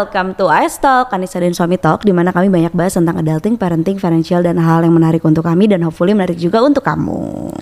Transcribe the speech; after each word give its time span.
welcome 0.00 0.32
to 0.32 0.48
AS 0.48 0.80
Talk, 0.80 1.12
Anissa 1.12 1.44
dan 1.44 1.52
Suami 1.52 1.76
Talk 1.76 2.08
di 2.08 2.12
mana 2.16 2.32
kami 2.32 2.48
banyak 2.48 2.72
bahas 2.72 2.96
tentang 2.96 3.20
adulting, 3.20 3.60
parenting, 3.60 4.00
financial 4.00 4.40
dan 4.40 4.56
hal 4.56 4.80
yang 4.80 4.96
menarik 4.96 5.20
untuk 5.20 5.44
kami 5.44 5.68
dan 5.68 5.84
hopefully 5.84 6.16
menarik 6.16 6.40
juga 6.40 6.64
untuk 6.64 6.80
kamu. 6.80 7.52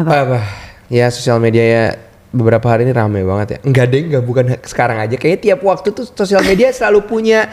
Apa? 0.00 0.08
Apa? 0.24 0.40
Ya 0.88 1.12
sosial 1.12 1.36
media 1.36 1.64
ya 1.68 1.84
beberapa 2.32 2.64
hari 2.72 2.88
ini 2.88 2.96
rame 2.96 3.20
banget 3.28 3.48
ya. 3.52 3.58
Enggak 3.60 3.92
deh, 3.92 4.08
enggak 4.08 4.24
bukan 4.24 4.44
sekarang 4.64 5.04
aja. 5.04 5.20
Kayaknya 5.20 5.52
tiap 5.52 5.60
waktu 5.68 5.92
tuh 5.92 6.08
sosial 6.08 6.40
media 6.40 6.72
selalu 6.72 7.04
punya 7.04 7.52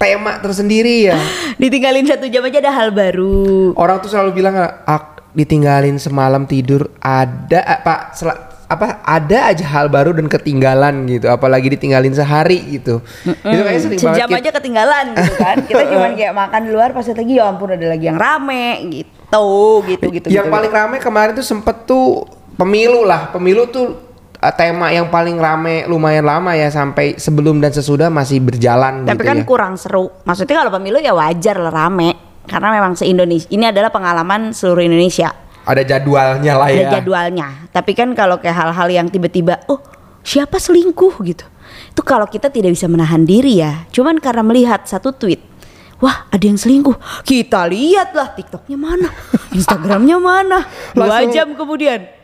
tema 0.00 0.40
tersendiri 0.40 1.12
ya. 1.12 1.20
Ditinggalin 1.60 2.08
satu 2.08 2.24
jam 2.32 2.40
aja 2.40 2.56
ada 2.64 2.72
hal 2.72 2.88
baru. 2.96 3.76
Orang 3.76 4.00
tuh 4.00 4.08
selalu 4.08 4.32
bilang 4.32 4.56
"Ak, 4.88 5.28
ditinggalin 5.36 6.00
semalam 6.00 6.48
tidur 6.48 6.88
ada 7.04 7.60
apa 7.68 8.16
sel- 8.16 8.45
apa 8.66 8.98
ada 9.06 9.54
aja 9.54 9.62
hal 9.62 9.86
baru 9.86 10.10
dan 10.10 10.26
ketinggalan 10.26 11.06
gitu 11.06 11.30
apalagi 11.30 11.70
ditinggalin 11.78 12.10
sehari 12.10 12.58
gitu 12.66 12.98
itu 13.22 13.62
kayaknya 13.62 13.82
sering 13.82 14.00
banget 14.02 14.16
Sejam 14.18 14.28
kita- 14.28 14.40
aja 14.42 14.50
ketinggalan 14.58 15.04
gitu 15.14 15.32
kan. 15.38 15.56
Kita 15.62 15.82
cuman 15.94 16.10
kayak 16.18 16.34
makan 16.34 16.60
di 16.66 16.70
luar 16.74 16.90
pas 16.90 17.06
lagi 17.06 17.32
ya 17.38 17.44
ampun 17.46 17.70
ada 17.70 17.86
lagi 17.86 18.04
yang 18.10 18.18
rame 18.18 18.66
gitu, 18.90 19.46
gitu 19.86 20.06
gitu. 20.10 20.26
yang 20.34 20.50
gitu, 20.50 20.54
paling 20.54 20.72
rame 20.74 20.96
kemarin 20.98 21.32
tuh 21.38 21.46
sempet 21.46 21.86
tuh 21.86 22.26
pemilu 22.58 23.06
lah 23.06 23.30
pemilu 23.30 23.70
tuh 23.70 24.06
uh, 24.42 24.54
tema 24.54 24.90
yang 24.90 25.08
paling 25.08 25.38
rame 25.38 25.86
lumayan 25.86 26.26
lama 26.26 26.52
ya 26.58 26.66
sampai 26.66 27.16
sebelum 27.16 27.62
dan 27.62 27.70
sesudah 27.70 28.10
masih 28.10 28.42
berjalan 28.42 29.06
Tapi 29.06 29.14
gitu 29.14 29.24
kan 29.24 29.38
ya. 29.38 29.44
kurang 29.46 29.74
seru. 29.78 30.10
Maksudnya 30.26 30.66
kalau 30.66 30.72
pemilu 30.74 30.98
ya 30.98 31.14
wajar 31.14 31.56
lah 31.60 31.72
rame. 31.72 32.18
Karena 32.46 32.70
memang 32.70 32.94
se-Indonesia 32.94 33.50
ini 33.50 33.66
adalah 33.66 33.90
pengalaman 33.90 34.54
seluruh 34.54 34.86
Indonesia. 34.86 35.34
Ada 35.66 35.82
jadwalnya 35.82 36.54
lah 36.54 36.70
ya 36.70 36.86
Ada 36.86 36.92
jadwalnya. 36.96 37.46
Tapi 37.68 37.92
kan 37.92 38.14
kalau 38.14 38.38
kayak 38.38 38.54
hal-hal 38.54 38.88
yang 38.88 39.06
tiba-tiba, 39.06 39.58
oh 39.66 39.82
siapa 40.22 40.56
selingkuh 40.56 41.14
gitu. 41.22 41.42
Itu 41.90 42.00
kalau 42.00 42.24
kita 42.24 42.48
tidak 42.48 42.70
bisa 42.70 42.86
menahan 42.86 43.22
diri 43.22 43.58
ya. 43.58 43.84
Cuman 43.90 44.16
karena 44.16 44.40
melihat 44.40 44.86
satu 44.86 45.10
tweet. 45.10 45.42
Wah 45.96 46.28
ada 46.28 46.40
yang 46.40 46.54
selingkuh. 46.54 46.94
Kita 47.22 47.64
lihatlah 47.64 48.30
TikToknya 48.30 48.76
mana, 48.76 49.08
Instagramnya 49.56 50.16
mana. 50.16 50.62
Dua 50.92 51.08
Langsung- 51.10 51.32
jam 51.32 51.48
kemudian. 51.52 52.14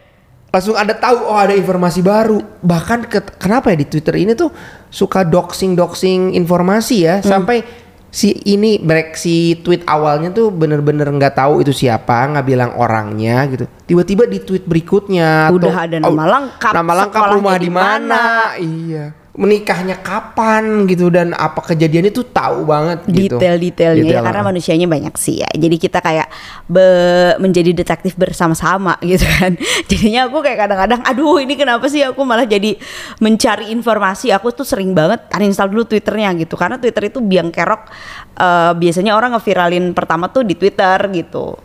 langsung 0.48 0.76
ada 0.76 0.92
tahu 0.92 1.16
oh 1.24 1.32
ada 1.32 1.56
informasi 1.56 2.04
baru 2.04 2.36
bahkan 2.60 3.00
ke- 3.02 3.40
kenapa 3.40 3.72
ya 3.72 3.80
di 3.80 3.88
Twitter 3.88 4.20
ini 4.20 4.36
tuh 4.36 4.52
suka 4.86 5.24
doxing 5.24 5.72
doxing 5.72 6.36
informasi 6.36 7.08
ya 7.08 7.14
Hmm. 7.16 7.24
sampai 7.24 7.64
si 8.12 8.36
ini 8.44 8.76
break 8.76 9.16
si 9.16 9.56
tweet 9.64 9.88
awalnya 9.88 10.28
tuh 10.36 10.52
bener-bener 10.52 11.08
nggak 11.08 11.32
tahu 11.32 11.64
itu 11.64 11.72
siapa 11.72 12.28
nggak 12.28 12.46
bilang 12.46 12.70
orangnya 12.76 13.48
gitu. 13.48 13.64
Tiba-tiba 13.88 14.28
di 14.28 14.38
tweet 14.44 14.68
berikutnya 14.68 15.48
Udah 15.48 15.88
ada 15.88 15.96
nama 15.96 16.24
lengkap, 16.28 16.72
nama 16.76 16.92
lengkap 17.02 17.22
rumah 17.40 17.56
di 17.56 17.70
mana. 17.72 18.22
Iya 18.60 19.21
menikahnya 19.32 19.96
kapan 20.04 20.84
gitu 20.84 21.08
dan 21.08 21.32
apa 21.32 21.64
kejadian 21.64 22.12
itu 22.12 22.20
tahu 22.20 22.68
banget 22.68 23.00
gitu. 23.08 23.40
Detail-detailnya 23.40 24.04
ya 24.04 24.20
Detail, 24.20 24.24
karena 24.28 24.40
ah. 24.44 24.48
manusianya 24.52 24.84
banyak 24.84 25.14
sih 25.16 25.40
ya. 25.40 25.48
Jadi 25.56 25.76
kita 25.80 26.04
kayak 26.04 26.28
be- 26.68 27.40
menjadi 27.40 27.72
detektif 27.72 28.12
bersama-sama 28.20 29.00
gitu 29.08 29.24
kan. 29.24 29.56
Jadinya 29.88 30.28
aku 30.28 30.44
kayak 30.44 30.68
kadang-kadang 30.68 31.00
aduh 31.08 31.40
ini 31.40 31.56
kenapa 31.56 31.88
sih 31.88 32.04
aku 32.04 32.20
malah 32.28 32.44
jadi 32.44 32.76
mencari 33.24 33.72
informasi? 33.72 34.28
Aku 34.36 34.52
tuh 34.52 34.68
sering 34.68 34.92
banget 34.92 35.24
uninstall 35.32 35.72
dulu 35.72 35.88
twitternya 35.88 36.36
gitu 36.36 36.60
karena 36.60 36.76
twitter 36.76 37.08
itu 37.08 37.24
biang 37.24 37.48
kerok 37.48 37.88
eh, 38.36 38.72
biasanya 38.76 39.16
orang 39.16 39.32
ngeviralin 39.32 39.96
pertama 39.96 40.28
tuh 40.28 40.44
di 40.44 40.60
twitter 40.60 41.08
gitu. 41.08 41.56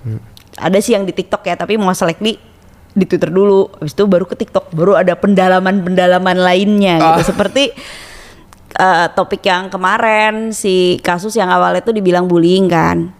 Ada 0.55 0.79
sih 0.79 0.95
yang 0.95 1.03
di 1.03 1.11
tiktok 1.11 1.43
ya 1.43 1.59
tapi 1.59 1.75
mau 1.75 1.91
likely 1.91 2.56
di 2.97 3.05
Twitter 3.05 3.29
dulu, 3.29 3.69
habis 3.77 3.93
itu 3.93 4.09
baru 4.09 4.25
ke 4.25 4.33
TikTok, 4.33 4.73
baru 4.73 4.97
ada 4.97 5.13
pendalaman-pendalaman 5.13 6.41
lainnya 6.41 6.97
gitu. 6.97 7.29
Seperti 7.29 7.69
eh, 8.73 9.07
topik 9.13 9.45
yang 9.45 9.69
kemarin 9.69 10.49
si 10.49 10.97
kasus 11.05 11.37
yang 11.37 11.53
awalnya 11.53 11.85
tuh 11.85 11.93
dibilang 11.93 12.25
bullying 12.25 12.65
kan. 12.65 13.13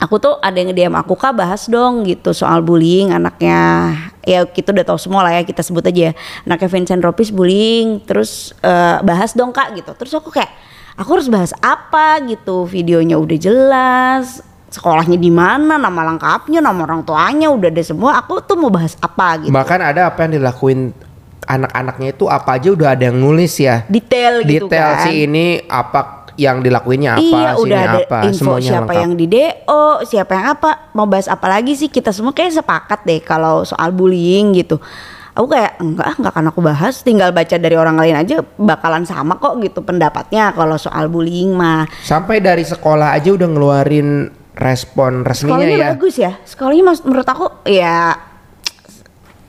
Aku 0.00 0.16
tuh 0.16 0.40
ada 0.40 0.56
yang 0.56 0.72
nge-DM 0.72 0.96
aku 0.96 1.12
kak 1.12 1.36
bahas 1.36 1.68
dong 1.68 2.08
gitu 2.08 2.32
soal 2.32 2.64
bullying 2.64 3.12
anaknya. 3.12 3.92
Ya 4.24 4.46
kita 4.48 4.72
udah 4.72 4.86
tahu 4.86 4.96
semua 4.96 5.26
lah 5.26 5.36
ya 5.36 5.42
kita 5.44 5.60
sebut 5.60 5.84
aja 5.84 6.08
ya. 6.08 6.12
Anaknya 6.48 6.68
Vincent 6.72 7.02
Ropis 7.04 7.34
bullying 7.34 8.00
terus 8.06 8.54
eh, 8.62 8.96
bahas 9.04 9.34
dong 9.36 9.52
kak 9.52 9.76
gitu. 9.76 9.92
Terus 9.98 10.14
aku 10.16 10.32
kayak 10.32 10.48
aku 10.96 11.18
harus 11.18 11.28
bahas 11.28 11.52
apa? 11.60 12.22
gitu 12.24 12.64
videonya 12.64 13.20
udah 13.20 13.38
jelas 13.38 14.40
sekolahnya 14.70 15.18
di 15.18 15.28
mana 15.34 15.76
nama 15.76 16.00
lengkapnya 16.14 16.62
nama 16.62 16.86
orang 16.86 17.02
tuanya 17.02 17.50
udah 17.50 17.68
ada 17.68 17.82
semua. 17.82 18.22
Aku 18.22 18.38
tuh 18.40 18.54
mau 18.54 18.70
bahas 18.70 18.94
apa 19.02 19.42
gitu. 19.42 19.52
Bahkan 19.52 19.80
ada 19.82 20.08
apa 20.08 20.18
yang 20.24 20.38
dilakuin 20.38 20.94
anak-anaknya 21.44 22.08
itu 22.14 22.24
apa 22.30 22.50
aja 22.56 22.68
udah 22.70 22.88
ada 22.94 23.10
yang 23.10 23.18
nulis 23.18 23.58
ya. 23.58 23.82
Detail 23.90 24.46
gitu 24.46 24.70
detail 24.70 24.90
kan. 24.94 25.04
sih 25.10 25.26
ini 25.26 25.66
apa 25.66 26.22
yang 26.38 26.64
dilakuinnya 26.64 27.20
apa 27.20 27.20
iya 27.20 27.52
sini 27.52 27.62
udah 27.68 27.80
ada 27.84 27.98
apa 28.00 28.18
info 28.24 28.38
semuanya 28.40 28.70
siapa 28.72 28.80
lengkap. 28.80 29.02
yang 29.02 29.12
di 29.12 29.26
DO 29.28 29.84
siapa 30.06 30.32
yang 30.38 30.46
apa. 30.54 30.70
Mau 30.94 31.06
bahas 31.10 31.26
apa 31.26 31.46
lagi 31.50 31.74
sih? 31.74 31.90
Kita 31.90 32.14
semua 32.14 32.30
kayak 32.30 32.62
sepakat 32.62 33.02
deh 33.02 33.20
kalau 33.20 33.66
soal 33.66 33.90
bullying 33.90 34.54
gitu. 34.54 34.78
Aku 35.34 35.46
kayak 35.46 35.78
enggak 35.78 36.06
enggak 36.18 36.32
akan 36.32 36.46
aku 36.54 36.60
bahas. 36.62 37.02
Tinggal 37.02 37.34
baca 37.34 37.56
dari 37.58 37.74
orang 37.74 37.98
lain 37.98 38.16
aja 38.18 38.42
bakalan 38.56 39.02
sama 39.02 39.36
kok 39.42 39.58
gitu 39.60 39.82
pendapatnya 39.82 40.54
kalau 40.54 40.78
soal 40.78 41.10
bullying 41.10 41.52
mah. 41.54 41.90
Sampai 42.06 42.38
dari 42.38 42.62
sekolah 42.62 43.18
aja 43.18 43.34
udah 43.34 43.48
ngeluarin 43.50 44.39
respon 44.60 45.24
resminya 45.24 45.56
sekolahnya 45.56 45.76
ya 45.78 45.88
bagus 45.90 46.14
ya 46.14 46.32
sekolahnya 46.44 46.84
mas- 46.84 47.02
menurut 47.02 47.24
aku 47.24 47.44
ya 47.64 48.12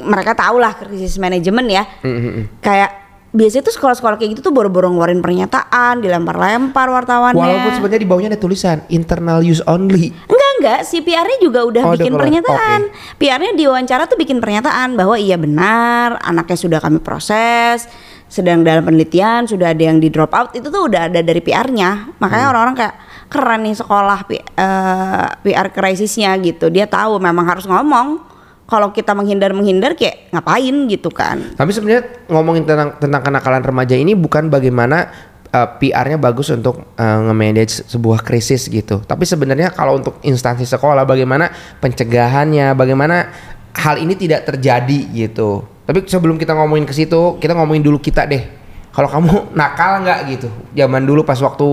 mereka 0.01 0.33
tahu 0.33 0.57
lah 0.57 0.73
krisis 0.73 1.15
manajemen 1.15 1.67
ya 1.67 1.83
Mm-mm. 2.01 2.57
kayak 2.57 2.89
biasanya 3.31 3.63
tuh 3.63 3.75
sekolah-sekolah 3.77 4.15
kayak 4.15 4.31
gitu 4.33 4.41
tuh 4.41 4.51
boro-boro 4.51 4.87
ngeluarin 4.87 5.19
pernyataan 5.19 5.99
dilempar-lempar 5.99 6.87
wartawannya 6.89 7.37
walaupun 7.37 7.71
sebenarnya 7.73 8.01
di 8.01 8.09
bawahnya 8.09 8.29
ada 8.29 8.39
tulisan 8.39 8.83
internal 8.87 9.39
use 9.39 9.63
only 9.65 10.11
Enggak 10.25 10.49
enggak, 10.57 10.79
si 10.83 10.99
PR-nya 10.99 11.37
juga 11.39 11.63
udah 11.63 11.81
Oh, 11.83 11.93
bikin 11.95 12.13
pernyataan. 12.13 12.79
PR-nya 13.15 13.51
di 13.51 13.65
wawancara 13.65 14.05
tuh 14.05 14.13
bikin 14.13 14.37
pernyataan 14.37 14.93
bahwa 14.93 15.17
iya 15.17 15.33
benar, 15.33 16.21
anaknya 16.21 16.53
sudah 16.55 16.77
kami 16.77 16.99
proses, 16.99 17.89
sedang 18.27 18.61
dalam 18.61 18.85
penelitian, 18.85 19.49
sudah 19.49 19.73
ada 19.73 19.81
yang 19.81 19.97
di 19.97 20.07
drop 20.07 20.29
out. 20.29 20.53
Itu 20.53 20.69
tuh 20.69 20.85
udah 20.85 21.09
ada 21.09 21.17
dari 21.19 21.41
PR-nya. 21.41 22.13
Makanya 22.15 22.43
Hmm. 22.43 22.51
orang-orang 22.53 22.75
kayak 22.77 22.93
keren 23.31 23.63
nih 23.63 23.79
sekolah 23.79 24.19
P- 24.27 24.43
eh, 24.43 25.27
PR 25.47 25.71
krisisnya 25.71 26.35
gitu. 26.43 26.67
Dia 26.67 26.85
tahu 26.85 27.17
memang 27.17 27.47
harus 27.47 27.63
ngomong. 27.63 28.27
Kalau 28.67 28.91
kita 28.95 29.11
menghindar-menghindar 29.11 29.99
kayak 29.99 30.31
ngapain 30.31 30.87
gitu 30.87 31.11
kan. 31.11 31.43
tapi 31.59 31.75
sebenarnya 31.75 32.07
ngomongin 32.31 32.63
tentang 32.63 32.95
tentang 33.03 33.19
kenakalan 33.19 33.59
remaja 33.59 33.99
ini 33.99 34.15
bukan 34.15 34.47
bagaimana 34.47 35.11
uh, 35.51 35.67
PR-nya 35.77 36.17
bagus 36.17 36.49
untuk 36.49 36.95
uh, 36.95 37.19
nge-manage 37.29 37.85
sebuah 37.87 38.23
krisis 38.23 38.71
gitu 38.71 39.03
tapi 39.03 39.27
sebenarnya 39.27 39.69
kalau 39.75 39.99
untuk 39.99 40.17
instansi 40.23 40.63
sekolah 40.63 41.03
bagaimana 41.03 41.51
pencegahannya 41.83 42.73
bagaimana 42.73 43.29
hal 43.75 43.99
ini 43.99 44.15
tidak 44.15 44.47
terjadi 44.47 45.27
gitu 45.27 45.63
tapi 45.83 46.07
sebelum 46.07 46.39
kita 46.39 46.55
ngomongin 46.55 46.87
ke 46.87 46.95
situ 46.95 47.37
kita 47.39 47.51
ngomongin 47.55 47.83
dulu 47.83 47.99
kita 47.99 48.23
deh 48.27 48.43
kalau 48.91 49.07
kamu 49.11 49.33
nakal 49.59 50.03
nggak 50.03 50.19
gitu 50.31 50.49
zaman 50.75 51.03
dulu 51.03 51.27
pas 51.27 51.39
waktu 51.39 51.67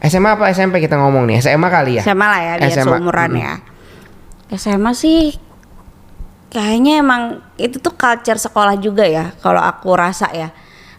SMA 0.00 0.36
apa 0.36 0.48
SMP 0.48 0.80
kita 0.80 0.96
ngomong 0.96 1.28
nih 1.28 1.44
SMA 1.44 1.68
kali 1.68 1.92
ya 2.00 2.02
SMA 2.02 2.26
lah 2.26 2.40
ya 2.40 2.52
biar 2.56 2.72
SMA. 2.72 2.84
seumuran 2.88 3.30
Mm. 3.30 3.40
ya. 3.40 3.52
SMA 4.56 4.90
sih 4.96 5.36
kayaknya 6.50 7.04
emang 7.04 7.22
itu 7.54 7.78
tuh 7.78 7.94
culture 7.94 8.40
sekolah 8.40 8.74
juga 8.80 9.06
ya 9.06 9.30
kalau 9.38 9.60
aku 9.60 9.92
rasa 9.94 10.26
ya. 10.32 10.50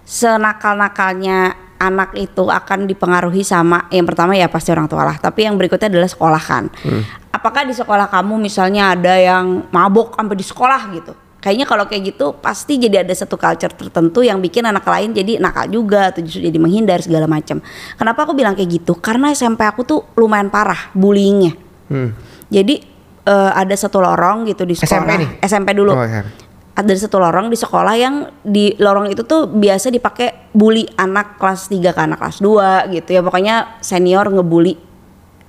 Senakal-nakalnya 0.01 1.56
anak 1.81 2.13
itu 2.13 2.45
akan 2.45 2.85
dipengaruhi 2.85 3.41
sama 3.41 3.90
yang 3.90 4.06
pertama 4.06 4.38
ya 4.38 4.45
pasti 4.51 4.69
orang 4.69 4.85
tua 4.85 5.01
lah, 5.01 5.17
tapi 5.17 5.50
yang 5.50 5.57
berikutnya 5.57 5.90
adalah 5.90 6.09
sekolah 6.11 6.41
kan. 6.41 6.69
Hmm. 6.85 7.01
Apakah 7.34 7.66
di 7.66 7.73
sekolah 7.73 8.06
kamu 8.11 8.37
misalnya 8.37 8.93
ada 8.93 9.17
yang 9.17 9.66
mabok 9.73 10.14
sampai 10.14 10.35
di 10.37 10.46
sekolah 10.46 10.81
gitu? 10.93 11.14
Kayaknya 11.41 11.66
kalau 11.66 11.90
kayak 11.90 12.14
gitu 12.14 12.38
pasti 12.38 12.78
jadi 12.78 13.02
ada 13.02 13.09
satu 13.17 13.34
culture 13.34 13.73
tertentu 13.73 14.22
yang 14.22 14.38
bikin 14.38 14.61
anak 14.61 14.85
lain 14.85 15.09
jadi 15.09 15.41
nakal 15.41 15.66
juga 15.73 16.14
atau 16.14 16.22
justru 16.22 16.46
jadi 16.46 16.61
menghindar 16.61 17.02
segala 17.02 17.26
macam. 17.26 17.58
Kenapa 17.97 18.29
aku 18.29 18.38
bilang 18.38 18.53
kayak 18.53 18.70
gitu? 18.70 18.93
Karena 19.02 19.34
SMP 19.34 19.66
aku 19.66 19.82
tuh 19.82 20.05
lumayan 20.14 20.53
parah 20.53 20.93
bullyingnya. 20.93 21.58
Hmm. 21.90 22.14
Jadi 22.53 22.85
eh, 23.26 23.52
ada 23.58 23.73
satu 23.73 23.97
lorong 23.97 24.46
gitu 24.53 24.70
di 24.70 24.78
sekolah. 24.78 25.02
SMP 25.02 25.09
nih? 25.17 25.29
SMP 25.41 25.70
dulu. 25.73 25.97
Oh, 25.97 26.05
iya. 26.05 26.29
Ada 26.78 26.93
satu 27.09 27.17
lorong 27.17 27.49
di 27.49 27.58
sekolah 27.58 27.94
yang 27.97 28.29
di 28.46 28.78
lorong 28.78 29.09
itu 29.09 29.26
tuh 29.26 29.49
biasa 29.49 29.90
dipakai 29.90 30.53
bully 30.53 30.85
anak 30.94 31.41
kelas 31.41 31.73
3 31.73 31.90
ke 31.90 31.99
anak 32.05 32.22
kelas 32.22 32.37
2 32.37 32.94
gitu 33.02 33.09
ya. 33.17 33.22
Pokoknya 33.26 33.82
senior 33.82 34.29
ngebully 34.29 34.78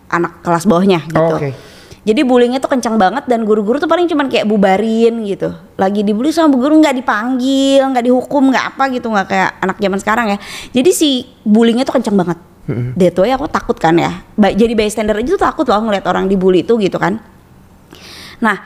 anak 0.09 0.41
kelas 0.41 0.65
bawahnya 0.65 1.05
gitu. 1.05 1.21
Oh, 1.21 1.37
oke. 1.37 1.72
Jadi 2.03 2.27
bullyingnya 2.27 2.59
tuh 2.59 2.67
kencang 2.67 2.99
banget 2.99 3.31
dan 3.31 3.47
guru-guru 3.47 3.79
tuh 3.79 3.87
paling 3.87 4.11
cuman 4.11 4.27
kayak 4.27 4.43
bubarin 4.51 5.23
gitu. 5.23 5.55
Lagi 5.79 6.03
dibully 6.03 6.35
sama 6.35 6.51
bu 6.51 6.67
guru 6.67 6.75
nggak 6.83 6.99
dipanggil, 6.99 7.79
nggak 7.79 8.05
dihukum, 8.11 8.51
nggak 8.51 8.75
apa 8.75 8.91
gitu, 8.91 9.07
nggak 9.07 9.27
kayak 9.31 9.51
anak 9.63 9.77
zaman 9.79 9.99
sekarang 10.03 10.27
ya. 10.35 10.39
Jadi 10.75 10.91
si 10.91 11.11
bullyingnya 11.47 11.87
tuh 11.87 11.95
kencang 11.95 12.19
banget. 12.19 12.39
That 12.99 13.15
way 13.19 13.31
aku 13.31 13.47
takut 13.47 13.79
kan 13.79 13.95
ya. 13.99 14.19
Ba- 14.35 14.55
Jadi 14.55 14.75
bystander 14.75 15.15
aja 15.15 15.31
tuh 15.35 15.43
takut 15.43 15.67
loh 15.67 15.79
ngeliat 15.79 16.03
orang 16.11 16.27
dibully 16.27 16.67
itu 16.67 16.75
gitu 16.79 16.99
kan. 16.99 17.23
Nah, 18.43 18.57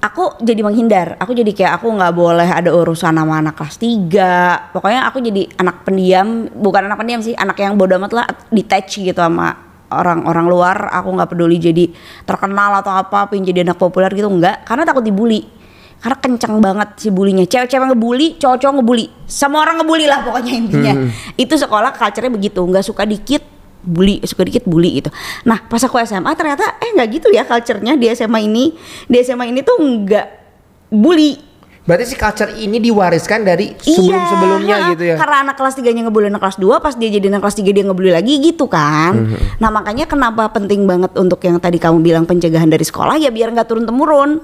aku 0.00 0.36
jadi 0.44 0.60
menghindar. 0.60 1.16
Aku 1.16 1.32
jadi 1.32 1.52
kayak 1.52 1.80
aku 1.80 1.88
nggak 1.96 2.12
boleh 2.12 2.48
ada 2.48 2.68
urusan 2.72 3.16
sama 3.16 3.40
anak 3.40 3.56
kelas 3.56 3.76
3. 3.80 4.72
Pokoknya 4.76 5.08
aku 5.08 5.24
jadi 5.24 5.48
anak 5.56 5.88
pendiam, 5.88 6.44
bukan 6.48 6.88
anak 6.88 7.00
pendiam 7.00 7.20
sih, 7.24 7.32
anak 7.36 7.56
yang 7.56 7.76
bodoh 7.80 7.96
amat 7.96 8.12
lah 8.12 8.26
detach 8.52 9.00
gitu 9.00 9.16
sama 9.16 9.69
orang-orang 9.90 10.46
luar. 10.46 10.76
Aku 10.96 11.12
nggak 11.12 11.34
peduli 11.34 11.58
jadi 11.58 11.90
terkenal 12.24 12.80
atau 12.80 12.94
apa, 12.94 13.28
pengen 13.28 13.50
jadi 13.50 13.66
anak 13.66 13.76
populer 13.76 14.10
gitu 14.14 14.30
enggak, 14.30 14.64
karena 14.64 14.86
takut 14.86 15.04
dibully. 15.04 15.44
Karena 16.00 16.16
kencang 16.16 16.54
banget 16.64 16.88
si 16.96 17.12
bulinya. 17.12 17.44
Cewek-cewek 17.44 17.92
ngebully, 17.92 18.40
cowok-cowok 18.40 18.74
ngebully. 18.80 19.06
Semua 19.28 19.68
orang 19.68 19.84
ngebully 19.84 20.08
lah 20.08 20.24
pokoknya 20.24 20.52
intinya. 20.56 20.94
Itu 21.36 21.60
sekolah 21.60 21.92
culture-nya 21.92 22.32
begitu, 22.32 22.56
nggak 22.64 22.84
suka 22.88 23.04
dikit 23.04 23.44
bully 23.80 24.20
suka 24.28 24.44
dikit 24.44 24.68
bully 24.68 25.00
gitu. 25.00 25.10
Nah 25.48 25.64
pas 25.64 25.80
aku 25.80 25.96
SMA 26.04 26.28
ternyata 26.36 26.76
eh 26.84 26.92
nggak 26.92 27.08
gitu 27.16 27.28
ya 27.32 27.48
culture-nya 27.48 27.96
di 27.96 28.12
SMA 28.12 28.44
ini 28.44 28.76
di 29.08 29.16
SMA 29.24 29.48
ini 29.48 29.60
tuh 29.64 29.76
nggak 29.80 30.26
bully. 30.92 31.49
Berarti 31.90 32.06
si 32.06 32.14
culture 32.14 32.54
ini 32.54 32.78
diwariskan 32.78 33.42
dari 33.42 33.74
sebelum-sebelumnya 33.74 34.76
Iya, 34.78 34.90
gitu 34.94 35.04
ya. 35.10 35.16
Karena 35.18 35.42
anak 35.42 35.58
kelas 35.58 35.74
3 35.74 35.90
nya 35.90 36.06
ngebully 36.06 36.30
anak 36.30 36.38
kelas 36.38 36.62
2 36.62 36.78
Pas 36.78 36.94
dia 36.94 37.10
jadi 37.10 37.26
anak 37.26 37.42
kelas 37.42 37.56
3 37.58 37.74
dia 37.74 37.82
ngebully 37.82 38.14
lagi 38.14 38.38
gitu 38.38 38.70
kan. 38.70 39.26
Mhm. 39.26 39.58
Nah 39.58 39.74
makanya 39.74 40.06
kenapa 40.06 40.46
penting 40.54 40.86
banget 40.86 41.10
Untuk 41.18 41.42
yang 41.42 41.58
tadi 41.58 41.82
kamu 41.82 41.98
bilang 41.98 42.30
pencegahan 42.30 42.70
dari 42.70 42.86
sekolah? 42.86 43.18
Ya 43.18 43.34
biar 43.34 43.50
nggak 43.50 43.66
turun-temurun. 43.66 44.38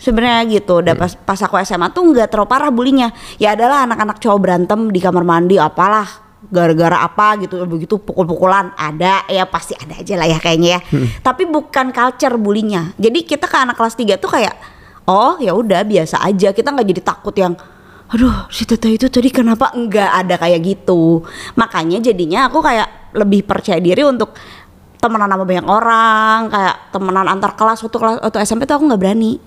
Sebenarnya 0.00 0.48
gitu. 0.48 0.80
Udah 0.80 0.96
Mhm. 0.96 1.02
pas 1.04 1.12
pas 1.12 1.40
aku 1.44 1.60
SMA 1.60 1.92
tuh 1.92 2.00
nggak 2.00 2.32
terlalu 2.32 2.48
parah 2.48 2.72
bulinya. 2.72 3.12
Ya 3.36 3.52
adalah 3.52 3.84
anak-anak 3.84 4.16
cowok 4.16 4.38
berantem 4.40 4.88
di 4.88 5.04
kamar 5.04 5.20
mandi 5.20 5.60
apalah. 5.60 6.08
Gara-gara 6.48 7.04
apa 7.04 7.36
gitu 7.36 7.60
begitu 7.68 8.00
pukul-pukulan. 8.00 8.72
Ada 8.72 9.28
ya 9.28 9.44
pasti 9.44 9.76
ada 9.76 10.00
aja 10.00 10.16
lah 10.16 10.24
ya 10.24 10.40
kayaknya 10.40 10.80
ya. 10.80 10.80
Mhm. 10.88 11.20
tapi 11.20 11.44
bukan 11.44 11.92
culture 11.92 12.40
bulinya. 12.40 12.96
Jadi 12.96 13.28
kita 13.28 13.44
ke 13.44 13.56
anak 13.60 13.76
kelas 13.76 13.92
3 13.92 14.16
tuh 14.16 14.32
kayak 14.32 14.79
oh 15.06 15.38
ya 15.40 15.54
udah 15.54 15.86
biasa 15.86 16.20
aja. 16.24 16.52
Kita 16.52 16.74
nggak 16.74 16.88
jadi 16.90 17.02
takut 17.02 17.34
yang 17.36 17.54
aduh 18.10 18.50
si 18.50 18.66
tete 18.66 18.90
itu 18.90 19.06
tadi 19.06 19.30
kenapa 19.30 19.70
enggak 19.72 20.10
ada 20.10 20.34
kayak 20.36 20.60
gitu? 20.66 21.22
Makanya 21.54 22.02
jadinya 22.02 22.50
aku 22.50 22.58
kayak 22.58 23.14
lebih 23.14 23.46
percaya 23.46 23.78
diri 23.78 24.02
untuk 24.02 24.34
temenan 25.00 25.32
sama 25.32 25.44
banyak 25.48 25.66
orang 25.66 26.38
kayak 26.52 26.76
temenan 26.92 27.26
antar 27.26 27.56
kelas 27.56 27.80
waktu 27.80 27.96
kelas 27.96 28.16
waktu 28.20 28.38
SMP 28.44 28.68
tuh 28.68 28.76
aku 28.76 28.84
nggak 28.92 29.00
berani 29.00 29.40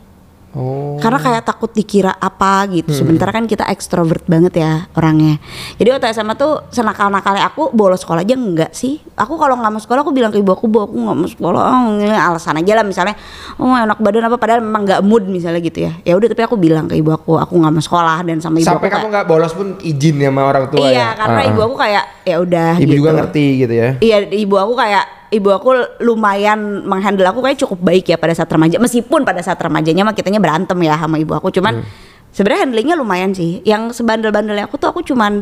Oh. 0.53 1.01
karena 1.01 1.17
kayak 1.17 1.43
takut 1.43 1.73
dikira 1.73 2.13
apa 2.13 2.69
gitu. 2.69 2.93
Sementara 2.93 3.33
kan 3.33 3.49
kita 3.49 3.65
ekstrovert 3.65 4.21
banget 4.29 4.61
ya 4.61 4.85
orangnya. 4.93 5.41
Jadi 5.81 5.89
waktu 5.89 6.13
SMA 6.13 6.37
tuh 6.37 6.69
senakal-nakalnya 6.69 7.49
aku 7.49 7.73
bolos 7.73 8.05
sekolah 8.05 8.21
aja 8.21 8.37
enggak 8.37 8.69
sih. 8.69 9.01
Aku 9.17 9.41
kalau 9.41 9.57
nggak 9.57 9.73
mau 9.73 9.81
sekolah 9.81 10.05
aku 10.05 10.13
bilang 10.13 10.29
ke 10.29 10.37
ibu 10.37 10.53
aku, 10.53 10.69
"Bu, 10.69 10.85
aku 10.85 10.93
nggak 10.93 11.17
mau 11.17 11.25
sekolah." 11.25 11.61
Oh, 11.65 11.97
alasan 12.05 12.61
aja 12.61 12.77
lah 12.77 12.85
misalnya, 12.85 13.17
"Oh, 13.57 13.73
enak 13.73 13.97
badan 13.97 14.29
apa?" 14.29 14.37
Padahal 14.37 14.61
memang 14.61 14.85
nggak 14.85 15.01
mood 15.01 15.25
misalnya 15.25 15.57
gitu 15.57 15.89
ya. 15.89 15.97
Ya 16.05 16.13
udah 16.13 16.29
tapi 16.29 16.45
aku 16.45 16.53
bilang 16.53 16.85
ke 16.85 16.93
ibu 16.93 17.09
aku, 17.09 17.41
aku 17.41 17.53
nggak 17.57 17.73
mau 17.73 17.81
sekolah 17.81 18.21
dan 18.21 18.37
sama 18.37 18.61
ibu 18.61 18.69
Sampai 18.69 18.93
aku 18.93 19.01
kamu 19.01 19.07
nggak 19.09 19.25
bolos 19.25 19.53
pun 19.57 19.67
izin 19.81 20.21
ya 20.21 20.29
sama 20.29 20.41
orang 20.45 20.65
tua 20.69 20.85
Iya, 20.85 20.93
ya. 20.93 21.07
karena 21.17 21.39
Ah, 21.41 21.49
ibu 21.49 21.59
ah. 21.59 21.65
aku 21.65 21.75
kayak 21.81 22.03
ya 22.23 22.35
udah 22.37 22.69
Ibu 22.77 22.85
gitu. 22.85 22.97
juga 23.01 23.09
ngerti 23.17 23.45
gitu 23.57 23.73
ya. 23.73 23.89
Iya, 23.97 24.17
ibu 24.29 24.55
aku 24.55 24.73
kayak 24.77 25.05
ibu 25.33 25.49
aku 25.49 25.73
lumayan 25.99 26.57
menghandle 26.83 27.25
aku 27.25 27.41
kayak 27.41 27.57
cukup 27.57 27.81
baik 27.81 28.05
ya 28.07 28.15
pada 28.15 28.31
saat 28.31 28.47
remaja. 28.47 28.77
Meskipun 28.77 29.25
pada 29.25 29.41
saat 29.41 29.57
remajanya 29.57 30.05
mah 30.05 30.13
kitanya 30.13 30.37
berantem 30.37 30.77
ya 30.79 30.93
sama 30.95 31.17
ibu 31.17 31.33
aku. 31.33 31.49
Cuman 31.49 31.81
Hmm. 31.81 31.89
sebenarnya 32.29 32.61
handlingnya 32.63 32.95
lumayan 32.95 33.33
sih. 33.33 33.59
Yang 33.61 33.97
sebandel-bandelnya 33.97 34.65
aku 34.65 34.77
tuh 34.77 34.87
aku 34.87 35.01
cuman 35.01 35.41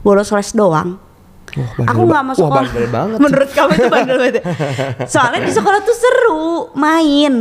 bolos 0.00 0.30
les 0.30 0.50
doang. 0.52 0.96
Wah, 1.52 1.84
aku 1.84 2.00
nggak 2.08 2.22
Wah, 2.24 2.32
sekolah. 2.32 2.64
banget. 2.88 3.18
Menurut 3.28 3.50
kamu 3.52 3.70
itu 3.76 3.88
bandel 3.90 4.16
banget. 4.16 4.34
ya? 4.38 4.42
Soalnya 5.12 5.44
di 5.44 5.52
sekolah 5.52 5.84
tuh 5.84 5.92
seru 5.92 6.44
main. 6.72 7.34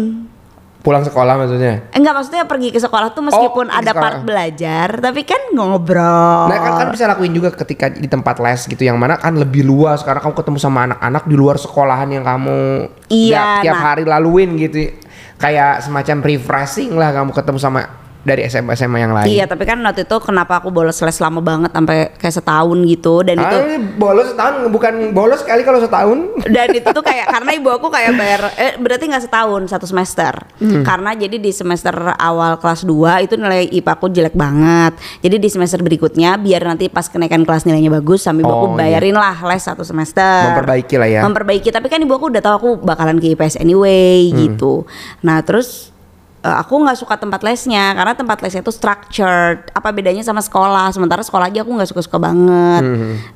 Pulang 0.81 1.05
sekolah 1.05 1.37
maksudnya. 1.37 1.85
Enggak 1.93 2.13
maksudnya 2.17 2.43
pergi 2.49 2.73
ke 2.73 2.81
sekolah 2.81 3.13
tuh 3.13 3.21
meskipun 3.29 3.69
pergi 3.69 3.79
ada 3.85 3.91
sekolah. 3.93 4.01
part 4.01 4.19
belajar, 4.25 4.87
tapi 4.97 5.21
kan 5.21 5.41
ngobrol. 5.53 6.49
Nah 6.49 6.57
kan, 6.57 6.71
kan 6.81 6.87
bisa 6.89 7.05
lakuin 7.05 7.33
juga 7.37 7.53
ketika 7.53 7.93
di 7.93 8.09
tempat 8.09 8.41
les 8.41 8.65
gitu 8.65 8.81
yang 8.81 8.97
mana 8.97 9.21
kan 9.21 9.37
lebih 9.37 9.61
luas 9.61 10.01
karena 10.01 10.25
kamu 10.25 10.33
ketemu 10.33 10.57
sama 10.57 10.79
anak-anak 10.89 11.23
di 11.29 11.35
luar 11.37 11.61
sekolahan 11.61 12.09
yang 12.09 12.25
kamu 12.25 12.89
Iya, 13.13 13.61
tiap, 13.61 13.63
tiap 13.63 13.77
nah. 13.77 13.85
hari 13.93 14.03
laluin 14.09 14.57
gitu 14.57 14.89
kayak 15.37 15.85
semacam 15.85 16.17
refreshing 16.25 16.97
lah 16.97 17.13
kamu 17.13 17.33
ketemu 17.33 17.59
sama 17.61 18.00
dari 18.23 18.45
SMA 18.45 18.73
SMA 18.73 18.97
yang 18.99 19.11
lain. 19.11 19.25
Iya, 19.27 19.45
tapi 19.45 19.63
kan 19.63 19.77
waktu 19.79 20.03
itu 20.03 20.17
kenapa 20.17 20.57
aku 20.57 20.69
bolos 20.69 20.97
les 20.97 21.17
lama 21.17 21.39
banget 21.39 21.69
sampai 21.69 22.13
kayak 22.13 22.35
setahun 22.35 22.77
gitu 22.85 23.21
dan 23.21 23.35
itu 23.35 23.49
Ah, 23.51 23.65
ini 23.67 23.77
bolos 23.95 24.29
setahun 24.29 24.53
bukan 24.67 24.93
bolos 25.11 25.41
kali 25.41 25.61
kalau 25.61 25.77
setahun. 25.77 26.17
dan 26.53 26.69
itu 26.69 26.85
tuh 26.85 27.01
kayak 27.01 27.27
karena 27.27 27.51
ibu 27.51 27.69
aku 27.69 27.87
kayak 27.87 28.13
bayar 28.13 28.41
eh 28.55 28.73
berarti 28.75 29.05
nggak 29.05 29.23
setahun 29.23 29.61
satu 29.67 29.85
semester 29.85 30.33
karena 30.81 31.11
jadi 31.13 31.35
di 31.35 31.51
semester 31.51 31.91
awal 32.13 32.55
kelas 32.55 32.81
2 32.81 32.91
itu 33.21 33.33
nilai 33.35 33.65
IPA 33.67 33.91
aku 33.91 34.07
jelek 34.07 34.33
banget 34.33 34.93
jadi 35.19 35.35
di 35.35 35.47
semester 35.47 35.79
berikutnya 35.79 36.37
biar 36.37 36.61
nanti 36.63 36.87
pas 36.87 37.05
kenaikan 37.05 37.41
kelas 37.41 37.63
nilainya 37.63 37.89
bagus 37.91 38.21
sambil 38.21 38.43
ibu 38.43 38.51
aku 38.51 38.59
Oh, 38.63 38.71
iya. 38.71 38.77
bayarin 38.93 39.13
lah 39.13 39.35
les 39.43 39.59
satu 39.59 39.81
semester 39.81 40.45
Memperbaiki 40.47 40.95
lah 40.95 41.09
ya. 41.09 41.21
memperbaiki 41.21 41.69
tapi 41.69 41.87
kan 41.87 41.97
ibu 41.97 42.11
aku 42.11 42.29
udah 42.29 42.39
tahu 42.39 42.53
aku 42.55 42.69
bakalan 42.79 43.17
ke 43.17 43.31
IPS 43.31 43.57
anyway 43.57 44.29
gitu 44.31 44.85
nah 45.19 45.39
terus 45.39 45.89
eh, 46.41 46.55
aku 46.61 46.81
nggak 46.81 46.97
suka 46.97 47.15
tempat 47.17 47.45
lesnya 47.45 47.93
karena 47.93 48.13
tempat 48.17 48.41
lesnya 48.41 48.61
itu 48.65 48.73
structured. 48.73 49.69
Apa 49.71 49.93
bedanya 49.93 50.25
sama 50.25 50.41
sekolah? 50.41 50.89
Sementara 50.91 51.21
sekolah 51.21 51.53
aja 51.53 51.61
aku 51.61 51.71
nggak 51.73 51.89
suka 51.89 52.01
suka 52.01 52.17
banget 52.17 52.83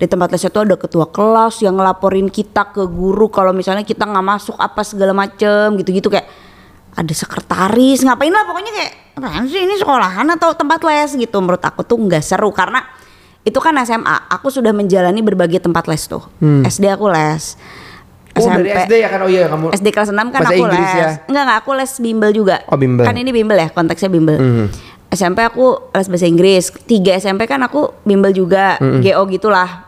di 0.02 0.06
tempat 0.10 0.34
lesnya 0.34 0.50
tuh 0.50 0.66
ada 0.66 0.76
ketua 0.76 1.08
kelas 1.10 1.62
yang 1.62 1.78
ngelaporin 1.78 2.28
kita 2.28 2.74
ke 2.74 2.84
guru 2.90 3.30
kalau 3.30 3.54
misalnya 3.54 3.86
kita 3.86 4.04
nggak 4.06 4.26
masuk 4.26 4.58
apa 4.58 4.82
segala 4.82 5.14
macem 5.14 5.78
gitu-gitu 5.80 6.10
kayak 6.10 6.28
ada 6.96 7.14
sekretaris. 7.14 8.02
Ngapain 8.08 8.32
lah 8.32 8.44
pokoknya 8.48 8.72
kayak 8.72 8.92
apaan 9.20 9.46
sih 9.48 9.64
ini 9.64 9.76
sekolahan 9.76 10.28
atau 10.36 10.56
tempat 10.56 10.82
les? 10.84 11.12
Gitu. 11.14 11.38
Menurut 11.44 11.62
aku 11.62 11.84
tuh 11.84 12.00
nggak 12.00 12.24
seru 12.24 12.50
karena 12.56 12.84
itu 13.46 13.62
kan 13.62 13.78
SMA 13.86 14.34
aku 14.34 14.50
sudah 14.50 14.74
menjalani 14.74 15.22
berbagai 15.22 15.62
tempat 15.62 15.86
les 15.86 16.02
tuh. 16.10 16.26
SD 16.66 16.90
aku 16.90 17.06
les 17.14 17.54
Oh 18.36 18.46
dari 18.46 18.68
SD 18.68 18.94
ya 18.98 19.08
kan 19.08 19.20
oh 19.22 19.30
iya 19.30 19.48
kamu. 19.48 19.72
SD 19.72 19.88
kelas 19.90 20.10
6 20.10 20.20
kan 20.28 20.42
aku 20.44 20.54
Inggris 20.58 20.76
les. 20.82 20.96
ya? 20.98 21.10
Enggak 21.26 21.44
enggak 21.44 21.60
aku 21.60 21.70
les 21.74 21.92
bimbel 21.98 22.32
juga. 22.32 22.56
Oh, 22.66 22.76
bimbel. 22.76 23.04
Kan 23.04 23.16
ini 23.16 23.32
bimbel 23.32 23.56
ya, 23.56 23.70
konteksnya 23.70 24.08
bimbel. 24.08 24.36
Mhm. 24.36 24.68
SMP 25.08 25.40
aku 25.40 25.66
les 25.90 26.06
bahasa 26.06 26.26
Inggris. 26.26 26.64
3 26.84 27.16
SMP 27.16 27.46
kan 27.46 27.62
aku 27.62 27.96
bimbel 28.02 28.30
juga, 28.30 28.76
Mhm. 28.78 29.00
GO 29.02 29.22
gitulah. 29.30 29.88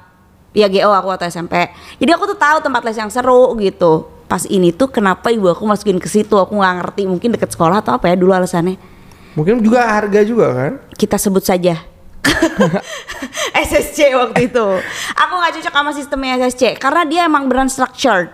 Ya 0.51 0.65
GO 0.65 0.89
aku 0.89 1.07
waktu 1.07 1.27
SMP. 1.27 1.67
Jadi 1.97 2.07
aku 2.09 2.23
tuh 2.25 2.35
tahu 2.35 2.57
tempat 2.59 2.81
les 2.81 2.95
yang 2.95 3.11
seru 3.11 3.51
gitu. 3.57 4.07
Pas 4.25 4.43
ini 4.43 4.71
tuh 4.71 4.87
kenapa 4.87 5.27
ibu 5.27 5.47
aku 5.47 5.63
masukin 5.63 5.99
ke 5.99 6.07
situ 6.07 6.33
aku 6.33 6.51
nggak 6.53 6.73
ngerti 6.81 7.03
mungkin 7.03 7.31
deket 7.31 7.47
sekolah 7.49 7.79
atau 7.79 7.95
apa 7.95 8.07
ya 8.07 8.15
dulu 8.15 8.31
alasannya 8.31 8.75
Mungkin 9.33 9.61
juga 9.61 9.85
harga 9.85 10.19
juga 10.21 10.47
kan. 10.49 10.71
kita 10.91 11.15
sebut 11.15 11.39
saja 11.41 11.79
SSC 13.67 14.13
waktu 14.13 14.51
itu. 14.51 14.67
Aku 15.15 15.33
nggak 15.37 15.53
cocok 15.59 15.73
sama 15.73 15.91
sistemnya 15.95 16.37
SSC 16.47 16.77
karena 16.77 17.01
dia 17.07 17.21
emang 17.25 17.47
beran 17.47 17.67
structured. 17.71 18.31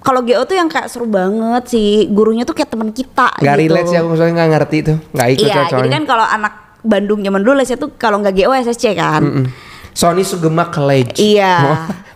Kalau 0.00 0.24
GO 0.24 0.42
tuh 0.48 0.56
yang 0.56 0.72
kayak 0.72 0.88
seru 0.88 1.04
banget 1.04 1.68
sih. 1.68 2.08
Gurunya 2.08 2.48
tuh 2.48 2.56
kayak 2.56 2.72
teman 2.72 2.88
kita 2.88 3.36
Gak 3.36 3.44
gitu. 3.44 3.60
relate 3.68 3.88
sih 3.92 3.98
aku 4.00 4.16
soalnya 4.16 4.34
nggak 4.40 4.50
ngerti 4.56 4.76
tuh. 4.80 4.96
Nggak 5.12 5.28
ikut 5.36 5.48
iya 5.52 5.62
jadi 5.68 5.88
kan 5.92 6.04
kalau 6.08 6.24
anak 6.24 6.54
Bandung 6.80 7.20
zaman 7.20 7.40
dulu 7.44 7.54
lesnya 7.60 7.76
tuh 7.76 7.92
kalau 8.00 8.24
nggak 8.24 8.32
GO 8.32 8.52
SSC 8.56 8.96
kan. 8.96 9.20
Mm. 9.20 9.46
Sony 9.92 10.22
Sugema 10.22 10.66
College. 10.66 11.16
Iya. 11.16 11.54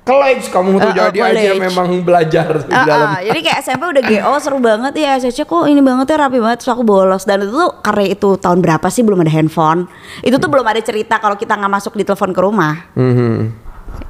Oh, 0.05 0.13
college 0.13 0.53
kamu 0.53 0.77
tuh 0.77 0.85
Uh, 0.85 0.93
uh, 0.93 1.09
jadi 1.09 1.17
aja 1.17 1.33
college. 1.49 1.65
memang 1.65 1.89
belajar 2.01 2.49
di 2.61 2.69
Ah, 2.71 2.85
dalam. 2.85 3.09
ah, 3.09 3.21
jadi 3.23 3.41
kayak 3.41 3.59
SMP 3.59 3.83
udah 3.89 4.03
GO 4.13 4.33
seru 4.37 4.59
banget 4.61 4.93
ya 4.95 5.17
SSC 5.17 5.41
kok 5.43 5.65
ini 5.65 5.81
banget 5.81 6.07
ya 6.07 6.17
rapi 6.21 6.39
banget 6.39 6.61
terus 6.61 6.69
aku 6.71 6.85
bolos 6.85 7.25
dan 7.25 7.41
itu 7.41 7.49
tuh 7.49 7.81
karena 7.81 8.05
itu 8.07 8.29
tahun 8.37 8.61
berapa 8.61 8.85
sih 8.87 9.01
belum 9.01 9.17
ada 9.19 9.33
handphone 9.33 9.89
itu 10.21 10.37
tuh 10.37 10.45
belum 10.47 10.61
ada 10.63 10.77
cerita 10.79 11.17
kalau 11.17 11.35
kita 11.35 11.57
nggak 11.57 11.73
masuk 11.73 11.93
di 11.95 12.05
telepon 12.05 12.31
ke 12.31 12.41
rumah 12.43 12.85
Mhm. 12.93 13.37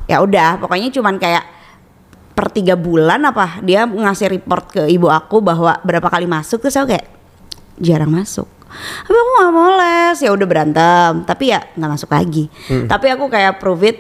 ya 0.05 0.19
udah 0.19 0.59
pokoknya 0.59 0.91
cuman 0.91 1.15
kayak 1.15 1.45
per 2.35 2.51
tiga 2.51 2.75
bulan 2.75 3.23
apa 3.23 3.63
dia 3.63 3.87
ngasih 3.87 4.27
report 4.33 4.65
ke 4.73 4.83
ibu 4.89 5.07
aku 5.07 5.39
bahwa 5.39 5.79
berapa 5.79 6.11
kali 6.11 6.27
masuk 6.27 6.59
terus 6.59 6.75
aku 6.75 6.91
kayak 6.91 7.07
jarang 7.77 8.11
masuk 8.11 8.51
tapi 9.01 9.17
aku 9.17 9.31
nggak 9.33 9.51
mau 9.51 9.71
les 9.73 10.19
ya 10.19 10.31
udah 10.31 10.47
berantem 10.47 11.13
tapi 11.23 11.45
ya 11.49 11.61
nggak 11.71 11.91
masuk 11.91 12.11
lagi 12.11 12.45
Hmm. 12.65 12.87
tapi 12.87 13.07
aku 13.09 13.25
kayak 13.27 13.57
prove 13.57 13.85
it 13.85 13.99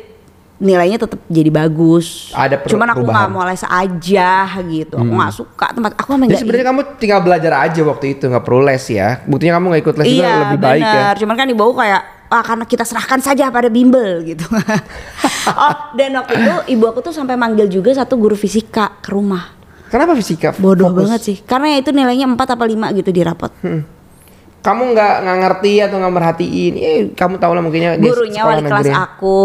nilainya 0.56 0.96
tetap 0.96 1.18
jadi 1.26 1.50
bagus 1.50 2.30
Ada 2.30 2.56
per- 2.56 2.70
cuman 2.70 2.88
aku 2.88 3.02
nggak. 3.02 3.26
Hmm. 3.26 3.32
mau 3.32 3.44
les 3.44 3.60
aja 3.60 4.30
gitu 4.62 4.94
aku 4.94 5.12
nggak 5.12 5.34
suka 5.34 5.66
tempat 5.70 5.92
aku 5.94 6.08
emang 6.12 6.28
Jadi 6.28 6.40
sebenarnya 6.40 6.66
kamu 6.66 6.80
tinggal 6.96 7.20
belajar 7.20 7.52
aja 7.60 7.80
waktu 7.82 8.06
itu 8.12 8.24
nggak 8.24 8.40
perlu 8.40 8.62
les 8.62 8.84
ya. 8.86 9.20
Buktinya 9.24 9.52
kamu 9.54 9.66
nggak 9.68 9.82
ikut 9.82 9.96
les 9.96 10.06
juga 10.08 10.14
iya 10.16 10.34
lebih 10.44 10.58
baik 10.60 10.82
ya. 10.84 11.02
cuman 11.16 11.34
kan 11.34 11.46
ibu 11.46 11.60
aku 11.60 11.74
kayak 11.76 12.02
ah 12.26 12.40
karena 12.40 12.64
kita 12.64 12.82
serahkan 12.82 13.20
saja 13.20 13.46
pada 13.48 13.68
bimbel 13.68 14.24
gitu 14.24 14.46
oh 15.60 15.74
dan 15.92 16.10
waktu 16.14 16.32
itu 16.34 16.52
ibu 16.72 16.84
aku 16.86 16.98
tuh 17.00 17.12
sampai 17.12 17.34
manggil 17.34 17.66
juga 17.68 17.92
satu 17.92 18.16
guru 18.16 18.34
fisika 18.34 18.98
ke 18.98 19.10
rumah 19.10 19.52
Kenapa 19.86 20.16
fisika? 20.16 20.50
bodoh 20.56 20.88
fokus? 20.88 20.98
banget 21.04 21.20
sih 21.20 21.36
karena 21.40 21.76
itu 21.76 21.90
nilainya 21.90 22.26
4 22.26 22.34
apa 22.48 22.64
5 22.64 22.96
gitu 22.96 23.10
di 23.10 23.20
rapot 23.20 23.52
Kamu 24.64 24.82
nggak 24.90 25.14
nggak 25.20 25.38
ngerti 25.44 25.72
atau 25.84 25.96
nggak 26.00 26.14
merhatiin? 26.14 26.72
Eh, 26.74 27.00
kamu 27.12 27.36
tahu 27.36 27.52
lah 27.52 27.60
mungkinnya 27.60 28.00
gurunya 28.00 28.42
wali 28.42 28.64
kelas 28.64 28.88
negeri. 28.88 28.96
aku 28.96 29.44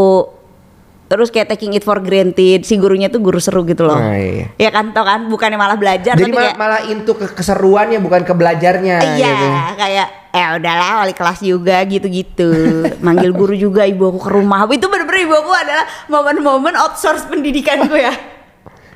terus 1.10 1.28
kayak 1.28 1.50
taking 1.50 1.74
it 1.74 1.82
for 1.82 1.98
granted 1.98 2.62
si 2.62 2.78
gurunya 2.78 3.10
tuh 3.10 3.18
guru 3.18 3.42
seru 3.42 3.66
gitu 3.66 3.82
loh 3.82 3.98
Nah, 3.98 4.14
iya. 4.14 4.46
ya 4.56 4.70
kan 4.70 4.94
tau 4.94 5.02
kan 5.02 5.26
bukannya 5.26 5.58
malah 5.58 5.74
belajar 5.74 6.14
Jadi 6.14 6.22
tapi 6.22 6.32
malah, 6.32 6.54
kayak 6.54 6.58
malah 6.62 6.82
into 6.86 7.18
ke 7.18 7.26
keseruannya 7.34 7.98
bukan 7.98 8.22
ke 8.22 8.32
belajarnya 8.32 9.18
Iya, 9.18 9.28
gitu. 9.28 9.48
kayak 9.76 10.08
eh 10.30 10.46
udahlah 10.54 11.02
wali 11.02 11.14
kelas 11.18 11.42
juga 11.42 11.82
gitu-gitu. 11.82 12.50
Manggil 13.06 13.34
guru 13.34 13.58
juga 13.58 13.82
ibu 13.84 14.06
aku 14.08 14.22
ke 14.22 14.30
rumah. 14.30 14.70
Itu 14.70 14.86
bener-bener 14.86 15.26
ibu 15.26 15.34
aku 15.34 15.50
adalah 15.50 15.86
momen-momen 16.06 16.78
outsource 16.78 17.26
pendidikanku 17.26 17.98
ya. 17.98 18.14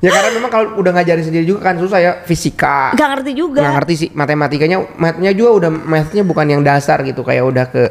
Ya 0.03 0.12
karena 0.12 0.36
memang 0.36 0.51
kalau 0.51 0.67
udah 0.75 0.91
ngajarin 0.91 1.24
sendiri 1.24 1.48
juga 1.48 1.72
kan 1.72 1.79
susah 1.79 1.95
ya 1.98 2.12
fisika. 2.22 2.91
Gak 2.91 3.07
ngerti 3.07 3.31
juga. 3.33 3.63
Nggak 3.63 3.75
ngerti 3.79 3.93
sih 3.95 4.10
matematikanya, 4.12 4.77
mathnya 4.93 5.31
juga 5.31 5.63
udah 5.63 5.69
mathnya 5.72 6.22
bukan 6.22 6.45
yang 6.45 6.60
dasar 6.60 7.00
gitu 7.01 7.24
kayak 7.24 7.39
udah 7.41 7.65
ke 7.65 7.88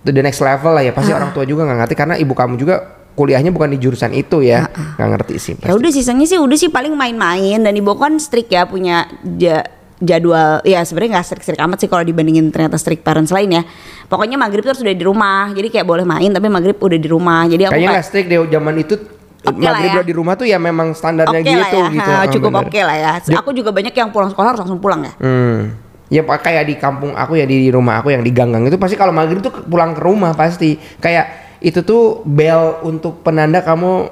to 0.00 0.14
the 0.14 0.22
next 0.22 0.38
level 0.38 0.70
lah 0.70 0.80
ya. 0.80 0.94
Pasti 0.94 1.10
Ah. 1.10 1.18
orang 1.18 1.34
tua 1.34 1.42
juga 1.42 1.66
nggak 1.66 1.78
ngerti 1.82 1.94
karena 1.98 2.14
ibu 2.14 2.30
kamu 2.30 2.54
juga 2.54 2.78
kuliahnya 3.12 3.50
bukan 3.50 3.74
di 3.74 3.82
jurusan 3.82 4.14
itu 4.14 4.38
ya. 4.40 4.70
Nggak 4.70 5.08
ngerti 5.12 5.34
sih. 5.36 5.54
Ya 5.58 5.74
udah 5.74 5.90
sisanya 5.90 6.22
sih 6.22 6.38
udah 6.38 6.54
sih 6.54 6.70
paling 6.70 6.94
main-main 6.94 7.58
dan 7.58 7.74
ibu 7.74 7.90
kan 7.98 8.14
strict 8.22 8.48
ya 8.48 8.62
punya 8.62 9.10
ja- 9.34 9.66
jadwal 9.98 10.62
ya 10.62 10.86
sebenarnya 10.86 11.18
nggak 11.18 11.26
strict-strict 11.26 11.58
amat 11.58 11.78
sih 11.82 11.90
kalau 11.90 12.06
dibandingin 12.06 12.54
ternyata 12.54 12.78
strict 12.78 13.02
parents 13.02 13.34
lain 13.34 13.50
ya. 13.50 13.62
Pokoknya 14.06 14.38
maghrib 14.38 14.62
tuh 14.62 14.78
harus 14.78 14.82
udah 14.86 14.94
di 14.94 15.02
rumah. 15.02 15.50
Jadi 15.50 15.74
kayak 15.74 15.82
boleh 15.82 16.06
main 16.06 16.30
tapi 16.30 16.46
maghrib 16.46 16.78
udah 16.78 16.94
di 16.94 17.08
rumah. 17.10 17.50
Jadi 17.50 17.66
aku 17.66 17.74
Kayaknya 17.74 17.82
kayak 17.82 17.98
nggak 17.98 18.06
strict 18.06 18.28
deh 18.30 18.38
zaman 18.46 18.76
itu. 18.78 19.17
Oke 19.46 19.62
lah 19.62 19.78
maghrib 19.78 20.02
ya. 20.02 20.02
di 20.02 20.14
rumah 20.18 20.34
tuh 20.34 20.46
ya 20.50 20.58
memang 20.58 20.98
standarnya 20.98 21.38
oke 21.38 21.46
gitu 21.46 21.76
ya, 21.78 21.88
gitu. 21.94 22.10
ha, 22.10 22.26
cukup 22.26 22.52
oke 22.58 22.80
lah 22.82 22.96
ya. 22.98 23.10
Aku 23.38 23.54
juga 23.54 23.70
banyak 23.70 23.94
yang 23.94 24.10
pulang 24.10 24.34
sekolah 24.34 24.50
harus 24.50 24.60
langsung 24.66 24.82
pulang 24.82 25.06
ya. 25.06 25.14
Hmm. 25.22 25.78
Ya 26.10 26.24
kayak 26.24 26.64
di 26.66 26.74
kampung 26.74 27.14
aku 27.14 27.38
ya 27.38 27.46
di 27.46 27.70
rumah 27.70 28.02
aku 28.02 28.10
yang 28.10 28.24
di 28.24 28.32
ganggang 28.34 28.66
itu 28.66 28.80
pasti 28.80 28.98
kalau 28.98 29.14
maghrib 29.14 29.38
tuh 29.44 29.62
pulang 29.62 29.94
ke 29.94 30.00
rumah 30.02 30.34
pasti 30.34 30.74
kayak 30.98 31.58
itu 31.62 31.84
tuh 31.84 32.24
bel 32.26 32.82
untuk 32.82 33.20
penanda 33.22 33.60
kamu 33.62 34.08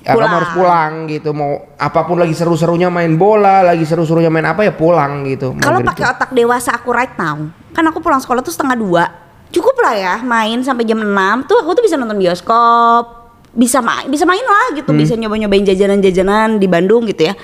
ya, 0.00 0.16
kamu 0.16 0.26
harus 0.30 0.50
pulang 0.56 0.92
gitu 1.10 1.34
mau 1.36 1.60
apa 1.76 2.00
pun 2.06 2.16
lagi 2.22 2.32
seru-serunya 2.32 2.88
main 2.88 3.18
bola 3.20 3.66
lagi 3.66 3.84
seru-serunya 3.84 4.32
main 4.32 4.48
apa 4.48 4.64
ya 4.64 4.72
pulang 4.72 5.28
gitu. 5.28 5.58
Kalau 5.60 5.84
pakai 5.84 6.06
otak 6.08 6.30
dewasa 6.32 6.72
aku 6.72 6.94
right 6.94 7.12
now, 7.20 7.50
kan 7.76 7.84
aku 7.84 8.00
pulang 8.00 8.22
sekolah 8.22 8.40
tuh 8.40 8.54
setengah 8.54 8.78
dua. 8.80 9.04
Cukup 9.50 9.74
lah 9.82 9.94
ya 9.98 10.14
main 10.22 10.62
sampai 10.62 10.86
jam 10.86 11.02
6 11.02 11.10
tuh 11.50 11.58
aku 11.58 11.74
tuh 11.74 11.82
bisa 11.82 11.98
nonton 11.98 12.22
bioskop, 12.22 13.19
bisa 13.50 13.82
main, 13.82 14.06
bisa 14.06 14.22
main 14.22 14.42
lah 14.42 14.78
gitu, 14.78 14.94
bisa 14.94 15.18
nyoba-nyobain 15.18 15.66
jajanan-jajanan 15.66 16.62
di 16.62 16.66
Bandung 16.70 17.06
gitu 17.10 17.26
ya. 17.26 17.34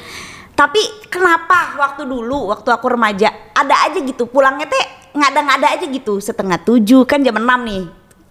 Tapi 0.56 0.80
kenapa 1.12 1.76
waktu 1.76 2.08
dulu, 2.08 2.48
waktu 2.48 2.68
aku 2.72 2.86
remaja, 2.96 3.28
ada 3.52 3.74
aja 3.84 3.98
gitu 4.00 4.24
pulangnya 4.24 4.64
teh 4.70 4.84
ngada-ngada 5.12 5.76
aja 5.76 5.84
gitu, 5.84 6.16
setengah 6.22 6.56
tujuh 6.62 7.04
kan 7.04 7.20
jam 7.20 7.36
6 7.36 7.44
nih 7.44 7.82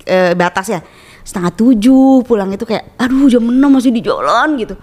eh, 0.10 0.34
batasnya, 0.34 0.82
setengah 1.22 1.54
tujuh 1.54 2.26
pulang 2.26 2.50
itu 2.50 2.66
kayak, 2.66 2.98
aduh 2.98 3.30
jam 3.30 3.46
6 3.46 3.62
masih 3.62 3.94
di 3.94 4.02
jalan 4.02 4.58
gitu. 4.58 4.74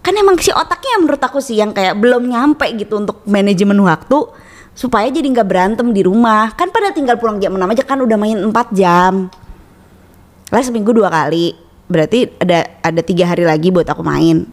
Kan 0.00 0.16
emang 0.16 0.36
si 0.40 0.48
otaknya 0.52 0.96
menurut 1.00 1.20
aku 1.20 1.38
sih 1.44 1.60
yang 1.60 1.76
kayak 1.76 1.96
belum 1.96 2.28
nyampe 2.28 2.64
gitu 2.76 2.96
untuk 3.00 3.20
manajemen 3.28 3.76
waktu 3.84 4.18
supaya 4.72 5.08
jadi 5.12 5.28
nggak 5.28 5.48
berantem 5.48 5.92
di 5.92 6.00
rumah. 6.04 6.52
Kan 6.56 6.72
pada 6.72 6.92
tinggal 6.92 7.20
pulang 7.20 7.36
jam 7.36 7.52
6 7.52 7.64
aja 7.64 7.84
kan 7.84 8.00
udah 8.00 8.16
main 8.16 8.36
4 8.36 8.52
jam. 8.72 9.28
Lah 10.50 10.62
seminggu 10.64 10.90
dua 10.90 11.12
kali. 11.12 11.69
Berarti 11.90 12.30
ada 12.38 12.70
ada 12.86 13.02
tiga 13.02 13.26
hari 13.26 13.42
lagi 13.42 13.74
buat 13.74 13.90
aku 13.90 14.06
main. 14.06 14.46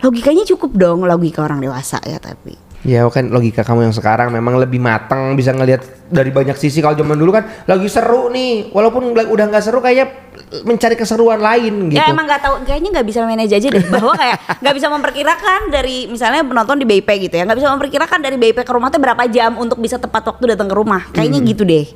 Logikanya 0.00 0.48
cukup 0.48 0.72
dong 0.72 1.04
logika 1.04 1.44
orang 1.44 1.60
dewasa 1.60 2.00
ya 2.08 2.16
tapi. 2.16 2.56
Ya 2.86 3.02
kan 3.10 3.34
logika 3.34 3.66
kamu 3.66 3.90
yang 3.90 3.94
sekarang 3.94 4.30
memang 4.30 4.54
lebih 4.54 4.78
matang 4.78 5.34
bisa 5.34 5.50
ngelihat 5.50 5.82
dari 6.08 6.30
banyak 6.30 6.54
sisi. 6.54 6.78
Kalau 6.78 6.94
zaman 6.94 7.18
dulu 7.18 7.34
kan 7.34 7.44
lagi 7.66 7.90
seru 7.90 8.30
nih 8.30 8.70
walaupun 8.70 9.10
udah 9.12 9.44
nggak 9.50 9.60
seru 9.66 9.82
kayaknya 9.82 10.14
mencari 10.62 10.94
keseruan 10.94 11.42
lain 11.42 11.90
gitu. 11.90 11.98
Ya 11.98 12.08
emang 12.08 12.30
nggak 12.30 12.40
tahu 12.40 12.54
kayaknya 12.62 12.94
nggak 12.94 13.06
bisa 13.10 13.26
manage 13.26 13.50
aja 13.50 13.68
deh. 13.68 13.84
Bahwa 13.90 14.14
kayak 14.14 14.38
nggak 14.62 14.74
bisa 14.78 14.86
memperkirakan 14.94 15.60
dari 15.74 16.06
misalnya 16.06 16.46
penonton 16.46 16.78
di 16.78 16.86
BIP 16.86 17.08
gitu 17.28 17.34
ya 17.34 17.44
nggak 17.44 17.58
bisa 17.58 17.68
memperkirakan 17.74 18.18
dari 18.22 18.36
BIP 18.38 18.62
ke 18.62 18.72
rumah 18.72 18.88
tuh 18.94 19.02
berapa 19.02 19.26
jam 19.26 19.58
untuk 19.58 19.82
bisa 19.82 19.98
tepat 19.98 20.22
waktu 20.30 20.54
datang 20.54 20.70
ke 20.70 20.76
rumah. 20.78 21.10
Kayaknya 21.10 21.42
gitu 21.42 21.66
deh. 21.66 21.90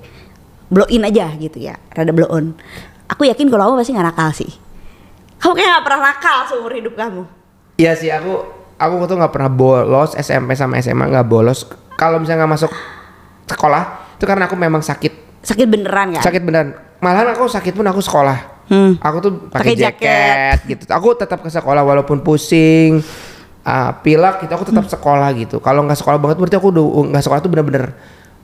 Blow 0.67 0.91
in 0.91 1.07
aja 1.07 1.31
gitu 1.39 1.63
ya 1.63 1.79
rada 1.95 2.11
blow 2.11 2.27
on. 2.27 2.59
Aku 3.07 3.23
yakin 3.23 3.47
kalau 3.47 3.71
kamu 3.71 3.87
pasti 3.87 3.95
nggak 3.95 4.09
nakal 4.11 4.35
sih 4.35 4.51
kamu 5.43 5.53
kayak 5.53 5.69
nggak 5.69 5.85
pernah 5.85 6.01
nakal 6.07 6.39
seumur 6.47 6.73
hidup 6.73 6.95
kamu 6.95 7.23
Iya 7.75 7.93
sih 7.93 8.09
aku 8.09 8.47
aku 8.77 8.95
tuh 9.05 9.17
nggak 9.17 9.33
pernah 9.33 9.51
bolos 9.51 10.15
SMP 10.15 10.55
sama 10.55 10.79
SMA 10.79 11.09
nggak 11.09 11.27
bolos. 11.27 11.67
Kalau 11.95 12.19
misalnya 12.19 12.45
nggak 12.45 12.53
masuk 12.57 12.73
sekolah 13.45 13.83
itu 14.15 14.25
karena 14.25 14.47
aku 14.47 14.55
memang 14.55 14.81
sakit 14.81 15.43
sakit 15.43 15.67
beneran 15.67 16.15
kan 16.15 16.23
sakit 16.23 16.43
beneran. 16.43 16.79
Malahan 16.99 17.35
aku 17.35 17.51
sakit 17.51 17.75
pun 17.75 17.83
aku 17.85 17.99
sekolah. 17.99 18.39
Hmm. 18.71 18.95
Aku 19.03 19.19
tuh 19.19 19.33
pakai 19.51 19.75
jaket. 19.75 20.07
jaket. 20.07 20.59
gitu. 20.71 20.83
Aku 20.89 21.19
tetap 21.19 21.43
ke 21.43 21.51
sekolah 21.51 21.83
walaupun 21.83 22.23
pusing, 22.23 23.03
ah, 23.63 23.91
pilek 23.99 24.47
gitu. 24.47 24.53
Aku 24.55 24.63
tetap 24.63 24.87
Hmm. 24.87 24.95
sekolah 24.95 25.29
gitu. 25.35 25.59
Kalau 25.59 25.83
nggak 25.83 25.99
sekolah 25.99 26.23
banget 26.23 26.39
berarti 26.39 26.57
aku 26.57 26.69
udah 26.71 26.85
nggak 27.11 27.25
sekolah 27.27 27.41
tuh 27.43 27.51
bener-bener 27.51 27.91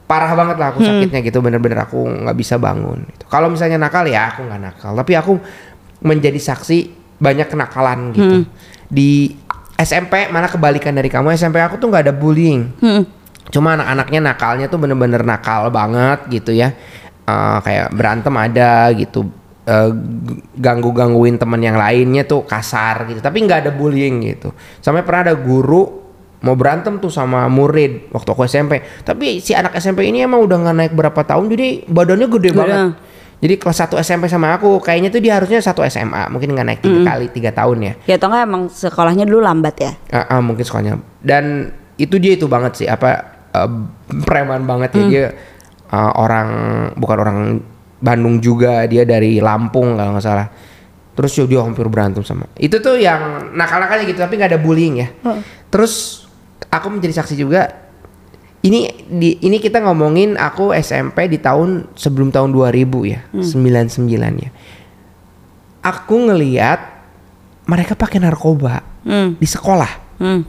parah 0.03 0.35
banget 0.35 0.59
lah 0.59 0.67
Hmm. 0.69 0.75
aku 0.75 0.79
sakitnya 0.83 1.19
gitu. 1.23 1.39
Bener-bener 1.39 1.79
aku 1.79 2.03
nggak 2.03 2.35
bisa 2.35 2.59
bangun. 2.59 3.07
Gitu. 3.07 3.23
Kalau 3.31 3.47
misalnya 3.47 3.79
nakal 3.79 4.03
ya 4.03 4.35
aku 4.35 4.43
nggak 4.43 4.59
nakal. 4.59 4.91
Tapi 4.91 5.11
aku 5.15 5.33
menjadi 5.99 6.39
saksi 6.39 6.77
banyak 7.19 7.47
kenakalan 7.51 7.99
gitu. 8.15 8.35
Hmm. 8.41 8.45
Di 8.87 9.35
SMP 9.75 10.27
mana 10.27 10.47
kebalikan 10.47 10.91
dari 10.91 11.07
kamu 11.07 11.35
SMP 11.35 11.59
aku 11.59 11.79
tuh 11.79 11.91
nggak 11.91 12.03
ada 12.09 12.15
bullying. 12.15 12.61
Hmm. 12.79 13.03
Cuma 13.49 13.73
anak-anaknya 13.73 14.19
nakalnya 14.21 14.65
tuh 14.67 14.77
bener-bener 14.77 15.23
nakal 15.23 15.67
banget 15.69 16.19
gitu 16.29 16.51
ya. 16.51 16.71
Eh, 17.23 17.57
kayak 17.63 17.91
berantem 17.93 18.33
ada 18.35 18.91
gitu. 18.95 19.27
G- 19.69 20.41
ganggu-gangguin 20.57 21.37
teman 21.37 21.61
yang 21.61 21.77
lainnya 21.77 22.25
tuh 22.25 22.41
kasar 22.41 23.05
gitu. 23.05 23.21
Tapi 23.21 23.37
nggak 23.45 23.67
ada 23.67 23.71
bullying 23.71 24.25
gitu. 24.25 24.49
Sampai 24.81 25.05
pernah 25.05 25.29
ada 25.29 25.35
guru 25.37 26.01
mau 26.39 26.55
berantem 26.55 26.97
tuh 26.97 27.11
sama 27.11 27.45
murid 27.51 28.09
waktu 28.09 28.29
aku 28.31 28.47
SMP. 28.49 28.81
Tapi 29.03 29.37
si 29.37 29.53
anak 29.53 29.77
SMP 29.77 30.09
ini 30.09 30.23
emang 30.25 30.41
udah 30.41 30.57
nggak 30.57 30.75
naik 30.75 30.93
berapa 30.97 31.21
tahun 31.21 31.51
jadi 31.53 31.85
badannya 31.85 32.27
gede 32.31 32.49
Gede. 32.49 32.57
banget. 32.57 32.79
Jadi 33.39 33.55
kelas 33.55 33.87
1 33.87 34.03
SMP 34.03 34.27
sama 34.27 34.51
aku 34.51 34.83
kayaknya 34.83 35.07
tuh 35.07 35.23
dia 35.23 35.39
harusnya 35.39 35.63
satu 35.63 35.79
SMA 35.87 36.27
mungkin 36.27 36.51
nggak 36.51 36.67
naik 36.67 36.81
tiga 36.83 36.99
kali 37.07 37.25
tiga 37.31 37.51
tahun 37.55 37.77
ya. 37.79 37.93
ya 38.03 38.15
atau 38.19 38.27
nggak 38.27 38.43
emang 38.43 38.63
sekolahnya 38.67 39.23
dulu 39.23 39.39
lambat 39.39 39.75
ya? 39.79 39.91
Ah, 40.11 40.37
ah, 40.37 40.39
mungkin 40.43 40.67
sekolahnya. 40.67 40.99
Dan 41.23 41.71
itu 41.95 42.19
dia 42.19 42.35
itu 42.35 42.51
banget 42.51 42.83
sih 42.83 42.87
apa 42.87 43.07
eh, 43.55 43.69
preman 44.27 44.67
banget 44.67 44.91
ya. 44.91 45.03
Dia 45.07 45.25
eh, 45.87 46.11
orang 46.19 46.49
bukan 46.99 47.17
orang 47.19 47.39
Bandung 47.99 48.43
juga 48.43 48.83
dia 48.91 49.07
dari 49.07 49.39
Lampung 49.39 49.95
kalau 49.95 50.19
nggak 50.19 50.25
salah. 50.27 50.47
Terus 51.15 51.31
ya 51.35 51.43
dia 51.47 51.59
hampir 51.63 51.87
berantem 51.87 52.23
sama. 52.27 52.43
Itu 52.59 52.83
tuh 52.83 52.99
yang 52.99 53.55
nakal-nakalnya 53.55 54.03
gitu 54.03 54.19
tapi 54.19 54.35
nggak 54.35 54.51
ada 54.55 54.59
bullying 54.59 54.99
ya. 54.99 55.07
Terus 55.71 56.27
aku 56.67 56.91
menjadi 56.91 57.23
saksi 57.23 57.39
juga 57.39 57.88
di 59.09 59.41
ini 59.41 59.57
kita 59.57 59.81
ngomongin 59.81 60.37
aku 60.37 60.69
SMP 60.77 61.25
di 61.25 61.41
tahun 61.41 61.89
sebelum 61.97 62.29
tahun 62.29 62.53
2000 62.53 62.85
ya 63.09 63.19
99 63.33 64.05
ya. 64.45 64.49
Aku 65.81 66.15
ngeliat 66.29 66.79
mereka 67.65 67.97
pakai 67.97 68.21
narkoba 68.21 68.85
hmm. 69.03 69.41
di 69.41 69.47
sekolah. 69.49 70.07
Hmm. 70.19 70.43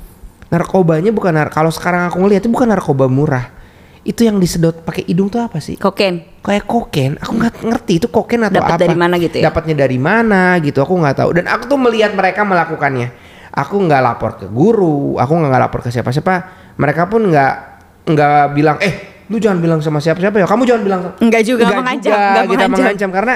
narkobanya 0.50 1.14
bukan 1.14 1.30
nar 1.30 1.46
kalau 1.46 1.70
sekarang 1.70 2.10
aku 2.10 2.18
ngeliat 2.26 2.42
itu 2.42 2.50
bukan 2.50 2.66
narkoba 2.74 3.06
murah. 3.06 3.54
Itu 4.02 4.26
yang 4.26 4.42
disedot 4.42 4.82
pakai 4.82 5.06
hidung 5.06 5.30
tuh 5.30 5.38
apa 5.38 5.62
sih? 5.62 5.78
Koken 5.78 6.42
kayak 6.42 6.66
koken 6.66 7.22
aku 7.22 7.32
nggak 7.38 7.54
ngerti 7.62 7.92
itu 8.02 8.06
koken 8.10 8.50
atau 8.50 8.58
Dapat 8.58 8.74
apa. 8.74 8.82
dari 8.82 8.96
mana 8.98 9.14
gitu 9.22 9.38
ya? 9.38 9.52
dapatnya 9.52 9.86
dari 9.86 9.98
mana 10.02 10.58
gitu 10.58 10.82
aku 10.82 10.98
nggak 10.98 11.16
tahu. 11.22 11.30
Dan 11.38 11.46
aku 11.46 11.70
tuh 11.70 11.78
melihat 11.78 12.18
mereka 12.18 12.42
melakukannya. 12.42 13.14
Aku 13.54 13.78
nggak 13.78 14.02
lapor 14.02 14.42
ke 14.42 14.46
guru 14.50 15.14
aku 15.22 15.32
nggak 15.38 15.62
lapor 15.62 15.86
ke 15.86 15.94
siapa-siapa. 15.94 16.34
Mereka 16.74 17.06
pun 17.06 17.30
nggak 17.30 17.69
nggak 18.02 18.42
bilang 18.52 18.76
eh 18.78 18.94
lu 19.26 19.36
jangan 19.36 19.58
bilang 19.58 19.78
sama 19.78 19.98
siapa-siapa 19.98 20.36
ya 20.36 20.46
kamu 20.46 20.62
jangan 20.64 20.82
bilang 20.82 21.00
Enggak 21.18 21.42
juga, 21.44 21.62
Nggak 21.62 21.78
mengancam, 21.78 22.02
juga, 22.04 22.18
nggak 22.18 22.42
gitu, 22.42 22.54
mengancam. 22.56 22.78
mengancam 22.78 23.10
karena 23.12 23.34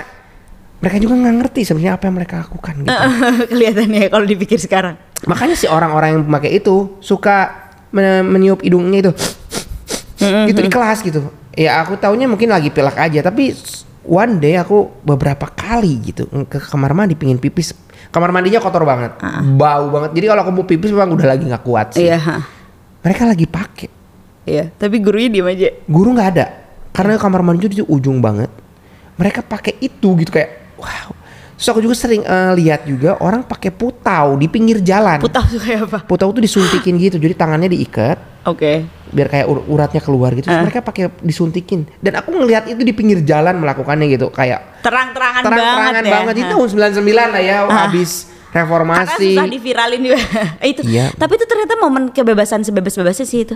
mereka 0.76 0.96
juga 0.98 1.14
nggak 1.16 1.34
ngerti 1.38 1.60
sebenarnya 1.62 1.92
apa 1.92 2.04
yang 2.04 2.14
mereka 2.14 2.34
lakukan 2.40 2.74
gitu 2.76 2.98
kelihatannya 3.50 4.02
kalau 4.08 4.24
dipikir 4.24 4.58
sekarang 4.58 4.94
Makanya 5.24 5.56
sih 5.56 5.64
orang-orang 5.66 6.08
yang 6.12 6.22
pakai 6.28 6.50
itu 6.54 6.74
suka 7.00 7.36
men- 7.88 8.26
meniup 8.26 8.60
hidungnya 8.60 9.00
itu 9.00 9.12
gitu 10.20 10.58
di 10.58 10.68
kelas 10.68 11.00
gitu. 11.00 11.20
Ya 11.52 11.78
aku 11.78 11.94
taunya 11.94 12.24
mungkin 12.24 12.48
lagi 12.48 12.68
pilek 12.68 12.92
aja, 12.92 13.20
tapi 13.22 13.54
one 14.02 14.36
day 14.36 14.56
aku 14.56 14.90
beberapa 15.00 15.46
kali 15.46 16.00
gitu 16.02 16.26
ke 16.44 16.58
kamar 16.58 16.92
mandi 16.92 17.14
pingin 17.14 17.36
pipis. 17.36 17.72
Kamar 18.08 18.30
mandinya 18.30 18.58
kotor 18.58 18.82
banget, 18.82 19.16
bau 19.54 19.88
banget. 19.88 20.12
Jadi 20.12 20.26
kalau 20.26 20.40
aku 20.40 20.52
mau 20.52 20.64
pipis 20.64 20.90
memang 20.90 21.12
udah 21.12 21.26
lagi 21.26 21.44
nggak 21.44 21.62
kuat 21.62 21.86
sih. 21.92 22.04
iya 22.04 22.16
ha. 22.16 22.36
Mereka 23.00 23.22
lagi 23.24 23.46
pakai. 23.46 23.88
Iya 24.44 24.68
tapi 24.70 24.96
gurunya 24.98 25.28
diem 25.30 25.48
aja 25.48 25.68
Guru 25.84 26.12
nggak 26.12 26.28
ada, 26.30 26.46
karena 26.90 27.16
kamar 27.16 27.40
mandi 27.40 27.66
itu 27.66 27.84
ujung 27.84 28.18
banget. 28.18 28.48
Mereka 29.14 29.42
pakai 29.42 29.78
itu 29.78 30.08
gitu 30.18 30.30
kayak 30.30 30.74
wow. 30.76 31.10
Terus 31.54 31.70
aku 31.70 31.80
juga 31.80 31.94
sering 31.94 32.20
eh, 32.20 32.52
lihat 32.58 32.82
juga 32.82 33.14
orang 33.18 33.40
pakai 33.40 33.70
putau 33.70 34.34
di 34.34 34.50
pinggir 34.50 34.82
jalan. 34.82 35.22
putau 35.22 35.40
tuh 35.40 35.62
kayak 35.62 35.86
apa 35.86 35.98
Putau 36.02 36.28
tuh 36.28 36.42
disuntikin 36.42 36.98
gitu, 36.98 37.16
jadi 37.16 37.30
tangannya 37.32 37.70
diikat 37.70 38.18
oke 38.44 38.72
biar 39.08 39.28
kayak 39.30 39.46
ur- 39.46 39.62
uratnya 39.70 40.02
keluar 40.02 40.34
gitu. 40.34 40.50
Terus 40.50 40.58
Ah. 40.58 40.66
mereka 40.66 40.82
pakai 40.82 41.06
disuntikin. 41.22 41.86
Dan 42.02 42.18
aku 42.18 42.34
ngelihat 42.34 42.66
itu 42.66 42.82
di 42.82 42.90
pinggir 42.90 43.22
jalan 43.22 43.54
melakukannya 43.56 44.10
gitu, 44.10 44.26
kayak 44.28 44.82
terang-terangan 44.82 45.46
terang-terangan 45.46 45.94
banget, 45.94 46.10
banget. 46.10 46.34
ya. 46.34 46.42
Itu 46.42 46.52
tahun 46.52 46.68
99 46.90 47.30
lah 47.30 47.40
ya, 47.40 47.56
Ah. 47.62 47.86
habis 47.86 48.10
Karena 48.50 48.66
reformasi. 48.66 49.28
susah 49.30 49.46
diviralin 49.46 50.00
juga. 50.02 50.18
itu. 50.74 50.82
Iya. 50.84 51.14
Tapi 51.14 51.32
itu 51.32 51.46
ternyata 51.46 51.72
momen 51.78 52.10
kebebasan 52.10 52.60
sebebas-bebasnya 52.60 53.22
sih 53.24 53.46
itu. 53.46 53.54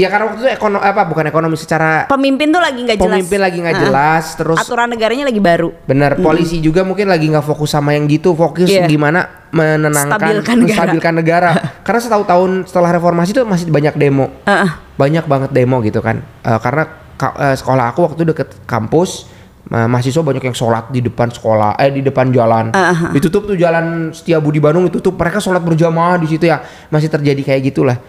Ya 0.00 0.08
karena 0.08 0.24
waktu 0.26 0.40
itu 0.40 0.48
ekonomi 0.50 0.80
apa 0.80 1.04
bukan 1.04 1.24
ekonomi 1.24 1.54
secara 1.54 2.08
Pemimpin 2.08 2.48
tuh 2.48 2.56
lagi 2.58 2.80
nggak 2.80 2.96
jelas. 2.96 3.12
pemimpin 3.12 3.38
lagi 3.38 3.58
nggak 3.58 3.76
jelas 3.78 4.24
terus 4.32 4.56
Aturan 4.56 4.88
negaranya 4.88 5.24
lagi 5.24 5.36
baru. 5.38 5.68
benar 5.84 6.16
polisi 6.16 6.56
juga 6.58 6.80
mungkin 6.80 7.04
lagi 7.04 7.28
nggak 7.28 7.44
fokus 7.44 7.70
sama 7.70 7.92
yang 7.92 8.06
gitu 8.06 8.32
fokus 8.32 8.64
Iya. 8.66 8.86
gimana 8.86 9.28
menenangkan 9.50 10.16
Stabilkan 10.16 10.56
negara. 10.56 10.64
menstabilkan 10.64 11.14
negara 11.14 11.50
karena 11.84 12.00
setahu 12.00 12.24
tahun 12.24 12.50
setelah 12.64 12.90
reformasi 12.92 13.30
itu 13.30 13.42
masih 13.44 13.68
banyak 13.68 13.94
demo 13.94 14.32
Heeh. 14.42 14.70
banyak 14.94 15.24
banget 15.24 15.50
demo 15.50 15.76
gitu 15.80 16.00
kan 16.00 16.24
Eh, 16.40 16.58
karena 16.58 16.88
ka- 17.14 17.36
eh, 17.36 17.52
sekolah 17.54 17.84
aku 17.88 18.00
waktu 18.02 18.16
itu 18.16 18.26
deket 18.26 18.48
kampus 18.64 19.28
ma- 19.66 19.84
mahasiswa 19.86 20.22
banyak 20.22 20.40
yang 20.42 20.56
sholat 20.56 20.88
di 20.88 21.02
depan 21.02 21.28
sekolah 21.28 21.76
eh 21.76 21.90
di 21.90 22.00
depan 22.00 22.30
jalan 22.30 22.72
Uh-huh. 22.72 23.12
ditutup 23.12 23.44
tuh 23.44 23.54
jalan 23.54 24.08
Setiabudi 24.10 24.56
Bandung 24.56 24.86
ditutup 24.86 25.12
mereka 25.14 25.36
sholat 25.36 25.60
berjamaah 25.60 26.16
di 26.16 26.26
situ 26.26 26.46
ya 26.46 26.58
masih 26.88 27.06
terjadi 27.06 27.42
kayak 27.44 27.62
gitulah 27.66 28.00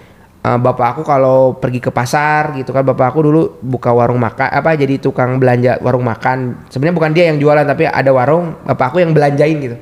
Eh, 0.42 0.58
bapak 0.58 0.98
aku 0.98 1.02
kalau 1.06 1.54
pergi 1.54 1.78
ke 1.78 1.94
pasar 1.94 2.58
gitu 2.58 2.74
kan 2.74 2.82
bapak 2.82 3.14
aku 3.14 3.30
dulu 3.30 3.62
buka 3.62 3.94
warung 3.94 4.18
makan 4.18 4.50
apa 4.50 4.74
jadi 4.74 4.98
tukang 4.98 5.38
belanja 5.38 5.78
warung 5.86 6.02
makan. 6.02 6.66
Sebenarnya 6.66 6.96
bukan 6.98 7.12
dia 7.14 7.30
yang 7.30 7.38
jualan 7.38 7.62
tapi 7.62 7.86
ada 7.86 8.10
warung 8.10 8.58
bapak 8.66 8.90
aku 8.90 9.06
yang 9.06 9.14
belanjain 9.14 9.62
gitu. 9.62 9.78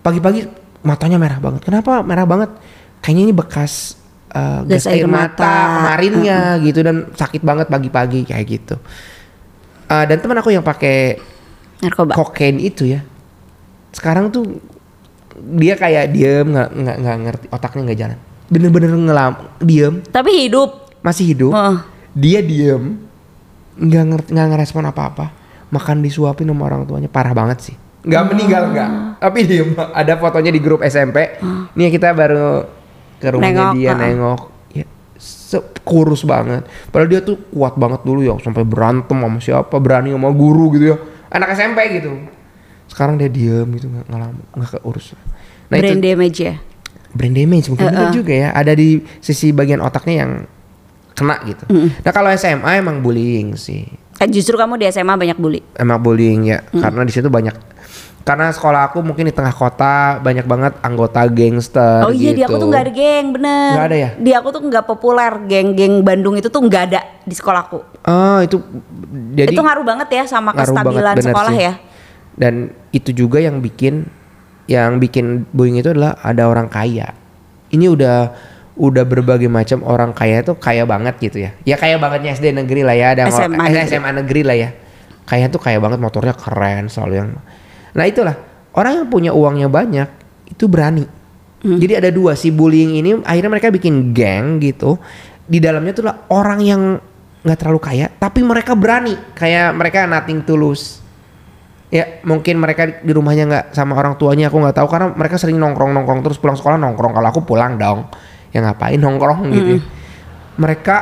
Pagi-pagi 0.00 0.48
matanya 0.80 1.20
merah 1.20 1.36
banget. 1.36 1.68
Kenapa 1.68 2.00
merah 2.00 2.24
banget? 2.24 2.48
Kayaknya 3.04 3.22
ini 3.28 3.34
bekas 3.36 4.00
eh, 4.32 4.60
gas, 4.72 4.88
air 4.88 5.04
mata, 5.04 5.52
kemarinnya 5.84 6.56
gitu 6.64 6.80
dan 6.80 7.12
sakit 7.12 7.44
banget 7.44 7.68
pagi-pagi 7.68 8.24
kayak 8.24 8.44
gitu. 8.48 8.80
Eh, 9.92 10.04
dan 10.08 10.16
teman 10.16 10.40
aku 10.40 10.48
yang 10.48 10.64
pakai 10.64 11.20
Narkoba. 11.84 12.16
kokain 12.16 12.56
itu 12.56 12.88
ya 12.88 13.04
sekarang 13.92 14.32
tuh 14.32 14.58
dia 15.60 15.76
kayak 15.76 16.08
diem 16.08 16.46
nggak 16.50 16.70
nggak 16.72 17.16
ngerti 17.20 17.46
otaknya 17.52 17.82
nggak 17.84 18.00
jalan 18.00 18.18
bener-bener 18.54 18.94
ngelam 18.94 19.34
diem. 19.58 19.98
Tapi 20.06 20.46
hidup. 20.46 20.86
masih 21.04 21.36
hidup. 21.36 21.52
Heeh. 21.52 21.76
dia 22.14 22.40
diem 22.40 22.96
nggak 23.74 24.04
ngerti 24.06 24.28
nggak 24.30 24.48
ngerespon 24.54 24.86
apa-apa. 24.86 25.34
Makan 25.74 26.06
disuapin 26.06 26.46
sama 26.46 26.70
orang 26.70 26.86
tuanya. 26.86 27.10
Parah 27.10 27.34
banget 27.34 27.58
sih. 27.60 27.76
Nggak 28.06 28.22
meninggal 28.30 28.62
nggak. 28.70 28.90
Tapi 29.18 29.38
diem. 29.42 29.74
Ada 29.74 30.14
fotonya 30.22 30.54
di 30.54 30.60
grup 30.62 30.86
SMP 30.86 31.42
nih 31.74 31.90
kita 31.90 32.14
baru 32.14 32.62
ke 33.18 33.28
rumahnya 33.34 33.50
Nengok, 33.50 33.74
dia 33.74 33.90
uh-uh. 33.90 34.00
nengok. 34.00 34.40
Ya 34.70 34.86
kurus 35.84 36.22
banget. 36.24 36.62
Padahal 36.88 37.10
dia 37.10 37.20
tuh 37.20 37.36
kuat 37.50 37.74
banget 37.76 38.00
dulu 38.06 38.24
ya 38.24 38.38
sampai 38.40 38.64
berantem 38.64 39.18
sama 39.18 39.38
siapa 39.42 39.76
berani 39.82 40.14
sama 40.14 40.30
guru 40.30 40.72
gitu 40.78 40.94
ya. 40.94 40.96
Anak 41.34 41.58
SMP 41.58 41.98
gitu. 41.98 42.14
Sekarang 42.88 43.18
dia 43.18 43.28
diem 43.28 43.66
gitu 43.74 43.90
nggak 43.90 44.06
nggak 44.06 44.30
nggak 44.54 44.70
keurus. 44.78 45.12
Nah 45.68 45.76
Brain 45.80 45.98
itu 45.98 46.04
damage 46.06 46.38
ya. 46.40 46.54
Brain 47.14 47.32
damage 47.32 47.66
mungkin 47.68 47.86
bener 47.88 48.02
Uh-uh. 48.04 48.12
juga 48.12 48.32
ya 48.34 48.48
ada 48.50 48.72
di 48.72 48.88
sisi 49.18 49.50
bagian 49.50 49.78
otaknya 49.78 50.14
yang 50.20 50.32
kena 51.12 51.38
gitu 51.44 51.64
nah 52.02 52.10
kalau 52.10 52.28
SMA 52.30 52.76
emang 52.76 52.98
bullying 52.98 53.54
sih 53.54 53.86
Kan 54.14 54.30
justru 54.30 54.54
kamu 54.54 54.76
di 54.76 54.86
SMA 54.88 55.10
banyak 55.12 55.34
bully. 55.34 55.58
emang 55.74 55.98
bullying 55.98 56.46
ya 56.46 56.62
Mm. 56.68 56.78
karena 56.78 57.02
di 57.02 57.10
situ 57.10 57.26
banyak 57.26 57.54
karena 58.22 58.48
sekolah 58.48 58.88
aku 58.88 59.02
mungkin 59.02 59.26
di 59.26 59.32
tengah 59.32 59.50
kota 59.50 60.16
banyak 60.16 60.42
banget 60.42 60.72
anggota 60.80 61.26
gangster 61.26 62.00
Oh 62.00 62.08
iya 62.08 62.30
di 62.30 62.40
aku 62.40 62.56
gitu. 62.56 62.62
tuh 62.62 62.68
nggak 62.68 62.82
ada 62.82 62.92
geng 62.94 63.26
bener. 63.30 63.70
Nggak 63.70 63.84
ada 63.84 63.96
ya? 63.98 64.10
Di 64.16 64.30
aku 64.32 64.48
tuh 64.48 64.62
nggak 64.64 64.84
populer 64.86 65.32
geng-geng 65.44 66.00
Bandung 66.00 66.32
itu 66.32 66.48
tuh 66.48 66.56
nggak 66.58 66.82
ada 66.88 67.00
di 67.20 67.34
sekolahku. 67.34 67.78
oh 68.00 68.38
itu 68.40 68.56
jadi 69.34 69.50
itu 69.50 69.60
ngaruh 69.60 69.84
banget 69.84 70.08
ya 70.10 70.24
sama 70.24 70.50
banget, 70.50 70.72
kestabilan 70.72 71.14
sekolah 71.20 71.52
sih. 71.52 71.64
ya. 71.64 71.72
dan 72.34 72.54
itu 72.90 73.10
juga 73.12 73.38
yang 73.38 73.58
bikin 73.58 74.08
yang 74.64 74.96
bikin 74.96 75.44
bullying 75.52 75.80
itu 75.80 75.92
adalah 75.92 76.16
ada 76.24 76.48
orang 76.48 76.72
kaya. 76.72 77.12
Ini 77.72 77.90
udah 77.90 78.16
udah 78.74 79.04
berbagai 79.06 79.46
macam 79.46 79.86
orang 79.86 80.10
kaya 80.10 80.42
tuh 80.42 80.58
kaya 80.58 80.82
banget 80.88 81.14
gitu 81.20 81.46
ya. 81.46 81.50
Ya 81.62 81.76
kaya 81.78 82.00
bangetnya 82.00 82.34
SD 82.34 82.50
negeri 82.56 82.82
lah 82.82 82.96
ya 82.96 83.06
ada 83.14 83.22
SMA 83.30 83.60
negeri. 83.60 83.86
SMA 83.86 84.10
negeri 84.24 84.42
lah 84.42 84.56
ya. 84.56 84.70
Kaya 85.24 85.48
tuh 85.48 85.60
kaya 85.62 85.78
banget 85.80 86.00
motornya 86.00 86.34
keren 86.34 86.90
selalu 86.90 87.14
yang 87.22 87.30
nah 87.94 88.04
itulah. 88.08 88.34
Orang 88.74 88.98
yang 88.98 89.06
punya 89.06 89.30
uangnya 89.30 89.70
banyak 89.70 90.08
itu 90.50 90.66
berani. 90.66 91.06
Hmm. 91.64 91.80
jadi 91.80 91.96
ada 91.96 92.12
dua 92.12 92.36
si 92.36 92.52
bullying 92.52 93.00
ini 93.00 93.24
akhirnya 93.24 93.48
mereka 93.56 93.72
bikin 93.72 94.12
geng 94.12 94.60
gitu. 94.60 95.00
Di 95.44 95.60
dalamnya 95.60 95.92
tuh 95.96 96.04
lah 96.04 96.16
orang 96.28 96.60
yang 96.60 96.82
nggak 97.44 97.58
terlalu 97.60 97.80
kaya 97.80 98.06
tapi 98.16 98.40
mereka 98.40 98.72
berani. 98.74 99.14
Kayak 99.36 99.76
mereka 99.76 100.04
nothing 100.08 100.42
tulus 100.44 101.03
ya 101.92 102.24
mungkin 102.26 102.58
mereka 102.58 103.04
di 103.04 103.12
rumahnya 103.12 103.44
nggak 103.46 103.64
sama 103.76 103.94
orang 103.94 104.16
tuanya 104.16 104.48
aku 104.48 104.58
nggak 104.58 104.76
tahu 104.76 104.88
karena 104.90 105.06
mereka 105.14 105.36
sering 105.36 105.60
nongkrong 105.60 105.92
nongkrong 105.94 106.20
terus 106.24 106.38
pulang 106.40 106.56
sekolah 106.56 106.76
nongkrong. 106.80 107.12
Kalau 107.14 107.28
aku 107.28 107.40
pulang 107.44 107.76
dong 107.76 108.08
ya 108.54 108.62
ngapain 108.62 108.98
nongkrong 108.98 109.50
gitu 109.50 109.70
ya. 109.78 109.80
mereka 110.62 110.96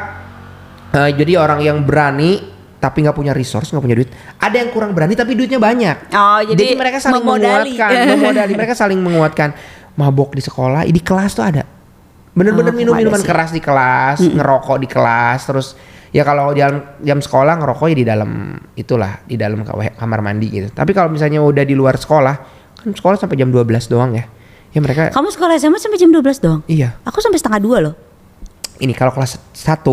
eh, 0.97 1.11
jadi 1.13 1.37
orang 1.37 1.61
yang 1.61 1.85
berani 1.85 2.41
tapi 2.83 3.07
nggak 3.07 3.15
punya 3.15 3.31
resource 3.31 3.71
nggak 3.71 3.85
punya 3.85 3.97
duit. 4.03 4.11
Ada 4.43 4.57
yang 4.59 4.75
kurang 4.75 4.91
berani 4.91 5.15
tapi 5.15 5.39
duitnya 5.39 5.63
banyak. 5.63 6.11
Oh 6.11 6.41
jadi, 6.43 6.75
mereka 6.75 6.99
saling 6.99 7.23
memodali. 7.23 7.79
menguatkan 7.79 7.91
memodali. 8.19 8.53
Mereka 8.59 8.75
saling 8.75 8.99
menguatkan. 8.99 9.51
Mabok 9.93 10.33
di 10.35 10.43
sekolah 10.43 10.89
di 10.89 11.03
kelas 11.05 11.37
tuh 11.37 11.45
ada. 11.45 11.63
Bener-bener 12.33 12.73
Oh, 12.73 12.77
minum 12.77 12.97
minuman 12.97 13.21
keras 13.21 13.53
di 13.53 13.61
kelas 13.61 14.25
ngerokok 14.25 14.81
di 14.81 14.89
kelas 14.89 15.41
terus 15.45 15.77
ya 16.13 16.23
kalau 16.23 16.53
jam 16.53 16.73
jam 16.99 17.19
sekolah 17.19 17.57
ngerokok 17.57 17.87
ya 17.89 17.97
di 17.97 18.05
dalam 18.05 18.31
itulah 18.75 19.25
di 19.25 19.35
dalam 19.35 19.65
kamar 19.65 20.21
mandi 20.21 20.49
gitu 20.51 20.69
tapi 20.71 20.93
kalau 20.93 21.09
misalnya 21.09 21.41
udah 21.41 21.65
di 21.65 21.73
luar 21.73 21.97
sekolah 21.97 22.37
kan 22.77 22.89
sekolah 22.91 23.17
sampai 23.17 23.35
jam 23.35 23.49
12 23.49 23.65
doang 23.89 24.13
ya 24.13 24.29
ya 24.69 24.79
mereka 24.79 25.09
Kamu 25.09 25.29
sekolah 25.29 25.57
SMA 25.57 25.77
sampai 25.77 25.97
jam 25.97 26.09
12 26.09 26.21
doang? 26.39 26.61
iya 26.67 26.97
Aku 27.03 27.19
sampai 27.19 27.37
setengah 27.37 27.59
dua 27.59 27.77
loh. 27.81 27.95
ini 28.77 28.93
kalau 28.93 29.11
kelas 29.11 29.41
1 29.55 29.85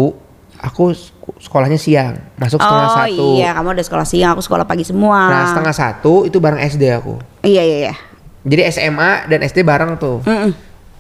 aku 0.60 0.84
sek- 0.92 1.16
sekolahnya 1.40 1.76
siang 1.76 2.20
masuk 2.36 2.58
setengah 2.58 2.84
oh 2.86 2.96
satu 2.98 3.28
iya, 3.34 3.50
kamu 3.54 3.68
ada 3.72 3.84
sekolah 3.86 4.04
siang, 4.04 4.32
aku 4.34 4.42
sekolah 4.42 4.66
pagi 4.66 4.84
semua. 4.84 5.20
nah 5.26 5.44
setengah 5.48 5.72
satu 5.72 6.26
itu 6.26 6.36
bareng 6.38 6.60
SD 6.60 6.84
aku 6.92 7.16
Iya 7.42 7.62
iya 7.62 7.78
iya. 7.82 7.94
jadi 8.42 8.68
SMA 8.70 9.30
dan 9.30 9.40
SD 9.42 9.62
bareng 9.62 9.96
tuh 9.96 10.20
Mm-mm. 10.22 10.52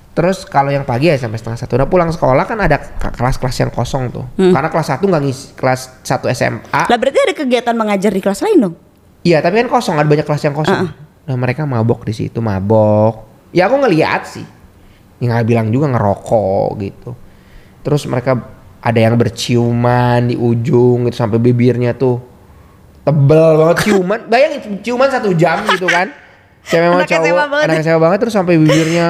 Terus 0.09 0.43
kalau 0.43 0.73
yang 0.73 0.83
pagi 0.83 1.07
ya 1.07 1.15
sampai 1.15 1.39
setengah 1.39 1.59
satu. 1.63 1.79
Udah 1.79 1.87
pulang 1.87 2.11
sekolah 2.11 2.43
kan 2.43 2.59
ada 2.59 2.81
kelas-kelas 2.99 3.55
yang 3.61 3.71
kosong 3.71 4.11
tuh. 4.11 4.25
Hmm. 4.35 4.51
Karena 4.51 4.67
kelas 4.67 4.87
satu 4.91 5.05
nggak 5.07 5.23
ngisi 5.23 5.45
kelas 5.55 6.03
satu 6.03 6.27
SMA. 6.33 6.89
Lah 6.89 6.97
berarti 6.97 7.19
ada 7.23 7.33
kegiatan 7.37 7.75
mengajar 7.77 8.11
di 8.11 8.19
kelas 8.19 8.41
lain 8.43 8.57
dong? 8.69 8.75
Iya 9.23 9.39
tapi 9.39 9.63
kan 9.63 9.69
kosong 9.71 9.95
ada 9.95 10.07
banyak 10.09 10.25
kelas 10.25 10.43
yang 10.43 10.55
kosong. 10.57 10.89
Nah 11.29 11.35
mereka 11.37 11.63
mabok 11.63 12.03
di 12.03 12.13
situ 12.17 12.41
mabok. 12.41 13.29
Ya 13.53 13.69
aku 13.69 13.79
ngeliat 13.79 14.23
sih. 14.27 14.45
Nggak 15.21 15.45
bilang 15.45 15.67
juga 15.69 15.87
ngerokok 15.93 16.67
gitu. 16.83 17.11
Terus 17.85 18.03
mereka 18.09 18.39
ada 18.79 18.99
yang 18.99 19.15
berciuman 19.19 20.31
di 20.31 20.35
ujung 20.39 21.07
gitu 21.07 21.15
sampai 21.15 21.39
bibirnya 21.39 21.95
tuh 21.95 22.19
tebel 23.07 23.55
banget 23.55 23.77
ciuman. 23.87 24.19
Bayangin 24.27 24.83
ciuman 24.83 25.07
satu 25.07 25.31
jam 25.37 25.63
gitu 25.69 25.87
kan. 25.87 26.11
Cewek 26.67 26.91
sama 26.91 26.97
Anak 27.01 27.07
SMA 27.07 27.23
cowok, 27.23 27.45
banget. 27.49 27.65
anak 27.71 27.79
SMA 27.87 27.99
banget 28.03 28.17
terus 28.19 28.35
sampai 28.35 28.53
bibirnya 28.59 29.07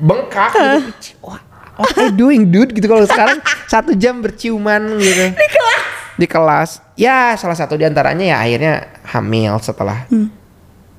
bengkak 0.00 0.50
gitu. 0.50 1.20
Wah, 1.20 1.40
what 1.76 1.92
are 1.92 2.08
you 2.08 2.14
doing 2.14 2.48
dude 2.48 2.72
gitu 2.72 2.84
kalau 2.84 3.04
sekarang 3.04 3.38
satu 3.66 3.92
jam 3.92 4.18
berciuman 4.18 4.80
gitu 4.96 5.30
Di 5.30 5.48
kelas. 5.48 5.82
di 6.16 6.26
kelas 6.26 6.70
ya 6.94 7.32
salah 7.34 7.54
satu 7.54 7.74
di 7.74 7.84
antaranya 7.84 8.24
ya 8.26 8.36
akhirnya 8.38 8.74
hamil 9.06 9.56
setelah 9.58 10.04
Hmm. 10.08 10.28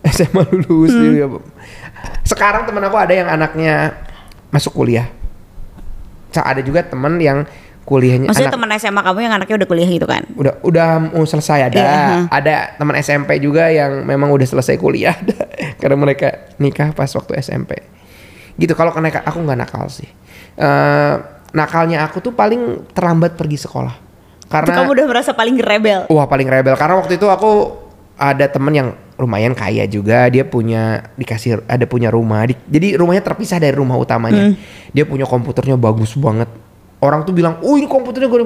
SMA 0.08 0.42
lulus 0.66 0.90
dia. 0.92 1.30
sekarang 2.24 2.66
temen 2.66 2.82
aku 2.82 2.98
ada 2.98 3.14
yang 3.14 3.28
anaknya 3.28 3.94
masuk 4.50 4.74
kuliah 4.76 5.06
ada 6.32 6.58
juga 6.60 6.82
temen 6.82 7.20
yang 7.20 7.44
kuliahnya 7.84 8.26
Maksudnya 8.26 8.50
teman 8.50 8.72
SMA 8.74 9.02
kamu 9.04 9.20
yang 9.20 9.34
anaknya 9.36 9.56
udah 9.58 9.68
kuliah 9.68 9.86
gitu 9.86 10.08
kan? 10.08 10.24
udah 10.34 10.54
udah 10.62 10.88
mau 11.12 11.22
selesai 11.22 11.68
ada 11.68 11.76
Iya, 11.76 11.92
huh. 11.92 12.26
ada 12.32 12.56
teman 12.74 12.96
SMP 12.98 13.38
juga 13.38 13.68
yang 13.68 14.02
memang 14.02 14.32
udah 14.32 14.48
selesai 14.48 14.74
kuliah 14.76 15.14
karena 15.82 15.94
mereka 15.96 16.50
nikah 16.56 16.94
pas 16.94 17.12
waktu 17.12 17.38
SMP 17.38 17.78
gitu 18.56 18.74
kalau 18.74 18.92
keneka 18.92 19.24
aku 19.24 19.40
nggak 19.40 19.60
nakal 19.60 19.86
sih. 19.88 20.08
Eh, 20.58 21.16
nakalnya 21.52 22.08
aku 22.08 22.24
tuh 22.24 22.34
paling 22.34 22.88
terlambat 22.96 23.36
pergi 23.36 23.60
sekolah. 23.60 23.96
Itu 24.42 24.50
karena 24.52 24.84
kamu 24.84 24.92
udah 24.92 25.06
merasa 25.08 25.32
paling 25.32 25.56
rebel. 25.60 26.00
Wah 26.12 26.28
paling 26.28 26.48
rebel. 26.48 26.76
Karena 26.76 27.00
waktu 27.00 27.16
itu 27.16 27.28
aku 27.28 27.80
ada 28.20 28.46
temen 28.52 28.74
yang 28.76 28.90
lumayan 29.16 29.56
kaya 29.56 29.88
juga. 29.88 30.28
Dia 30.28 30.44
punya 30.44 31.12
dikasih 31.16 31.64
ada 31.68 31.86
punya 31.88 32.12
rumah. 32.12 32.44
Di- 32.48 32.60
jadi 32.68 33.00
rumahnya 33.00 33.24
terpisah 33.24 33.62
dari 33.62 33.76
rumah 33.76 33.96
utamanya. 33.96 34.52
Dia 34.92 35.08
punya 35.08 35.24
komputernya 35.24 35.80
bagus 35.80 36.16
banget 36.20 36.52
orang 37.02 37.26
tuh 37.26 37.34
bilang 37.34 37.60
oh 37.66 37.76
ini 37.76 37.90
komputernya 37.90 38.30
gue 38.30 38.40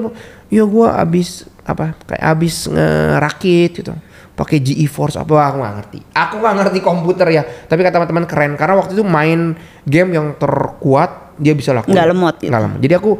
ya 0.48 0.64
gue 0.64 0.86
abis 0.88 1.44
apa 1.62 1.92
kayak 2.08 2.22
abis 2.24 2.68
ngerakit 2.72 3.70
gitu. 3.84 3.92
Pakai 4.36 4.60
GeForce 4.60 5.16
apa 5.16 5.32
aku 5.32 5.56
nggak 5.64 5.74
ngerti. 5.80 5.98
Aku 6.12 6.34
nggak 6.44 6.54
ngerti 6.60 6.78
komputer 6.84 7.28
ya. 7.32 7.42
Tapi 7.44 7.80
kata 7.80 7.96
teman-teman 7.96 8.28
keren. 8.28 8.52
Karena 8.60 8.76
waktu 8.76 8.92
itu 8.92 9.04
main 9.04 9.56
game 9.88 10.12
yang 10.12 10.36
terkuat 10.36 11.40
dia 11.40 11.56
bisa 11.56 11.72
lakukan 11.72 11.96
Nggak 11.96 12.08
lemot 12.12 12.34
gitu. 12.40 12.48
Nggak 12.52 12.62
lemot. 12.68 12.78
jadi 12.84 12.94
aku 13.00 13.10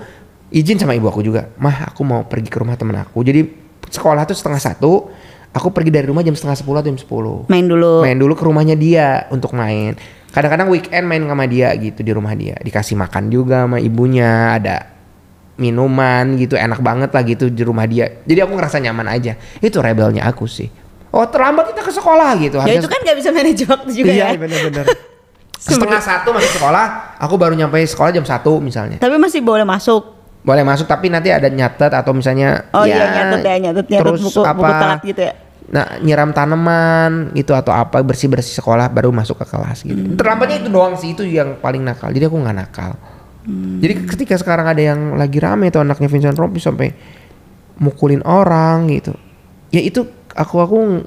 izin 0.52 0.76
sama 0.78 0.94
ibu 0.94 1.08
aku 1.08 1.24
juga 1.24 1.50
mah 1.58 1.90
aku 1.90 2.00
mau 2.04 2.24
pergi 2.28 2.52
ke 2.52 2.60
rumah 2.60 2.76
temen 2.76 2.96
aku. 3.00 3.24
Jadi 3.24 3.48
sekolah 3.88 4.28
tuh 4.28 4.36
setengah 4.36 4.60
satu 4.60 5.08
aku 5.56 5.72
pergi 5.72 5.88
dari 5.88 6.04
rumah 6.04 6.20
jam 6.20 6.36
setengah 6.36 6.56
sepuluh 6.60 6.84
atau 6.84 6.92
jam 6.92 7.00
sepuluh. 7.00 7.36
Main 7.48 7.64
dulu. 7.64 8.04
main 8.04 8.16
dulu 8.16 8.36
ke 8.36 8.44
rumahnya 8.44 8.76
dia 8.76 9.24
untuk 9.32 9.56
main. 9.56 9.96
Kadang-kadang 10.36 10.68
weekend 10.68 11.08
main 11.08 11.24
sama 11.24 11.48
dia 11.48 11.72
gitu 11.80 12.04
di 12.04 12.12
rumah 12.12 12.36
dia. 12.36 12.60
Dikasih 12.60 12.92
makan 12.92 13.32
juga 13.32 13.64
sama 13.64 13.80
ibunya 13.80 14.52
ada 14.52 14.95
minuman 15.56 16.36
gitu 16.36 16.54
enak 16.54 16.80
banget 16.84 17.10
lah 17.12 17.22
gitu 17.24 17.48
di 17.48 17.64
rumah 17.64 17.88
dia. 17.88 18.20
Jadi 18.28 18.44
aku 18.44 18.52
ngerasa 18.56 18.76
nyaman 18.80 19.08
aja. 19.08 19.36
Itu 19.60 19.80
rebelnya 19.80 20.28
aku 20.28 20.44
sih. 20.44 20.68
Oh 21.16 21.24
terlambat 21.24 21.72
kita 21.72 21.80
ke 21.80 21.92
sekolah 21.92 22.36
gitu. 22.40 22.60
Ya 22.60 22.76
itu 22.76 22.88
kan 22.88 23.00
gak 23.00 23.16
bisa 23.16 23.32
manage 23.32 23.64
waktu 23.64 23.90
juga 23.92 24.12
iya 24.12 24.36
ya. 24.36 24.38
bener-bener. 24.38 24.84
Setengah 25.56 25.98
satu 26.04 26.36
masuk 26.36 26.60
sekolah 26.60 27.16
aku 27.16 27.34
baru 27.40 27.56
nyampe 27.56 27.80
sekolah 27.88 28.12
jam 28.12 28.24
satu 28.28 28.60
misalnya. 28.60 29.00
Tapi 29.00 29.16
masih 29.16 29.40
boleh 29.40 29.64
masuk. 29.64 30.14
boleh 30.46 30.62
masuk 30.62 30.86
tapi 30.86 31.10
nanti 31.10 31.26
ada 31.34 31.50
nyatet 31.50 31.90
atau 31.90 32.14
misalnya 32.14 32.70
Oh 32.70 32.86
ya, 32.86 32.94
iya 32.94 33.04
nyatet 33.18 33.42
ya 33.42 33.56
nyatet 33.66 33.86
nyatet 33.90 34.06
terus 34.14 34.22
buku 34.30 34.40
apa 34.46 34.54
buku 34.54 34.74
telat 34.78 35.00
gitu 35.02 35.20
ya. 35.26 35.32
nah 35.66 35.86
nyiram 35.98 36.30
tanaman 36.30 37.34
gitu 37.34 37.50
atau 37.50 37.74
apa 37.74 37.98
bersih 38.06 38.30
bersih 38.30 38.54
sekolah 38.54 38.86
baru 38.86 39.10
masuk 39.10 39.42
ke 39.42 39.46
kelas 39.50 39.82
gitu. 39.82 39.98
Hmm. 39.98 40.14
terlambatnya 40.14 40.62
itu 40.62 40.70
doang 40.70 40.94
sih 40.94 41.18
itu 41.18 41.26
yang 41.26 41.58
paling 41.58 41.82
nakal. 41.82 42.14
Jadi 42.14 42.30
aku 42.30 42.38
nggak 42.38 42.56
nakal 42.62 42.94
Hmm. 43.46 43.78
jadi 43.78 43.94
ketika 44.04 44.34
sekarang 44.34 44.66
ada 44.66 44.82
yang 44.82 45.14
lagi 45.14 45.38
rame 45.38 45.70
tuh 45.70 45.78
anaknya 45.78 46.10
Vincent 46.10 46.34
Rompi 46.34 46.58
sampai 46.58 46.90
mukulin 47.78 48.26
orang 48.26 48.90
gitu 48.90 49.14
ya 49.70 49.78
itu 49.78 50.02
aku 50.34 50.56
aku 50.58 50.76
ng- 50.82 51.06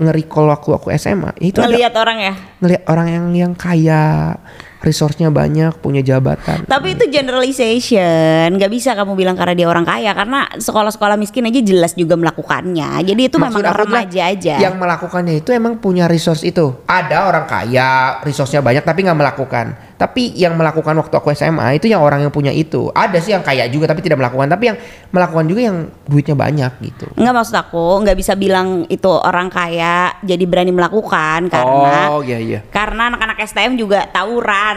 nge-recall 0.00 0.48
waktu 0.48 0.70
aku 0.72 0.88
SMA 0.96 1.36
ya 1.36 1.44
itu 1.44 1.58
ada 1.60 1.68
Ngelihat 1.68 1.92
orang 1.92 2.18
ya. 2.18 2.32
ngelihat 2.58 2.82
orang 2.88 3.06
yang 3.12 3.24
yang 3.36 3.52
kaya 3.52 4.32
resource-nya 4.80 5.28
banyak 5.28 5.80
punya 5.80 6.00
jabatan 6.00 6.64
Tapi 6.64 6.92
itu 6.92 7.08
generalization, 7.08 8.52
nggak 8.52 8.68
bisa 8.68 8.92
kamu 8.92 9.16
bilang 9.16 9.32
karena 9.32 9.56
dia 9.56 9.64
orang 9.64 9.88
kaya 9.88 10.12
karena 10.12 10.44
sekolah-sekolah 10.60 11.16
miskin 11.16 11.48
aja 11.48 11.60
jelas 11.64 11.96
juga 11.96 12.20
melakukannya. 12.20 13.00
Jadi 13.00 13.22
itu 13.32 13.36
Maksud 13.40 13.64
memang 13.64 13.64
aku 13.64 13.80
remaja 13.88 14.22
aja. 14.28 14.54
Yang 14.60 14.74
melakukannya 14.76 15.34
itu 15.40 15.50
emang 15.56 15.80
punya 15.80 16.04
resource 16.04 16.44
itu. 16.44 16.84
Ada 16.84 17.24
orang 17.24 17.48
kaya, 17.48 18.20
resource-nya 18.20 18.60
banyak 18.60 18.84
tapi 18.84 19.08
nggak 19.08 19.16
melakukan. 19.16 19.66
Tapi 19.94 20.34
yang 20.34 20.58
melakukan 20.58 20.94
waktu 20.98 21.14
aku 21.14 21.30
SMA 21.32 21.78
itu 21.78 21.86
yang 21.86 22.02
orang 22.02 22.26
yang 22.26 22.34
punya 22.34 22.50
itu. 22.50 22.90
Ada 22.90 23.22
sih 23.22 23.30
yang 23.30 23.46
kaya 23.46 23.70
juga 23.70 23.90
tapi 23.90 24.02
tidak 24.02 24.18
melakukan. 24.18 24.50
Tapi 24.50 24.64
yang 24.74 24.76
melakukan 25.14 25.46
juga 25.46 25.60
yang 25.70 25.76
duitnya 26.10 26.36
banyak 26.36 26.72
gitu. 26.82 27.06
Nggak 27.14 27.34
maksud 27.34 27.54
aku 27.54 28.02
nggak 28.02 28.18
bisa 28.18 28.34
bilang 28.34 28.82
itu 28.90 29.06
orang 29.06 29.48
kaya 29.48 30.18
jadi 30.26 30.44
berani 30.44 30.74
melakukan 30.74 31.46
karena 31.46 32.10
oh 32.10 32.20
iya 32.26 32.38
iya. 32.42 32.60
karena 32.68 33.14
anak-anak 33.14 33.38
STM 33.46 33.78
juga 33.78 34.10
tawuran. 34.10 34.76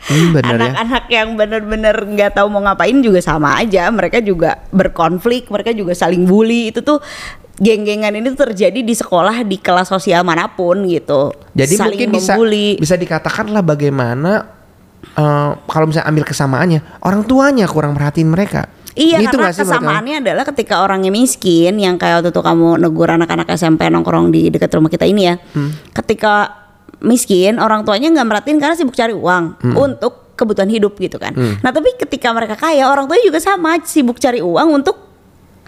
Hmm, 0.00 0.32
ya. 0.32 0.56
Anak-anak 0.56 1.04
yang 1.12 1.36
bener-bener 1.36 1.92
nggak 1.92 2.32
tahu 2.32 2.48
mau 2.48 2.64
ngapain 2.64 2.96
juga 3.04 3.20
sama 3.20 3.60
aja. 3.60 3.84
Mereka 3.92 4.24
juga 4.24 4.64
berkonflik, 4.72 5.52
mereka 5.52 5.76
juga 5.76 5.92
saling 5.92 6.24
bully. 6.24 6.72
Itu 6.72 6.80
tuh 6.80 7.04
geng-gengan 7.60 8.10
ini 8.10 8.32
terjadi 8.32 8.80
di 8.80 8.94
sekolah 8.94 9.44
di 9.44 9.54
kelas 9.54 9.86
sosial 9.86 10.24
mana 10.24 10.48
pun 10.48 10.80
gitu. 10.84 11.30
Jadi 11.52 11.74
saling 11.76 11.92
mungkin 11.92 12.08
bisa 12.10 12.32
membuli. 12.34 12.74
bisa 12.74 12.96
dikatakan 12.96 13.52
lah 13.52 13.60
bagaimana 13.60 14.48
eh, 15.12 15.50
kalau 15.60 15.84
misalnya 15.84 16.08
ambil 16.08 16.24
kesamaannya 16.24 16.80
orang 17.02 17.22
tuanya 17.22 17.68
kurang 17.68 17.92
merhatiin 17.92 18.26
mereka. 18.26 18.64
Iya 18.90 19.22
Gitu 19.22 19.32
karena 19.32 19.52
sih 19.52 19.62
kamu? 19.62 19.70
kesamaannya 19.70 20.14
adalah 20.18 20.44
ketika 20.44 20.82
orangnya 20.82 21.12
miskin 21.12 21.76
yang 21.76 21.94
kayak 21.94 22.20
waktu 22.20 22.32
itu 22.32 22.40
kamu 22.40 22.68
negur 22.76 23.06
anak-anak 23.06 23.46
SMP 23.50 23.86
nongkrong 23.86 24.28
di 24.28 24.48
dekat 24.48 24.72
rumah 24.72 24.88
kita 24.88 25.04
ini 25.04 25.28
ya. 25.28 25.34
Hmm. 25.54 25.70
Ketika 25.92 26.58
miskin 26.98 27.56
orang 27.56 27.84
tuanya 27.84 28.10
nggak 28.10 28.26
merhatiin 28.26 28.58
karena 28.58 28.74
sibuk 28.74 28.92
cari 28.92 29.12
uang 29.12 29.44
Hmm. 29.62 29.76
untuk 29.78 30.32
kebutuhan 30.34 30.68
hidup 30.68 30.96
gitu 30.96 31.16
kan. 31.16 31.36
Nah 31.36 31.68
tapi 31.68 31.92
ketika 31.94 32.32
mereka 32.32 32.56
kaya 32.56 32.88
orang 32.88 33.04
tuanya 33.04 33.24
juga 33.26 33.38
sama 33.38 33.76
sibuk 33.80 34.16
cari 34.16 34.40
uang 34.40 34.68
untuk 34.74 35.09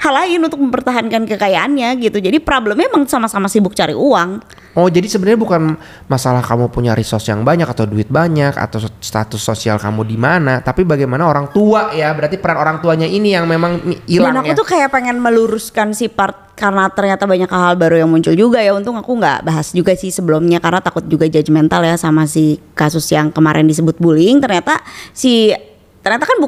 hal 0.02 0.14
lain 0.18 0.42
untuk 0.42 0.58
mempertahankan 0.58 1.30
kekayaannya 1.30 1.94
gitu. 2.02 2.18
Jadi 2.18 2.42
problemnya 2.42 2.90
emang 2.90 3.06
sama-sama 3.06 3.46
sibuk 3.46 3.76
cari 3.76 3.94
uang. 3.94 4.42
Oh 4.72 4.88
jadi 4.88 5.04
sebenarnya 5.04 5.38
bukan 5.38 5.62
masalah 6.08 6.40
kamu 6.40 6.72
punya 6.72 6.96
resource 6.96 7.28
yang 7.28 7.44
banyak 7.44 7.68
atau 7.68 7.84
duit 7.84 8.08
banyak 8.08 8.56
atau 8.56 8.80
status 8.98 9.38
sosial 9.38 9.76
kamu 9.76 10.02
di 10.08 10.16
mana, 10.16 10.64
tapi 10.64 10.82
bagaimana 10.82 11.28
orang 11.28 11.52
tua 11.52 11.92
ya 11.92 12.10
berarti 12.16 12.40
peran 12.40 12.56
orang 12.56 12.80
tuanya 12.80 13.04
ini 13.04 13.36
yang 13.36 13.44
memang 13.44 13.78
hilang 14.08 14.32
Dan 14.32 14.40
aku 14.40 14.52
ya. 14.56 14.58
tuh 14.58 14.66
kayak 14.66 14.88
pengen 14.90 15.20
meluruskan 15.20 15.92
si 15.92 16.08
part 16.08 16.56
karena 16.56 16.88
ternyata 16.88 17.28
banyak 17.28 17.50
hal 17.52 17.76
baru 17.76 18.00
yang 18.00 18.10
muncul 18.10 18.32
juga 18.32 18.64
ya. 18.64 18.72
Untung 18.72 18.96
aku 18.96 19.12
nggak 19.12 19.44
bahas 19.44 19.70
juga 19.76 19.92
sih 19.92 20.08
sebelumnya 20.08 20.58
karena 20.58 20.80
takut 20.80 21.04
juga 21.04 21.28
judgmental 21.28 21.84
ya 21.84 22.00
sama 22.00 22.24
si 22.24 22.56
kasus 22.72 23.04
yang 23.12 23.28
kemarin 23.28 23.68
disebut 23.68 24.00
bullying. 24.00 24.40
Ternyata 24.40 24.80
si 25.12 25.52
ternyata 26.00 26.26
kan 26.26 26.40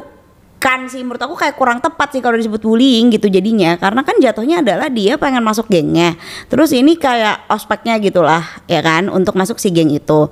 bukan 0.65 0.89
sih 0.89 1.05
menurut 1.05 1.21
aku 1.21 1.37
kayak 1.37 1.53
kurang 1.61 1.77
tepat 1.77 2.17
sih 2.17 2.25
kalau 2.25 2.41
disebut 2.41 2.57
bullying 2.57 3.13
gitu 3.13 3.29
jadinya 3.29 3.77
karena 3.77 4.01
kan 4.01 4.17
jatuhnya 4.17 4.65
adalah 4.65 4.89
dia 4.89 5.13
pengen 5.13 5.45
masuk 5.45 5.69
gengnya 5.69 6.17
terus 6.49 6.73
ini 6.73 6.97
kayak 6.97 7.45
ospeknya 7.53 8.01
gitulah 8.01 8.41
ya 8.65 8.81
kan 8.81 9.05
untuk 9.13 9.37
masuk 9.37 9.61
si 9.61 9.69
geng 9.69 9.93
itu 9.93 10.25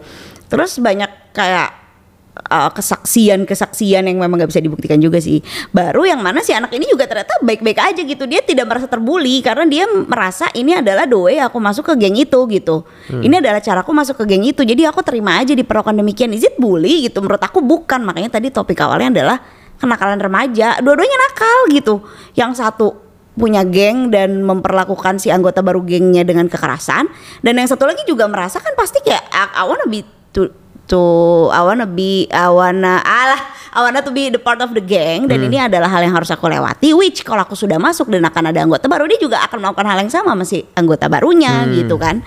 terus 0.49 0.81
banyak 0.81 1.37
kayak 1.37 1.77
uh, 2.49 2.73
kesaksian-kesaksian 2.73 4.09
yang 4.09 4.17
memang 4.25 4.41
nggak 4.41 4.49
bisa 4.49 4.61
dibuktikan 4.61 4.97
juga 4.97 5.21
sih. 5.21 5.37
Baru 5.69 6.01
yang 6.01 6.21
mana 6.21 6.41
si 6.41 6.49
anak 6.49 6.73
ini 6.73 6.89
juga 6.89 7.05
ternyata 7.05 7.37
baik-baik 7.41 7.77
aja 7.77 8.01
gitu. 8.01 8.25
Dia 8.25 8.41
tidak 8.41 8.65
merasa 8.65 8.89
terbuli 8.89 9.37
karena 9.45 9.69
dia 9.69 9.85
merasa 9.85 10.49
ini 10.57 10.77
adalah 10.77 11.05
the 11.05 11.17
way 11.17 11.37
aku 11.37 11.61
masuk 11.61 11.93
ke 11.93 12.05
geng 12.05 12.17
itu 12.17 12.39
gitu. 12.49 12.85
Ini 13.09 13.37
adalah 13.37 13.61
caraku 13.61 13.93
masuk 13.93 14.17
ke 14.21 14.33
geng 14.33 14.45
itu. 14.45 14.61
Jadi 14.65 14.81
aku 14.85 15.05
terima 15.05 15.41
aja 15.41 15.53
diperlakukan 15.53 15.93
demikian. 15.93 16.33
Is 16.33 16.45
it 16.45 16.57
bully 16.57 17.05
gitu? 17.05 17.21
Menurut 17.21 17.41
aku 17.41 17.61
bukan. 17.61 18.01
Makanya 18.01 18.37
tadi 18.37 18.49
topik 18.49 18.81
awalnya 18.81 19.09
adalah 19.21 19.37
kenakalan 19.83 20.15
remaja. 20.23 20.79
Dua-duanya 20.79 21.17
nakal 21.27 21.57
gitu. 21.75 21.95
Yang 22.39 22.63
satu 22.63 23.03
punya 23.35 23.65
geng 23.65 24.13
dan 24.13 24.45
memperlakukan 24.45 25.17
si 25.17 25.33
anggota 25.33 25.65
baru 25.65 25.81
gengnya 25.81 26.21
dengan 26.21 26.45
kekerasan 26.45 27.09
dan 27.41 27.53
yang 27.57 27.65
satu 27.65 27.89
lagi 27.89 28.05
juga 28.05 28.29
merasa 28.29 28.61
kan 28.61 28.77
pasti 28.77 29.01
kayak 29.01 29.25
I, 29.33 29.43
I 29.57 29.63
wanna 29.65 29.89
be 29.89 30.05
to 30.37 30.53
to 30.85 31.01
I 31.49 31.65
wanna 31.65 31.89
be 31.89 32.29
I 32.29 32.45
wanna 32.53 33.01
alah 33.01 33.41
I 33.73 33.81
wanna 33.81 34.05
to 34.05 34.13
be 34.13 34.29
the 34.29 34.37
part 34.37 34.61
of 34.61 34.77
the 34.77 34.83
gang. 34.85 35.25
Dan 35.25 35.49
ini 35.49 35.57
adalah 35.57 35.89
hal 35.89 36.05
yang 36.05 36.13
harus 36.13 36.29
aku 36.29 36.45
lewati 36.45 36.93
which 36.93 37.25
kalau 37.25 37.41
aku 37.41 37.57
sudah 37.57 37.81
masuk 37.81 38.05
dan 38.13 38.21
akan 38.21 38.53
ada 38.53 38.61
anggota 38.61 38.85
baru 38.85 39.09
dia 39.09 39.17
juga 39.17 39.41
akan 39.49 39.65
melakukan 39.65 39.85
hal 39.89 39.97
yang 40.05 40.13
sama 40.13 40.37
masih 40.37 40.69
anggota 40.77 41.09
barunya 41.09 41.65
gitu 41.73 41.97
kan. 41.97 42.21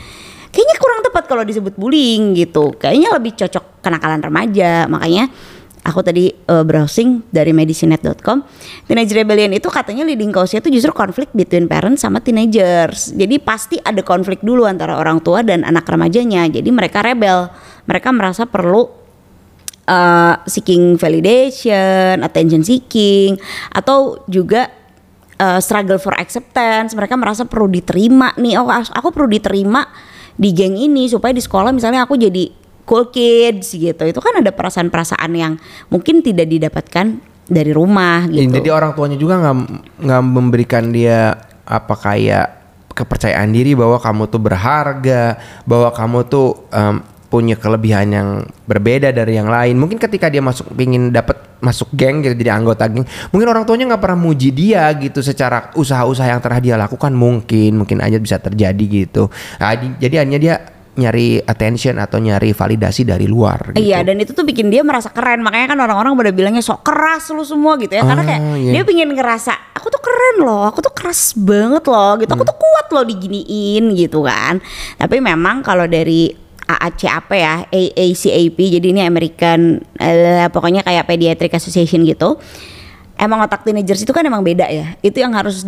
Kayaknya 0.51 0.77
kurang 0.81 1.01
tepat 1.07 1.25
kalau 1.31 1.47
disebut 1.47 1.79
bullying 1.79 2.35
gitu. 2.35 2.75
Kayaknya 2.81 3.14
lebih 3.14 3.37
cocok 3.38 3.85
kenakalan 3.85 4.25
remaja. 4.25 4.88
Makanya 4.88 5.31
aku 5.87 6.03
tadi 6.03 6.35
uh, 6.51 6.66
browsing 6.66 7.22
dari 7.31 7.55
medicinet.com 7.55 8.42
teenage 8.90 9.14
rebellion 9.14 9.55
itu 9.55 9.70
katanya 9.70 10.03
leading 10.03 10.35
cause-nya 10.35 10.59
itu 10.59 10.75
justru 10.75 10.90
konflik 10.90 11.31
between 11.31 11.70
parents 11.70 12.03
sama 12.03 12.18
teenagers. 12.18 13.14
Jadi 13.14 13.38
pasti 13.38 13.79
ada 13.79 14.03
konflik 14.03 14.42
dulu 14.42 14.66
antara 14.66 14.99
orang 14.99 15.22
tua 15.22 15.46
dan 15.46 15.62
anak 15.62 15.87
remajanya. 15.87 16.51
Jadi 16.51 16.66
mereka 16.75 17.07
rebel. 17.07 17.46
Mereka 17.87 18.11
merasa 18.11 18.51
perlu 18.51 18.90
uh, 19.87 20.35
seeking 20.42 20.99
validation 20.99 22.27
attention 22.27 22.66
seeking 22.66 23.38
atau 23.70 24.27
juga 24.27 24.66
uh, 25.38 25.62
struggle 25.62 26.03
for 26.03 26.18
acceptance. 26.18 26.92
Mereka 26.99 27.14
merasa 27.14 27.46
perlu 27.46 27.70
diterima 27.70 28.35
nih. 28.35 28.59
Oh 28.59 28.66
aku 28.68 29.14
perlu 29.14 29.31
diterima 29.31 29.87
di 30.37 30.53
geng 30.53 30.77
ini 30.77 31.09
supaya 31.09 31.33
di 31.33 31.40
sekolah 31.40 31.72
misalnya 31.72 32.05
aku 32.05 32.18
jadi 32.20 32.65
cool 32.87 33.11
kids 33.11 33.75
gitu 33.75 34.03
itu 34.07 34.20
kan 34.22 34.40
ada 34.40 34.55
perasaan-perasaan 34.55 35.31
yang 35.35 35.59
mungkin 35.90 36.22
tidak 36.22 36.46
didapatkan 36.46 37.18
dari 37.46 37.70
rumah 37.70 38.27
gitu 38.27 38.51
Jadi 38.51 38.70
orang 38.70 38.94
tuanya 38.94 39.18
juga 39.18 39.38
nggak 39.38 39.57
nggak 40.03 40.22
memberikan 40.22 40.90
dia 40.90 41.35
apa 41.66 41.94
kayak 41.94 42.46
kepercayaan 42.96 43.53
diri 43.53 43.77
bahwa 43.77 44.01
kamu 44.01 44.25
tuh 44.33 44.40
berharga, 44.40 45.37
bahwa 45.68 45.92
kamu 45.92 46.18
tuh 46.33 46.64
em, 46.72 47.05
punya 47.29 47.53
kelebihan 47.59 48.09
yang 48.09 48.29
berbeda 48.64 49.12
dari 49.12 49.37
yang 49.37 49.53
lain. 49.53 49.77
Mungkin 49.77 50.01
ketika 50.01 50.33
dia 50.33 50.40
masuk 50.40 50.72
pingin 50.72 51.12
dapat 51.12 51.37
masuk 51.61 51.92
geng 51.92 52.25
gitu 52.25 52.33
jadi 52.33 52.57
anggota 52.57 52.88
geng, 52.88 53.05
mungkin 53.31 53.49
orang 53.53 53.68
tuanya 53.68 53.92
nggak 53.94 54.03
pernah 54.03 54.18
muji 54.18 54.49
dia 54.51 54.88
gitu 54.96 55.20
secara 55.20 55.70
usaha-usaha 55.77 56.25
yang 56.33 56.40
telah 56.40 56.59
dia 56.59 56.81
lakukan 56.81 57.12
mungkin 57.12 57.85
mungkin 57.85 58.01
aja 58.01 58.16
bisa 58.16 58.40
terjadi 58.40 58.85
gitu. 59.05 59.29
Nah, 59.61 59.77
di- 59.77 59.96
jadi 60.01 60.25
hanya 60.25 60.38
dia 60.40 60.55
nyari 60.97 61.39
attention 61.41 62.01
atau 62.01 62.17
nyari 62.17 62.57
validasi 62.57 63.05
dari 63.05 63.29
luar 63.29 63.77
gitu. 63.77 63.85
Iya 63.85 64.01
dan 64.03 64.17
itu 64.17 64.33
tuh 64.33 64.43
bikin 64.43 64.73
dia 64.73 64.81
merasa 64.81 65.13
keren. 65.13 65.45
Makanya 65.45 65.77
kan 65.77 65.79
orang-orang 65.85 66.17
pada 66.17 66.33
bilangnya 66.33 66.65
sok 66.65 66.83
keras 66.83 67.29
lu 67.31 67.45
semua 67.45 67.77
gitu 67.77 67.93
ya. 67.93 68.03
Karena 68.03 68.25
kayak 68.25 68.41
Ah, 68.43 68.57
iya. 68.57 68.73
dia 68.77 68.83
pingin 68.83 69.13
ngerasa 69.13 69.77
aku 69.77 69.93
tuh 69.93 70.01
keren 70.01 70.37
loh 70.43 70.65
aku 70.65 70.81
tuh 70.81 70.93
keras 70.97 71.37
banget 71.37 71.85
loh 71.85 72.13
gitu. 72.19 72.33
Aku 72.33 72.45
tuh 72.45 72.57
kuat 72.57 72.87
loh 72.91 73.05
diginiin 73.05 73.93
gitu 73.93 74.25
kan. 74.25 74.59
Tapi 74.97 75.17
memang 75.21 75.61
kalau 75.61 75.85
dari 75.85 76.33
AACAP 76.67 77.29
ya 77.31 77.55
AACAP 77.71 78.59
jadi 78.59 78.87
ini 78.91 79.07
American 79.07 79.79
eh, 80.03 80.51
pokoknya 80.51 80.83
kayak 80.83 81.07
Pediatric 81.07 81.55
Association 81.55 82.03
gitu 82.03 82.43
emang 83.17 83.41
otak 83.41 83.65
teenagers 83.65 84.05
itu 84.05 84.13
kan 84.13 84.25
emang 84.25 84.45
beda 84.45 84.69
ya. 84.69 84.97
Itu 85.01 85.21
yang 85.21 85.33
harus 85.33 85.65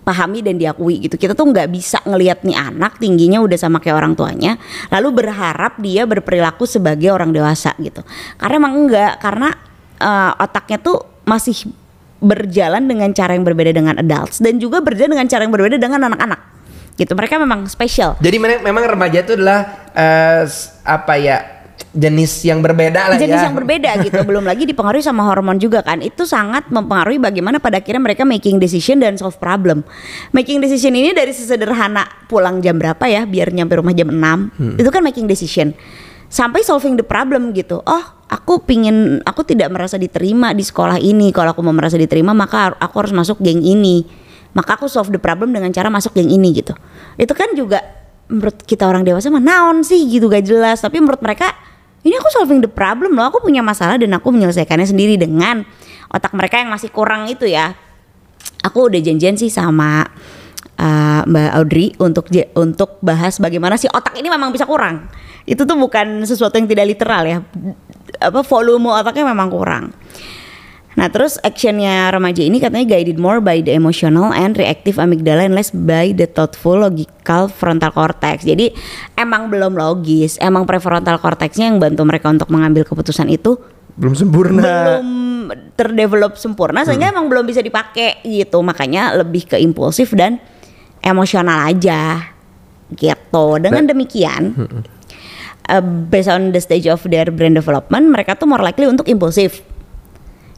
dipahami 0.00 0.40
dan 0.40 0.56
diakui 0.56 1.06
gitu 1.06 1.20
kita 1.20 1.36
tuh 1.36 1.46
nggak 1.52 1.68
bisa 1.68 2.00
ngelihat 2.08 2.40
nih 2.42 2.56
anak 2.56 2.96
tingginya 2.96 3.38
udah 3.44 3.58
sama 3.60 3.78
kayak 3.78 4.00
orang 4.00 4.16
tuanya 4.16 4.56
lalu 4.88 5.22
berharap 5.22 5.76
dia 5.78 6.08
berperilaku 6.08 6.64
sebagai 6.64 7.12
orang 7.12 7.30
dewasa 7.30 7.76
gitu 7.78 8.00
karena 8.40 8.54
emang 8.56 8.74
enggak 8.74 9.20
karena 9.20 9.52
eh, 10.00 10.32
otaknya 10.40 10.80
tuh 10.80 11.04
masih 11.28 11.68
berjalan 12.20 12.84
dengan 12.84 13.12
cara 13.16 13.32
yang 13.36 13.44
berbeda 13.44 13.72
dengan 13.72 13.96
adults 13.96 14.40
dan 14.40 14.60
juga 14.60 14.80
berjalan 14.80 15.16
dengan 15.20 15.28
cara 15.28 15.44
yang 15.44 15.52
berbeda 15.52 15.76
dengan 15.80 16.00
anak-anak 16.10 16.40
gitu. 17.00 17.16
Mereka 17.16 17.40
memang 17.40 17.64
spesial. 17.64 18.20
Jadi 18.20 18.36
memang 18.36 18.84
remaja 18.84 19.24
itu 19.24 19.32
adalah 19.32 19.88
s- 20.44 20.76
apa 20.84 21.16
ya 21.16 21.59
jenis 21.90 22.46
yang 22.46 22.62
berbeda 22.62 23.10
lah 23.10 23.16
jenis 23.18 23.42
ya. 23.42 23.50
yang 23.50 23.56
berbeda 23.58 23.90
gitu. 24.06 24.18
Belum 24.28 24.46
lagi 24.46 24.62
dipengaruhi 24.62 25.02
sama 25.02 25.26
hormon 25.26 25.58
juga 25.58 25.82
kan. 25.82 25.98
Itu 25.98 26.22
sangat 26.22 26.70
mempengaruhi 26.70 27.18
bagaimana 27.18 27.58
pada 27.58 27.82
akhirnya 27.82 28.02
mereka 28.02 28.22
making 28.22 28.62
decision 28.62 29.02
dan 29.02 29.18
solve 29.18 29.36
problem. 29.42 29.82
Making 30.30 30.62
decision 30.62 30.94
ini 30.94 31.10
dari 31.10 31.34
sesederhana 31.34 32.06
pulang 32.30 32.62
jam 32.62 32.78
berapa 32.78 33.02
ya 33.10 33.26
biar 33.26 33.50
nyampe 33.50 33.74
rumah 33.74 33.94
jam 33.94 34.08
6 34.10 34.78
itu 34.78 34.90
kan 34.90 35.02
making 35.02 35.26
decision. 35.26 35.74
Sampai 36.30 36.62
solving 36.62 36.94
the 36.94 37.02
problem 37.02 37.50
gitu. 37.50 37.82
Oh 37.82 38.04
aku 38.30 38.62
pingin 38.62 39.18
aku 39.26 39.42
tidak 39.42 39.74
merasa 39.74 39.98
diterima 39.98 40.54
di 40.54 40.62
sekolah 40.62 41.02
ini. 41.02 41.34
Kalau 41.34 41.50
aku 41.50 41.60
mau 41.66 41.74
merasa 41.74 41.98
diterima 41.98 42.30
maka 42.30 42.70
aku 42.78 42.94
harus 43.02 43.10
masuk 43.10 43.42
geng 43.42 43.66
ini. 43.66 44.06
Maka 44.54 44.78
aku 44.78 44.86
solve 44.86 45.10
the 45.10 45.18
problem 45.18 45.50
dengan 45.50 45.74
cara 45.74 45.90
masuk 45.90 46.14
geng 46.14 46.30
ini 46.30 46.54
gitu. 46.54 46.74
Itu 47.18 47.34
kan 47.34 47.50
juga 47.58 47.82
menurut 48.30 48.62
kita 48.62 48.86
orang 48.86 49.02
dewasa 49.02 49.26
mah 49.26 49.42
naon 49.42 49.82
sih 49.82 49.98
gitu 50.06 50.30
gak 50.30 50.46
jelas. 50.46 50.78
Tapi 50.78 51.02
menurut 51.02 51.18
mereka 51.18 51.50
ini 52.00 52.14
aku 52.16 52.28
solving 52.32 52.64
the 52.64 52.70
problem 52.70 53.12
loh 53.12 53.28
aku 53.28 53.44
punya 53.44 53.60
masalah 53.60 54.00
dan 54.00 54.12
aku 54.16 54.32
menyelesaikannya 54.32 54.88
sendiri 54.88 55.20
dengan 55.20 55.64
otak 56.08 56.32
mereka 56.32 56.58
yang 56.60 56.72
masih 56.72 56.88
kurang 56.88 57.28
itu 57.28 57.44
ya. 57.44 57.76
Aku 58.60 58.92
udah 58.92 59.00
janjian 59.00 59.40
sih 59.40 59.48
sama 59.48 60.04
uh, 60.76 61.20
Mbak 61.24 61.50
Audrey 61.56 61.92
untuk 62.00 62.28
untuk 62.56 63.00
bahas 63.00 63.40
bagaimana 63.40 63.80
sih 63.80 63.88
otak 63.88 64.16
ini 64.16 64.28
memang 64.28 64.52
bisa 64.52 64.64
kurang. 64.64 65.08
Itu 65.44 65.64
tuh 65.64 65.76
bukan 65.76 66.24
sesuatu 66.24 66.56
yang 66.60 66.68
tidak 66.68 66.96
literal 66.96 67.22
ya. 67.24 67.38
Apa 68.20 68.44
volume 68.44 68.92
otaknya 68.92 69.32
memang 69.32 69.48
kurang 69.48 69.92
Nah 71.00 71.08
terus 71.08 71.40
actionnya 71.40 72.12
remaja 72.12 72.44
ini 72.44 72.60
katanya 72.60 72.84
guided 72.84 73.16
more 73.16 73.40
by 73.40 73.64
the 73.64 73.72
emotional 73.72 74.36
and 74.36 74.52
reactive 74.52 75.00
amygdala 75.00 75.48
and 75.48 75.56
less 75.56 75.72
by 75.72 76.12
the 76.12 76.28
thoughtful 76.28 76.76
logical 76.76 77.48
frontal 77.48 77.88
cortex. 77.88 78.44
Jadi 78.44 78.68
emang 79.16 79.48
belum 79.48 79.80
logis, 79.80 80.36
emang 80.44 80.68
prefrontal 80.68 81.16
cortexnya 81.16 81.72
yang 81.72 81.80
bantu 81.80 82.04
mereka 82.04 82.28
untuk 82.28 82.52
mengambil 82.52 82.84
keputusan 82.84 83.32
itu 83.32 83.56
belum 83.96 84.12
sempurna. 84.12 85.00
belum 85.00 85.08
terdevelop 85.72 86.36
sempurna 86.36 86.84
sehingga 86.84 87.08
emang 87.08 87.32
belum 87.32 87.48
bisa 87.48 87.64
dipakai 87.64 88.20
gitu. 88.20 88.60
Makanya 88.60 89.16
lebih 89.16 89.48
ke 89.48 89.56
impulsif 89.56 90.12
dan 90.12 90.36
emosional 91.00 91.64
aja 91.64 92.28
gitu. 92.92 93.56
Dengan 93.56 93.88
demikian 93.88 94.52
uh, 95.70 95.80
based 96.12 96.28
on 96.28 96.52
the 96.52 96.60
stage 96.60 96.84
of 96.84 97.00
their 97.06 97.32
brain 97.32 97.54
development 97.54 98.10
mereka 98.10 98.34
tuh 98.34 98.44
more 98.44 98.60
likely 98.60 98.84
untuk 98.84 99.06
impulsif 99.06 99.62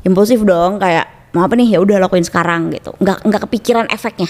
impulsif 0.03 0.43
dong 0.43 0.79
kayak 0.79 1.33
mau 1.33 1.47
apa 1.47 1.55
nih? 1.57 1.75
Ya 1.75 1.79
udah 1.81 1.97
lakuin 2.03 2.27
sekarang 2.27 2.75
gitu. 2.75 2.93
Nggak 3.01 3.25
nggak 3.25 3.41
kepikiran 3.49 3.87
efeknya. 3.89 4.29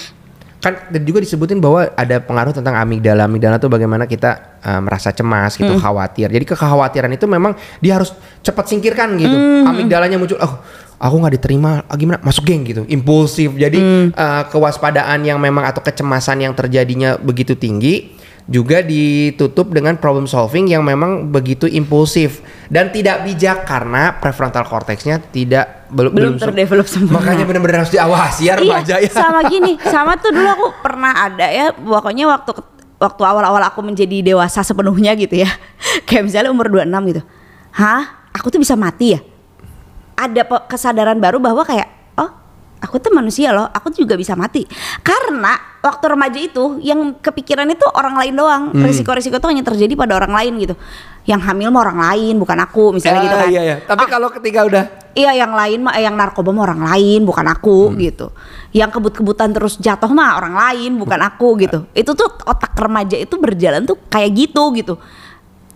Kan 0.63 0.79
dan 0.87 1.03
juga 1.03 1.19
disebutin 1.19 1.59
bahwa 1.59 1.91
ada 1.91 2.23
pengaruh 2.23 2.55
tentang 2.55 2.79
amigdala. 2.79 3.27
Amigdala 3.27 3.59
tuh 3.59 3.67
bagaimana 3.67 4.07
kita 4.07 4.59
uh, 4.63 4.79
merasa 4.79 5.11
cemas 5.11 5.59
gitu 5.59 5.75
khawatir. 5.75 6.31
Jadi 6.31 6.45
kekhawatiran 6.47 7.11
itu 7.11 7.27
memang 7.27 7.51
dia 7.83 7.99
harus 7.99 8.15
cepat 8.39 8.71
singkirkan 8.71 9.19
gitu. 9.19 9.35
Amigdalanya 9.67 10.15
muncul 10.15 10.39
oh 10.39 10.63
aku 11.03 11.15
nggak 11.19 11.35
diterima 11.35 11.83
ah, 11.83 11.99
gimana? 11.99 12.23
Masuk 12.23 12.47
geng 12.47 12.63
gitu 12.63 12.87
impulsif. 12.87 13.51
Jadi 13.51 13.77
uh, 14.15 14.47
kewaspadaan 14.47 15.27
yang 15.27 15.35
memang 15.35 15.67
atau 15.67 15.83
kecemasan 15.83 16.47
yang 16.47 16.55
terjadinya 16.55 17.19
begitu 17.19 17.59
tinggi 17.59 18.22
juga 18.43 18.83
ditutup 18.83 19.71
dengan 19.71 19.95
problem 19.95 20.27
solving 20.27 20.67
yang 20.67 20.83
memang 20.83 21.31
begitu 21.31 21.63
impulsif 21.63 22.43
dan 22.67 22.91
tidak 22.91 23.23
bijak 23.23 23.63
karena 23.63 24.19
prefrontal 24.19 24.67
cortexnya 24.67 25.23
tidak 25.31 25.87
belum 25.87 26.11
Belum 26.11 26.35
terdevelop 26.35 26.83
sempurna. 26.89 27.23
makanya 27.23 27.45
benar-benar 27.47 27.77
harus 27.87 27.93
diawasi 27.95 28.51
ya 28.51 28.59
remaja 28.59 28.95
iya 28.99 29.07
ya. 29.07 29.15
sama 29.15 29.41
gini 29.53 29.79
sama 29.87 30.19
tuh 30.19 30.35
dulu 30.35 30.49
aku 30.49 30.67
pernah 30.83 31.13
ada 31.31 31.47
ya 31.47 31.71
pokoknya 31.71 32.27
waktu 32.27 32.51
waktu 33.03 33.21
awal-awal 33.27 33.59
aku 33.67 33.83
menjadi 33.83 34.23
dewasa 34.23 34.63
sepenuhnya 34.63 35.11
gitu 35.19 35.43
ya. 35.43 35.51
Kayak 36.07 36.31
misalnya 36.31 36.49
umur 36.55 36.71
26 36.71 37.11
gitu. 37.11 37.21
Hah? 37.75 38.31
Aku 38.31 38.47
tuh 38.47 38.63
bisa 38.63 38.79
mati 38.79 39.13
ya? 39.13 39.19
Ada 40.15 40.47
kesadaran 40.65 41.19
baru 41.19 41.37
bahwa 41.41 41.65
kayak 41.65 41.89
oh 42.17 42.29
aku 42.81 42.97
tuh 43.01 43.09
manusia 43.13 43.49
loh 43.53 43.69
aku 43.69 43.93
juga 43.93 44.17
bisa 44.17 44.33
mati. 44.33 44.65
Karena 45.05 45.72
waktu 45.83 46.05
remaja 46.07 46.39
itu 46.39 46.79
yang 46.79 47.19
kepikiran 47.19 47.67
itu 47.67 47.83
orang 47.91 48.15
lain 48.15 48.33
doang 48.33 48.63
Hmm. 48.71 48.87
risiko-risiko 48.87 49.35
itu 49.35 49.47
hanya 49.51 49.61
terjadi 49.61 49.93
pada 49.93 50.15
orang 50.15 50.31
lain 50.31 50.53
gitu 50.57 50.75
yang 51.23 51.39
hamil 51.39 51.71
mah 51.71 51.83
orang 51.83 51.99
lain 52.01 52.35
bukan 52.39 52.55
aku 52.57 52.95
misalnya 52.95 53.19
gitu 53.21 53.35
Ah, 53.35 53.41
kan 53.43 53.49
iya, 53.51 53.61
iya. 53.61 53.75
tapi 53.83 54.03
kalau 54.07 54.31
ketika 54.31 54.63
udah 54.63 54.85
Iya 55.13 55.45
yang 55.45 55.53
lain 55.53 55.85
mah 55.85 55.93
eh, 55.93 56.09
yang 56.09 56.17
narkoba 56.17 56.49
mah 56.49 56.65
orang 56.65 56.89
lain 56.89 57.21
bukan 57.21 57.45
aku 57.45 57.93
Hmm. 57.93 58.01
gitu. 58.01 58.33
Yang 58.73 58.97
kebut-kebutan 58.97 59.53
terus 59.53 59.77
jatuh 59.77 60.09
mah 60.09 60.41
orang 60.41 60.57
lain 60.57 60.97
bukan 60.97 61.21
aku 61.21 61.53
gitu. 61.61 61.85
Itu 61.93 62.17
tuh 62.17 62.33
otak 62.41 62.73
remaja 62.73 63.13
itu 63.13 63.37
berjalan 63.37 63.85
tuh 63.85 64.01
kayak 64.09 64.33
gitu 64.33 64.73
gitu. 64.73 64.97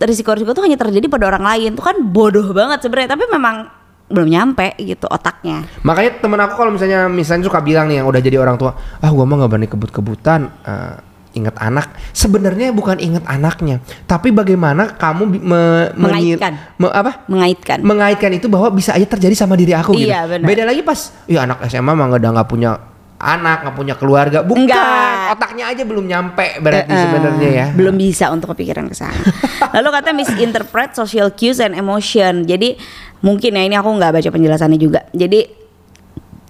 Risiko-risiko 0.02 0.58
tuh 0.58 0.66
hanya 0.66 0.74
terjadi 0.74 1.06
pada 1.06 1.30
orang 1.30 1.46
lain. 1.54 1.70
Tuh 1.78 1.86
kan 1.86 2.02
bodoh 2.02 2.50
banget 2.50 2.82
sebenarnya 2.82 3.14
tapi 3.14 3.30
memang 3.30 3.70
belum 4.08 4.28
nyampe 4.28 4.72
gitu 4.80 5.04
otaknya. 5.04 5.68
Makanya 5.84 6.18
temen 6.18 6.40
aku 6.40 6.54
kalau 6.56 6.72
misalnya 6.72 7.06
misalnya 7.06 7.44
suka 7.44 7.60
bilang 7.60 7.86
nih 7.86 8.00
yang 8.00 8.08
udah 8.08 8.20
jadi 8.20 8.40
orang 8.40 8.56
tua, 8.56 8.72
ah 8.74 9.10
gua 9.12 9.28
mah 9.28 9.44
nggak 9.44 9.50
berani 9.52 9.68
kebut-kebutan, 9.68 10.40
eh, 10.64 10.94
inget 11.36 11.54
anak. 11.60 11.92
Sebenarnya 12.10 12.72
bukan 12.72 12.96
inget 12.98 13.22
anaknya, 13.28 13.84
tapi 14.08 14.32
bagaimana 14.32 14.96
kamu 14.96 15.22
me- 15.38 15.92
Mengaitkan. 15.94 16.52
me- 16.80 16.90
apa? 16.90 17.22
Mengaitkan. 17.28 17.78
Mengaitkan 17.84 18.30
itu 18.32 18.48
bahwa 18.48 18.72
bisa 18.72 18.96
aja 18.96 19.04
terjadi 19.04 19.36
sama 19.36 19.54
diri 19.54 19.76
aku 19.76 19.92
gitu. 19.94 20.08
Iya, 20.08 20.24
benar. 20.24 20.46
Beda 20.48 20.62
lagi 20.64 20.80
pas, 20.80 21.12
ya 21.28 21.44
anak 21.44 21.62
SMA 21.68 21.92
mah 21.92 22.08
udah 22.08 22.30
nggak 22.32 22.48
punya 22.48 22.80
anak, 23.18 23.66
nggak 23.66 23.76
punya 23.76 23.94
keluarga, 23.98 24.46
bukan. 24.46 24.70
Enggak. 24.70 25.34
Otaknya 25.34 25.64
aja 25.74 25.82
belum 25.82 26.06
nyampe 26.06 26.62
berarti 26.62 26.94
eh, 26.94 27.02
sebenarnya 27.02 27.50
ya. 27.50 27.66
Belum 27.74 27.98
bisa 27.98 28.30
untuk 28.30 28.54
kepikiran 28.54 28.86
ke 28.86 28.94
sana. 28.94 29.18
Lalu 29.76 29.88
kata 29.90 30.10
misinterpret 30.14 30.94
social 30.94 31.34
cues 31.34 31.58
and 31.58 31.74
emotion. 31.74 32.46
Jadi 32.46 32.78
mungkin 33.20 33.58
ya 33.58 33.62
ini 33.66 33.74
aku 33.74 33.90
nggak 33.90 34.14
baca 34.14 34.28
penjelasannya 34.30 34.78
juga. 34.78 35.04
Jadi 35.10 35.40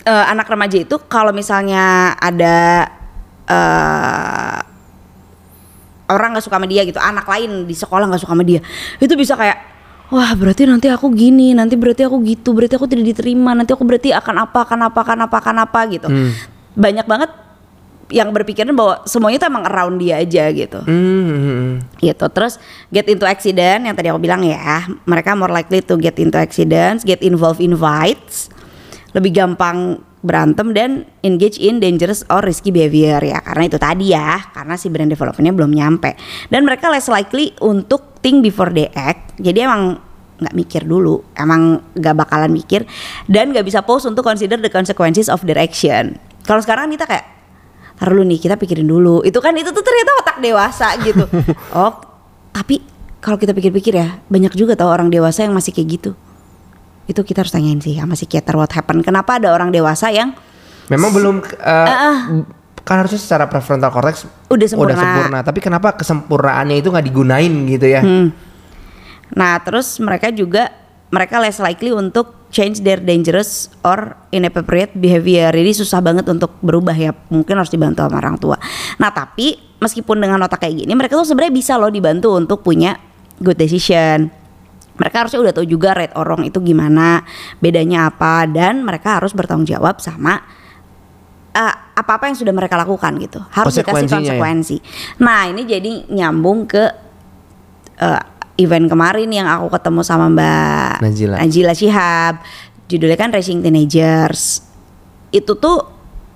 eh, 0.05 0.25
anak 0.29 0.47
remaja 0.47 0.77
itu 0.77 0.97
kalau 1.09 1.33
misalnya 1.33 2.13
ada 2.21 2.87
eh 3.49 4.61
orang 6.09 6.37
nggak 6.37 6.45
suka 6.45 6.57
sama 6.57 6.69
dia 6.69 6.83
gitu, 6.89 6.97
anak 6.97 7.29
lain 7.29 7.69
di 7.69 7.77
sekolah 7.77 8.09
nggak 8.09 8.21
suka 8.25 8.33
sama 8.33 8.45
dia, 8.45 8.65
itu 8.97 9.13
bisa 9.13 9.37
kayak 9.37 9.61
wah 10.09 10.33
berarti 10.33 10.65
nanti 10.65 10.89
aku 10.89 11.13
gini, 11.13 11.53
nanti 11.53 11.77
berarti 11.77 12.09
aku 12.09 12.25
gitu, 12.25 12.57
berarti 12.57 12.81
aku 12.81 12.89
tidak 12.89 13.13
diterima, 13.13 13.53
nanti 13.53 13.77
aku 13.77 13.85
berarti 13.85 14.17
akan 14.17 14.49
apa, 14.49 14.65
akan 14.65 14.81
apa, 14.89 14.99
akan 15.05 15.19
apa, 15.29 15.37
akan 15.37 15.57
apa 15.69 15.81
gitu. 15.93 16.09
Banyak 16.79 17.11
banget 17.11 17.31
yang 18.09 18.33
berpikiran 18.33 18.73
bahwa 18.73 19.05
semuanya 19.05 19.45
tuh 19.45 19.49
emang 19.53 19.65
around 19.69 20.01
dia 20.01 20.21
aja 20.21 20.49
gitu. 20.53 20.81
Hmm. 20.85 21.85
gitu. 22.01 22.27
Terus 22.33 22.57
get 22.89 23.05
into 23.09 23.29
accident 23.29 23.85
yang 23.85 23.95
tadi 23.95 24.09
aku 24.09 24.21
bilang 24.21 24.41
ya 24.45 24.89
mereka 25.05 25.37
more 25.37 25.53
likely 25.53 25.85
to 25.85 26.01
get 26.01 26.17
into 26.17 26.41
accidents 26.41 27.05
get 27.05 27.21
involved 27.21 27.61
in 27.61 27.77
fights. 27.77 28.49
Lebih 29.13 29.33
gampang 29.37 30.01
berantem 30.19 30.75
dan 30.75 31.07
engage 31.23 31.63
in 31.63 31.79
dangerous 31.79 32.27
or 32.33 32.41
risky 32.41 32.73
behavior 32.73 33.21
ya. 33.21 33.39
Karena 33.45 33.65
itu 33.69 33.79
tadi 33.79 34.07
ya 34.13 34.41
karena 34.57 34.75
si 34.81 34.89
brain 34.89 35.09
developmentnya 35.09 35.55
belum 35.55 35.73
nyampe. 35.73 36.17
Dan 36.49 36.65
mereka 36.65 36.89
less 36.89 37.13
likely 37.13 37.53
untuk 37.61 38.21
think 38.25 38.41
before 38.41 38.73
they 38.73 38.89
act. 38.97 39.37
Jadi 39.37 39.69
emang 39.69 40.09
nggak 40.39 40.55
mikir 40.55 40.83
dulu 40.87 41.19
emang 41.35 41.83
nggak 41.99 42.15
bakalan 42.15 42.55
mikir 42.55 42.87
dan 43.27 43.51
nggak 43.51 43.67
bisa 43.67 43.83
pause 43.83 44.07
untuk 44.07 44.23
consider 44.23 44.55
the 44.63 44.71
consequences 44.71 45.27
of 45.27 45.43
their 45.43 45.59
action 45.59 46.15
kalau 46.49 46.65
sekarang 46.65 46.89
kita 46.89 47.05
kayak 47.05 47.37
Ntar 47.99 48.15
dulu 48.15 48.23
nih 48.31 48.39
kita 48.39 48.55
pikirin 48.55 48.87
dulu 48.87 49.27
itu 49.27 49.37
kan 49.43 49.51
itu 49.59 49.75
tuh 49.75 49.83
ternyata 49.83 50.11
otak 50.23 50.37
dewasa 50.39 50.95
gitu 51.03 51.27
oh 51.77 51.93
tapi 52.55 52.81
kalau 53.19 53.35
kita 53.37 53.51
pikir-pikir 53.51 53.99
ya 53.99 54.23
banyak 54.31 54.55
juga 54.55 54.79
tau 54.79 54.89
orang 54.89 55.11
dewasa 55.11 55.43
yang 55.45 55.53
masih 55.53 55.75
kayak 55.75 55.99
gitu 55.99 56.11
itu 57.11 57.21
kita 57.27 57.43
harus 57.43 57.51
tanyain 57.51 57.83
sih 57.83 57.99
sama 57.99 58.15
psikiater 58.15 58.55
what 58.55 58.71
happened 58.71 59.03
kenapa 59.03 59.43
ada 59.43 59.51
orang 59.51 59.75
dewasa 59.75 60.09
yang 60.15 60.33
Memang 60.89 61.11
belum 61.13 61.37
eh, 61.45 61.69
Ah, 61.69 62.17
kan 62.81 63.05
harusnya 63.05 63.21
secara 63.21 63.45
prefrontal 63.45 63.93
cortex 63.93 64.25
Udah 64.49 64.65
sempurna. 64.65 64.97
sempurna. 64.97 65.39
Tapi 65.45 65.61
kenapa 65.61 65.93
kesempurnaannya 65.93 66.81
itu 66.81 66.89
nggak 66.89 67.05
digunain 67.05 67.53
gitu 67.69 67.85
ya? 67.85 68.01
Hmm. 68.01 68.33
Nah, 69.37 69.61
terus 69.61 70.01
mereka 70.01 70.33
juga 70.33 70.73
mereka 71.13 71.37
less 71.45 71.61
likely 71.61 71.93
untuk 71.93 72.33
change 72.49 72.81
their 72.81 73.01
dangerous 73.01 73.69
or 73.85 74.17
inappropriate 74.33 74.97
behavior. 74.97 75.53
Jadi 75.53 75.73
susah 75.77 76.01
banget 76.01 76.25
untuk 76.29 76.57
berubah 76.65 76.97
ya. 76.97 77.13
Mungkin 77.29 77.55
harus 77.55 77.73
dibantu 77.73 78.05
sama 78.05 78.19
orang 78.21 78.37
tua. 78.41 78.57
Nah, 78.97 79.13
tapi 79.13 79.57
meskipun 79.79 80.19
dengan 80.19 80.41
otak 80.45 80.65
kayak 80.65 80.85
gini, 80.85 80.93
mereka 80.97 81.17
tuh 81.17 81.29
sebenarnya 81.29 81.55
bisa 81.55 81.77
loh 81.77 81.93
dibantu 81.93 82.35
untuk 82.35 82.65
punya 82.65 82.97
good 83.41 83.61
decision. 83.61 84.33
Mereka 84.99 85.27
harusnya 85.27 85.41
udah 85.45 85.55
tahu 85.55 85.67
juga 85.69 85.95
right 85.95 86.11
or 86.19 86.27
wrong 86.27 86.43
itu 86.43 86.59
gimana, 86.59 87.23
bedanya 87.63 88.11
apa 88.11 88.51
dan 88.51 88.83
mereka 88.83 89.23
harus 89.23 89.31
bertanggung 89.31 89.71
jawab 89.71 90.03
sama 90.03 90.43
eh, 91.55 91.75
apa-apa 91.95 92.35
yang 92.35 92.39
sudah 92.39 92.51
mereka 92.51 92.75
lakukan 92.75 93.15
gitu. 93.23 93.39
Harus 93.55 93.79
dikasih 93.79 94.11
ya? 94.11 94.15
konsekuensi. 94.19 94.77
Nah, 95.23 95.47
ini 95.55 95.63
jadi 95.63 96.11
nyambung 96.11 96.67
ke 96.67 96.83
eh, 98.03 98.23
event 98.59 98.91
kemarin 98.91 99.31
yang 99.31 99.47
aku 99.47 99.71
ketemu 99.71 100.03
sama 100.03 100.27
Mbak 100.29 100.93
Najila. 101.01 101.37
Najila 101.39 101.73
Shihab. 101.73 102.35
Judulnya 102.91 103.15
kan 103.15 103.31
Racing 103.31 103.63
Teenagers. 103.63 104.67
Itu 105.31 105.55
tuh 105.57 105.87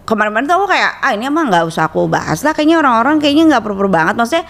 kemarin-kemarin 0.07 0.47
tuh 0.47 0.57
aku 0.63 0.67
kayak 0.71 1.03
ah 1.03 1.13
ini 1.19 1.27
emang 1.27 1.51
nggak 1.51 1.67
usah 1.67 1.91
aku 1.91 2.07
bahas 2.07 2.41
lah. 2.47 2.55
Kayaknya 2.55 2.79
orang-orang 2.79 3.19
kayaknya 3.19 3.59
nggak 3.59 3.63
perlu 3.67 3.91
banget. 3.91 4.15
Maksudnya 4.15 4.47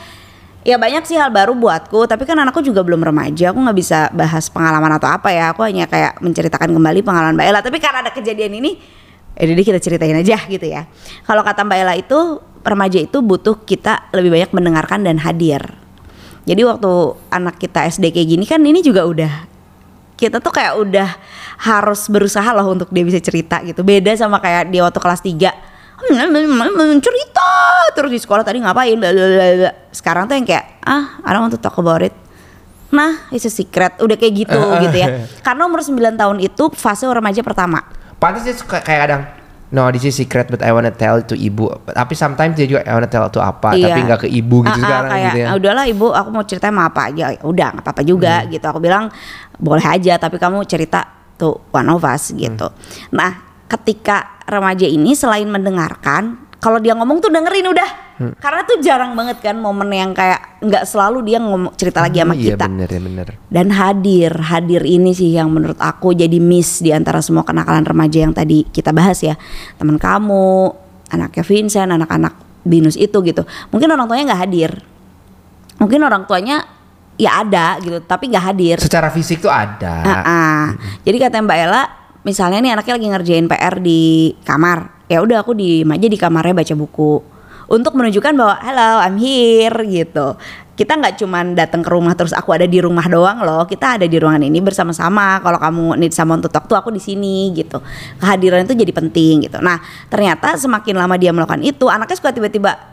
ya 0.62 0.76
banyak 0.76 1.02
sih 1.08 1.16
hal 1.16 1.32
baru 1.32 1.56
buatku. 1.56 2.04
Tapi 2.04 2.22
kan 2.28 2.36
anakku 2.36 2.60
juga 2.60 2.84
belum 2.84 3.00
remaja. 3.00 3.56
Aku 3.56 3.58
nggak 3.64 3.78
bisa 3.80 4.12
bahas 4.12 4.52
pengalaman 4.52 4.92
atau 5.00 5.08
apa 5.08 5.32
ya. 5.32 5.56
Aku 5.56 5.64
hanya 5.64 5.88
kayak 5.88 6.20
menceritakan 6.20 6.76
kembali 6.76 7.00
pengalaman 7.00 7.40
Mbak 7.40 7.46
Ella. 7.48 7.60
Tapi 7.64 7.78
karena 7.80 8.04
ada 8.04 8.12
kejadian 8.12 8.52
ini 8.60 9.00
ya 9.32 9.48
jadi 9.48 9.62
kita 9.64 9.78
ceritain 9.80 10.12
aja 10.12 10.36
gitu 10.44 10.66
ya. 10.68 10.84
Kalau 11.24 11.40
kata 11.40 11.64
Mbak 11.64 11.78
Ella 11.80 11.94
itu 11.96 12.36
remaja 12.60 13.00
itu 13.00 13.24
butuh 13.24 13.64
kita 13.64 14.12
lebih 14.12 14.36
banyak 14.36 14.50
mendengarkan 14.52 15.08
dan 15.08 15.16
hadir 15.18 15.81
jadi 16.42 16.62
waktu 16.66 16.90
anak 17.30 17.58
kita 17.62 17.86
SD 17.86 18.10
kayak 18.10 18.28
gini 18.28 18.44
kan 18.46 18.58
ini 18.62 18.82
juga 18.82 19.06
udah 19.06 19.32
kita 20.18 20.38
tuh 20.38 20.54
kayak 20.54 20.78
udah 20.78 21.08
harus 21.66 22.06
berusaha 22.06 22.46
loh 22.54 22.70
untuk 22.70 22.90
dia 22.94 23.02
bisa 23.02 23.18
cerita 23.18 23.58
gitu. 23.66 23.82
Beda 23.82 24.14
sama 24.14 24.38
kayak 24.38 24.70
dia 24.70 24.86
waktu 24.86 24.98
kelas 25.02 25.22
3 25.22 25.50
cerita 27.02 27.50
terus 27.94 28.10
di 28.10 28.18
sekolah 28.18 28.42
tadi 28.42 28.58
ngapain? 28.62 28.98
Blablabla. 28.98 29.90
sekarang 29.94 30.26
tuh 30.26 30.34
yang 30.38 30.46
kayak 30.46 30.82
ah 30.82 31.18
I 31.22 31.30
don't 31.34 31.46
want 31.46 31.54
to 31.54 31.62
talk 31.62 31.78
about 31.78 32.02
it. 32.02 32.14
Nah 32.94 33.26
it's 33.34 33.46
a 33.46 33.52
secret. 33.52 33.98
Udah 33.98 34.14
kayak 34.14 34.46
gitu 34.46 34.58
gitu 34.86 34.96
ya. 34.98 35.26
Karena 35.42 35.66
umur 35.66 35.82
9 35.82 35.98
tahun 36.14 36.36
itu 36.42 36.70
fase 36.74 37.06
remaja 37.06 37.42
pertama. 37.42 37.82
Pantas 38.22 38.46
suka 38.54 38.78
kayak 38.78 39.00
kadang 39.06 39.22
No, 39.72 39.88
this 39.88 40.04
is 40.04 40.12
secret 40.12 40.46
but 40.46 40.60
I 40.60 40.68
wanna 40.68 40.92
tell 40.92 41.24
to 41.24 41.32
ibu. 41.32 41.64
Tapi 41.88 42.12
sometimes 42.12 42.54
dia 42.54 42.68
juga 42.68 42.84
I 42.84 42.92
wanna 42.92 43.08
tell 43.08 43.24
to 43.26 43.40
apa, 43.40 43.72
Iya. 43.72 43.88
tapi 43.88 44.00
nggak 44.04 44.20
ke 44.20 44.28
ibu 44.28 44.60
gitu 44.60 44.76
ah, 44.76 44.84
sekarang 44.84 45.10
kayak, 45.10 45.24
gitu 45.24 45.38
ya. 45.40 45.46
"Ah, 45.48 45.54
udahlah 45.56 45.84
ibu 45.88 46.06
aku 46.12 46.28
mau 46.28 46.44
cerita 46.44 46.68
sama 46.68 46.82
apa 46.86 47.08
aja 47.08 47.24
udah 47.40 47.68
nggak 47.72 47.84
apa-apa 47.84 48.02
juga 48.04 48.44
Hmm. 48.44 48.48
gitu 48.52 48.64
aku 48.68 48.78
bilang 48.78 49.08
boleh 49.56 49.80
aja 49.82 50.20
tapi 50.20 50.36
kamu 50.36 50.60
cerita 50.68 51.08
tuh 51.34 51.56
one 51.72 51.88
of 51.88 52.04
us 52.04 52.30
gitu 52.30 52.68
Hmm. 52.68 53.16
nah 53.16 53.30
ketika 53.64 54.36
remaja 54.44 54.84
ini 54.84 55.16
selain 55.16 55.48
mendengarkan 55.48 56.36
kalau 56.62 56.78
dia 56.78 56.94
ngomong 56.94 57.18
tuh 57.18 57.28
dengerin 57.28 57.66
udah 57.68 57.90
Hmm. 58.12 58.36
karena 58.38 58.60
tuh 58.62 58.76
jarang 58.78 59.16
banget 59.16 59.40
kan 59.40 59.56
momen 59.56 59.88
yang 59.88 60.12
kayak 60.12 60.60
nggak 60.60 60.84
selalu 60.84 61.26
dia 61.26 61.40
ngomong 61.40 61.74
cerita 61.74 61.98
lagi 61.98 62.20
sama 62.20 62.36
Iya 62.36 62.54
kita 62.54 62.64
bener 62.68 62.86
ya 62.86 63.00
bener. 63.02 63.26
dan 63.48 63.66
hadir 63.72 64.30
hadir 64.36 64.82
ini 64.84 65.10
sih 65.10 65.32
yang 65.32 65.48
menurut 65.48 65.80
aku 65.80 66.12
jadi 66.12 66.36
miss 66.36 66.78
di 66.78 66.92
antara 66.92 67.18
semua 67.18 67.42
kenakalan 67.42 67.82
remaja 67.82 68.22
yang 68.22 68.30
tadi 68.30 68.68
kita 68.68 68.92
bahas 68.92 69.18
ya 69.24 69.34
teman 69.74 69.96
kamu 69.96 70.70
anaknya 71.08 71.42
Vincent 71.42 71.90
anak-anak 71.90 72.36
binus 72.62 72.94
itu 72.94 73.16
gitu 73.24 73.42
mungkin 73.72 73.90
orang 73.90 74.06
tuanya 74.06 74.24
nggak 74.30 74.42
hadir 74.44 74.70
mungkin 75.80 76.00
orang 76.04 76.22
tuanya 76.24 76.62
ya 77.16 77.42
ada 77.42 77.80
gitu 77.80 77.98
tapi 78.04 78.30
nggak 78.30 78.44
hadir 78.44 78.76
Secara 78.78 79.08
fisik 79.08 79.40
tuh 79.40 79.50
ada. 79.50 79.94
Ah, 80.04 80.20
ah. 80.22 80.64
jadi 81.02 81.26
kata 81.26 81.42
Mbak 81.42 81.58
Ella 81.58 81.82
misalnya 82.22 82.62
nih 82.62 82.76
anaknya 82.76 82.94
lagi 82.94 83.08
ngerjain 83.08 83.46
PR 83.50 83.74
di 83.78 84.00
kamar 84.46 85.01
ya 85.12 85.20
udah 85.20 85.44
aku 85.44 85.52
di 85.52 85.84
aja 85.84 86.08
di 86.08 86.16
kamarnya 86.16 86.56
baca 86.56 86.72
buku. 86.72 87.12
Untuk 87.72 87.96
menunjukkan 87.96 88.32
bahwa 88.36 88.56
hello 88.60 88.90
I'm 89.00 89.16
here 89.16 89.76
gitu. 89.88 90.36
Kita 90.72 90.96
nggak 90.96 91.20
cuman 91.20 91.56
datang 91.56 91.84
ke 91.84 91.88
rumah 91.88 92.12
terus 92.12 92.32
aku 92.36 92.52
ada 92.52 92.68
di 92.68 92.80
rumah 92.80 93.04
doang 93.08 93.44
loh. 93.44 93.64
Kita 93.64 93.96
ada 94.00 94.04
di 94.04 94.16
ruangan 94.16 94.44
ini 94.44 94.60
bersama-sama. 94.60 95.40
Kalau 95.40 95.56
kamu 95.56 95.96
need 95.96 96.12
someone 96.12 96.40
to 96.44 96.52
talk 96.52 96.68
tuh 96.68 96.76
aku 96.76 96.92
di 96.92 97.00
sini 97.00 97.52
gitu. 97.52 97.80
Kehadiran 98.20 98.68
itu 98.68 98.76
jadi 98.76 98.92
penting 98.92 99.48
gitu. 99.48 99.56
Nah 99.64 99.80
ternyata 100.12 100.52
semakin 100.56 101.00
lama 101.00 101.16
dia 101.16 101.32
melakukan 101.32 101.64
itu 101.64 101.88
anaknya 101.88 102.16
suka 102.20 102.32
tiba-tiba 102.32 102.91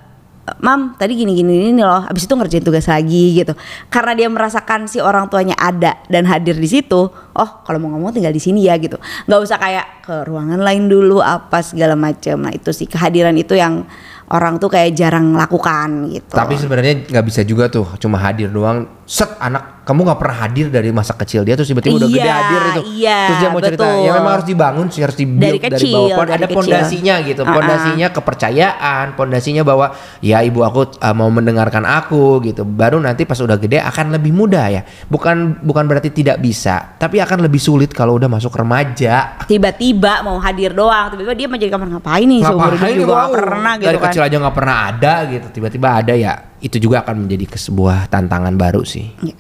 Mam, 0.60 0.98
tadi 0.98 1.14
gini 1.14 1.38
gini 1.38 1.70
ini 1.70 1.82
loh. 1.84 2.02
Habis 2.06 2.26
itu 2.26 2.34
ngerjain 2.34 2.66
tugas 2.66 2.90
lagi 2.90 3.38
gitu. 3.38 3.54
Karena 3.94 4.18
dia 4.18 4.28
merasakan 4.32 4.90
si 4.90 4.98
orang 4.98 5.30
tuanya 5.30 5.54
ada 5.58 6.02
dan 6.10 6.26
hadir 6.26 6.58
di 6.58 6.66
situ. 6.66 7.10
Oh, 7.14 7.50
kalau 7.64 7.78
mau 7.78 7.94
ngomong 7.94 8.16
tinggal 8.16 8.34
di 8.34 8.42
sini 8.42 8.66
ya 8.66 8.76
gitu. 8.82 8.98
Nggak 9.30 9.40
usah 9.46 9.58
kayak 9.62 9.86
ke 10.04 10.16
ruangan 10.26 10.60
lain 10.60 10.90
dulu 10.90 11.22
apa 11.22 11.62
segala 11.62 11.94
macam. 11.94 12.42
Nah, 12.42 12.52
itu 12.54 12.74
sih 12.74 12.90
kehadiran 12.90 13.38
itu 13.38 13.54
yang 13.54 13.86
orang 14.30 14.62
tuh 14.62 14.70
kayak 14.70 14.94
jarang 14.94 15.34
lakukan 15.34 16.14
gitu. 16.14 16.34
Tapi 16.38 16.56
sebenarnya 16.58 17.06
nggak 17.10 17.26
bisa 17.26 17.42
juga 17.46 17.70
tuh 17.70 17.86
cuma 17.98 18.22
hadir 18.22 18.50
doang. 18.50 18.99
Set 19.10 19.42
anak 19.42 19.82
kamu 19.90 20.06
nggak 20.06 20.20
pernah 20.22 20.38
hadir 20.46 20.70
dari 20.70 20.94
masa 20.94 21.18
kecil 21.18 21.42
dia 21.42 21.58
terus 21.58 21.66
tiba-tiba 21.66 21.98
udah 21.98 22.06
gede 22.06 22.22
Iya, 22.22 22.36
hadir 22.38 22.62
itu. 22.62 22.82
iya, 22.94 23.20
terus 23.26 23.38
dia 23.42 23.50
mau 23.50 23.58
cerita 23.58 23.82
betul. 23.90 24.06
ya 24.06 24.12
memang 24.14 24.34
harus 24.38 24.46
dibangun 24.46 24.86
sih 24.94 25.02
harus 25.02 25.18
dibuild 25.18 25.42
Dari 25.42 25.58
dari, 25.58 25.66
kecil, 25.74 25.96
bawah. 25.98 26.14
Pon- 26.14 26.30
dari 26.30 26.38
Ada 26.38 26.48
pondasinya 26.54 27.16
gitu. 27.26 27.42
Uh-uh. 27.42 27.56
Pondasinya 27.58 28.08
kepercayaan, 28.14 29.06
pondasinya 29.18 29.64
bahwa 29.66 29.86
ya 30.22 30.38
ibu 30.40 30.62
aku 30.62 30.94
uh, 30.94 31.16
mau 31.18 31.26
mendengarkan 31.28 31.84
aku 31.84 32.38
gitu. 32.46 32.62
Baru 32.64 33.02
nanti 33.02 33.26
pas 33.26 33.42
udah 33.42 33.58
gede 33.58 33.82
akan 33.82 34.14
lebih 34.14 34.30
mudah 34.30 34.66
ya. 34.70 34.82
Bukan 35.10 35.66
bukan 35.66 35.90
berarti 35.90 36.14
tidak 36.14 36.38
bisa, 36.38 36.94
tapi 37.02 37.18
akan 37.18 37.50
lebih 37.50 37.58
sulit 37.58 37.90
kalau 37.90 38.14
udah 38.14 38.30
masuk 38.30 38.54
remaja. 38.54 39.42
tiba-tiba 39.50 40.22
mau 40.22 40.38
hadir 40.38 40.70
doang, 40.70 41.10
tiba-tiba 41.10 41.34
dia 41.34 41.48
mau 41.50 41.58
jadi 41.58 41.72
kamar 41.74 41.88
ngapain 41.98 42.30
nih 42.30 42.46
seumur 42.46 42.78
hidup 42.78 42.78
Ngapain 42.78 42.94
juga 42.94 43.14
nggak 43.18 43.34
pernah 43.34 43.74
gitu 43.74 43.88
dari 43.90 43.98
kan. 43.98 44.06
kecil 44.06 44.22
aja 44.22 44.36
nggak 44.38 44.54
pernah 44.56 44.78
ada 44.86 45.14
gitu 45.26 45.48
tiba-tiba 45.50 45.88
ada 45.98 46.14
ya 46.14 46.34
itu 46.60 46.78
juga 46.80 47.04
akan 47.04 47.28
menjadi 47.28 47.56
sebuah 47.56 48.12
tantangan 48.12 48.56
baru 48.56 48.84
sih 48.84 49.12
Ya. 49.24 49.36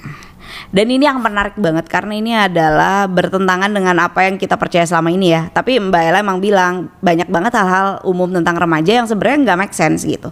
Dan 0.69 0.89
ini 0.89 1.05
yang 1.05 1.21
menarik 1.21 1.57
banget 1.57 1.85
karena 1.89 2.13
ini 2.13 2.31
adalah 2.33 3.05
bertentangan 3.09 3.69
dengan 3.69 3.97
apa 4.01 4.25
yang 4.25 4.37
kita 4.37 4.57
percaya 4.57 4.85
selama 4.85 5.13
ini 5.13 5.33
ya. 5.33 5.49
Tapi 5.49 5.77
Mbak 5.81 6.01
Ella 6.09 6.19
emang 6.21 6.41
bilang 6.41 6.89
banyak 7.01 7.29
banget 7.29 7.53
hal-hal 7.57 8.01
umum 8.05 8.29
tentang 8.29 8.57
remaja 8.57 9.01
yang 9.01 9.07
sebenarnya 9.09 9.49
nggak 9.49 9.59
make 9.61 9.75
sense 9.77 10.05
gitu. 10.05 10.29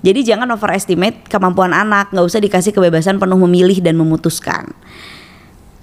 Jadi 0.00 0.24
jangan 0.24 0.48
overestimate 0.56 1.28
kemampuan 1.28 1.76
anak, 1.76 2.08
nggak 2.12 2.24
usah 2.24 2.40
dikasih 2.40 2.72
kebebasan 2.72 3.20
penuh 3.20 3.36
memilih 3.36 3.84
dan 3.84 4.00
memutuskan. 4.00 4.72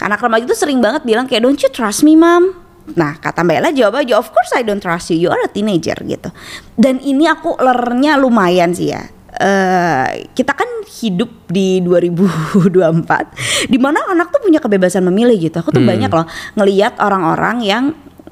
Anak 0.02 0.22
remaja 0.22 0.46
itu 0.46 0.58
sering 0.58 0.82
banget 0.82 1.06
bilang 1.06 1.26
kayak 1.26 1.46
don't 1.46 1.58
you 1.62 1.70
trust 1.70 2.02
me 2.02 2.18
mom? 2.18 2.54
Nah 2.98 3.18
kata 3.18 3.42
Mbak 3.46 3.56
Ella 3.62 3.70
jawab 3.74 4.06
aja 4.06 4.18
of 4.18 4.30
course 4.30 4.54
I 4.54 4.62
don't 4.62 4.82
trust 4.82 5.14
you, 5.14 5.18
you 5.26 5.30
are 5.30 5.42
a 5.42 5.50
teenager 5.50 5.98
gitu. 6.06 6.30
Dan 6.78 7.02
ini 7.02 7.26
aku 7.26 7.58
lernya 7.58 8.18
lumayan 8.18 8.74
sih 8.74 8.94
ya. 8.94 9.17
Eh, 9.38 10.26
kita 10.34 10.58
kan 10.58 10.66
hidup 10.98 11.30
di 11.46 11.78
2024 11.86 13.70
di 13.70 13.78
mana 13.78 14.02
anak 14.10 14.34
tuh 14.34 14.42
punya 14.42 14.58
kebebasan 14.58 15.06
memilih 15.06 15.38
gitu. 15.38 15.62
Aku 15.62 15.70
tuh 15.70 15.86
banyak 15.86 16.10
loh 16.10 16.26
ngeliat 16.58 16.98
orang-orang 16.98 17.62
yang 17.62 17.84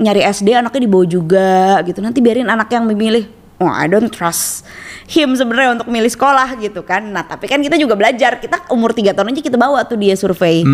nyari 0.02 0.26
SD 0.26 0.58
anaknya 0.58 0.90
dibawa 0.90 1.06
juga 1.06 1.78
gitu. 1.86 2.02
Nanti 2.02 2.26
biarin 2.26 2.50
anak 2.50 2.74
yang 2.74 2.90
memilih. 2.90 3.30
Oh, 3.62 3.70
I 3.70 3.86
don't 3.86 4.10
trust 4.10 4.66
him 5.06 5.38
sebenarnya 5.38 5.78
untuk 5.80 5.88
milih 5.94 6.10
sekolah 6.10 6.58
gitu 6.58 6.82
kan. 6.82 7.06
Nah, 7.14 7.24
tapi 7.24 7.46
kan 7.46 7.62
kita 7.62 7.78
juga 7.78 7.94
belajar. 7.94 8.42
Kita 8.42 8.68
umur 8.74 8.92
3 8.92 9.14
tahun 9.14 9.32
aja 9.32 9.42
kita 9.46 9.62
bawa 9.62 9.86
tuh 9.86 10.02
dia 10.02 10.18
survei 10.18 10.66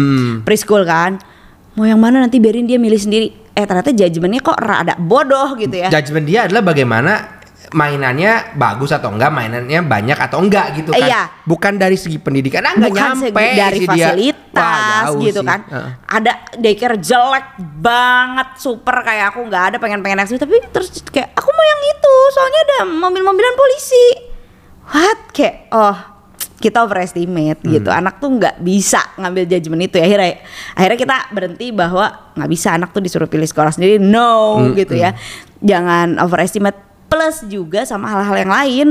preschool 0.47 0.87
kan. 0.87 1.19
Mau 1.75 1.83
yang 1.83 1.99
mana 1.99 2.23
nanti 2.23 2.39
biarin 2.39 2.71
dia 2.71 2.79
milih 2.79 2.97
sendiri. 2.97 3.35
Eh 3.51 3.67
ternyata 3.67 3.91
judgementnya 3.91 4.39
kok 4.39 4.55
rada 4.63 4.95
bodoh 4.95 5.59
gitu 5.59 5.75
ya. 5.75 5.91
judgement 5.91 6.23
dia 6.23 6.47
adalah 6.47 6.63
bagaimana 6.63 7.40
mainannya 7.71 8.53
bagus 8.53 8.91
atau 8.91 9.15
enggak, 9.15 9.31
mainannya 9.31 9.79
banyak 9.79 10.19
atau 10.19 10.43
enggak 10.43 10.75
gitu 10.75 10.91
kan. 10.91 11.07
Iya. 11.07 11.21
Bukan 11.43 11.79
dari 11.79 11.95
segi 11.95 12.19
pendidikan, 12.19 12.67
ah 12.67 12.75
enggak 12.75 12.91
nyampe 12.91 13.31
segi 13.31 13.55
dari 13.55 13.79
sih 13.79 13.87
dia. 13.87 13.95
Wah, 13.95 14.09
fasilitas 14.11 15.03
jauh 15.07 15.21
gitu 15.23 15.41
sih. 15.41 15.47
kan 15.47 15.59
Heeh. 15.63 15.89
ada 16.05 16.31
daycare 16.53 16.97
jelek 16.99 17.45
banget 17.79 18.49
super 18.59 18.95
kayak 19.01 19.31
aku 19.31 19.39
nggak 19.47 19.63
ada 19.71 19.77
pengen 19.79 20.03
pengen 20.03 20.19
eksis 20.19 20.37
tapi 20.37 20.59
terus 20.69 21.01
kayak 21.07 21.31
aku 21.31 21.49
mau 21.49 21.63
yang 21.63 21.81
itu 21.87 22.13
soalnya 22.35 22.59
ada 22.61 22.79
mobil-mobilan 22.85 23.55
polisi 23.55 24.05
what 24.91 25.19
kayak 25.31 25.71
oh 25.71 25.95
kita 26.59 26.85
overestimate 26.85 27.57
gitu 27.63 27.89
Hmm. 27.89 27.99
anak 28.05 28.19
tuh 28.19 28.29
nggak 28.29 28.59
bisa 28.59 29.01
ngambil 29.17 29.49
judgement 29.49 29.81
itu 29.81 29.97
ya 29.97 30.05
akhirnya 30.05 30.31
akhirnya 30.75 30.99
kita 30.99 31.15
berhenti 31.31 31.67
bahwa 31.71 32.05
nggak 32.37 32.49
bisa 32.51 32.75
anak 32.75 32.91
tuh 32.91 33.01
disuruh 33.01 33.25
pilih 33.25 33.47
sekolah 33.47 33.71
sendiri 33.71 33.97
no 33.97 34.61
Hmm, 34.61 34.75
gitu 34.75 34.93
ya 34.93 35.15
jangan 35.57 36.21
overestimate 36.21 36.90
plus 37.11 37.43
juga 37.51 37.83
sama 37.83 38.07
hal-hal 38.07 38.47
yang 38.47 38.51
lain 38.51 38.87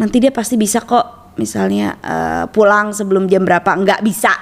nanti 0.00 0.24
dia 0.24 0.32
pasti 0.32 0.56
bisa 0.56 0.80
kok 0.80 1.36
misalnya 1.36 2.00
eh, 2.00 2.44
pulang 2.48 2.96
sebelum 2.96 3.28
jam 3.28 3.44
berapa 3.44 3.68
nggak 3.68 4.00
bisa 4.00 4.32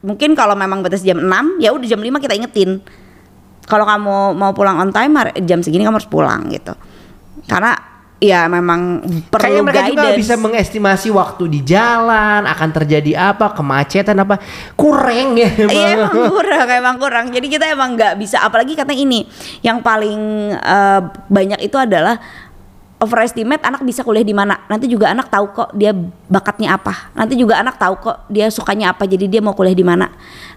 mungkin 0.00 0.32
kalau 0.32 0.56
memang 0.56 0.80
batas 0.80 1.04
jam 1.04 1.20
6 1.20 1.60
ya 1.60 1.76
udah 1.76 1.88
jam 1.88 2.00
5 2.00 2.08
kita 2.24 2.34
ingetin 2.40 2.80
kalau 3.68 3.84
kamu 3.84 4.36
mau 4.36 4.52
pulang 4.56 4.80
on 4.80 4.92
time 4.92 5.12
jam 5.44 5.60
segini 5.60 5.84
kamu 5.84 6.00
harus 6.00 6.08
pulang 6.08 6.48
gitu 6.48 6.72
karena 7.48 7.94
ya 8.24 8.48
memang 8.48 9.04
Kayaknya 9.04 9.28
perlu 9.28 9.60
mereka 9.60 9.82
juga 9.90 10.00
guidance 10.08 10.20
bisa 10.24 10.34
mengestimasi 10.40 11.08
waktu 11.12 11.44
di 11.50 11.60
jalan, 11.60 12.48
akan 12.48 12.68
terjadi 12.72 13.12
apa, 13.34 13.52
kemacetan 13.52 14.16
apa. 14.16 14.40
Kurang 14.72 15.36
ya 15.36 15.48
emang. 15.52 15.74
Iya 15.74 15.88
emang 16.00 16.14
kurang, 16.32 16.68
emang 16.72 16.96
kurang. 16.96 17.24
Jadi 17.28 17.46
kita 17.52 17.68
emang 17.68 17.98
nggak 17.98 18.14
bisa. 18.16 18.40
Apalagi 18.40 18.72
katanya 18.72 19.00
ini, 19.04 19.20
yang 19.60 19.84
paling 19.84 20.20
eh, 20.56 21.00
banyak 21.28 21.60
itu 21.68 21.76
adalah 21.76 22.16
overestimate 23.04 23.60
anak 23.60 23.84
bisa 23.84 24.00
kuliah 24.00 24.24
di 24.24 24.32
mana. 24.32 24.64
Nanti 24.66 24.88
juga 24.88 25.12
anak 25.12 25.28
tahu 25.28 25.52
kok 25.52 25.68
dia 25.76 25.92
bakatnya 26.32 26.80
apa. 26.80 27.12
Nanti 27.12 27.36
juga 27.36 27.60
anak 27.60 27.76
tahu 27.76 27.94
kok 28.00 28.16
dia 28.32 28.48
sukanya 28.48 28.96
apa. 28.96 29.04
Jadi 29.04 29.28
dia 29.28 29.44
mau 29.44 29.52
kuliah 29.52 29.76
di 29.76 29.84
mana. 29.84 30.08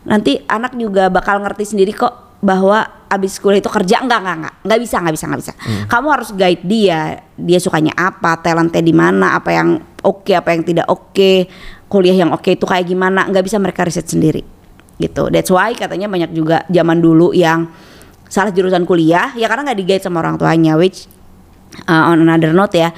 Nanti 0.08 0.39
anak 0.48 0.80
juga 0.80 1.12
bakal 1.12 1.43
ngerti 1.43 1.76
sendiri 1.76 1.91
kok 1.91 2.28
bahwa 2.39 2.86
abis 3.10 3.41
kuliah 3.41 3.58
itu 3.64 3.72
kerja 3.72 4.04
enggak 4.06 4.20
enggak 4.22 4.36
enggak 4.38 4.56
nggak 4.62 4.80
bisa 4.84 4.95
nggak 5.02 5.16
bisa 5.16 5.26
nggak 5.26 5.41
bisa 5.41 5.54
kamu 5.89 6.08
harus 6.14 6.30
guide 6.38 6.64
dia 6.70 7.02
dia 7.34 7.58
sukanya 7.58 7.98
apa 7.98 8.38
talentnya 8.45 8.84
di 8.84 8.93
mana 8.93 9.34
apa 9.34 9.50
yang 9.58 9.82
oke 10.06 10.32
apa 10.38 10.54
yang 10.54 10.62
tidak 10.62 10.86
oke 10.86 11.50
kuliah 11.89 12.14
yang 12.14 12.30
oke 12.30 12.45
itu 12.45 12.66
kayak 12.68 12.86
gimana 12.86 13.26
nggak 13.26 13.41
bisa 13.41 13.58
mereka 13.58 13.88
riset 13.89 14.06
sendiri 14.06 14.45
gitu 15.02 15.34
that's 15.34 15.50
why 15.50 15.74
katanya 15.74 16.06
banyak 16.06 16.30
juga 16.30 16.62
zaman 16.70 17.02
dulu 17.02 17.34
yang 17.34 17.74
salah 18.28 18.52
jurusan 18.52 18.84
kuliah 18.84 19.34
ya 19.34 19.50
karena 19.50 19.72
nggak 19.72 19.80
di 19.80 19.86
guide 19.88 20.04
sama 20.04 20.22
orang 20.22 20.38
tuanya 20.38 20.78
which 20.78 21.10
uh, 21.88 22.11
on 22.11 22.24
another 22.24 22.51
note 22.53 22.78
ya 22.78 22.89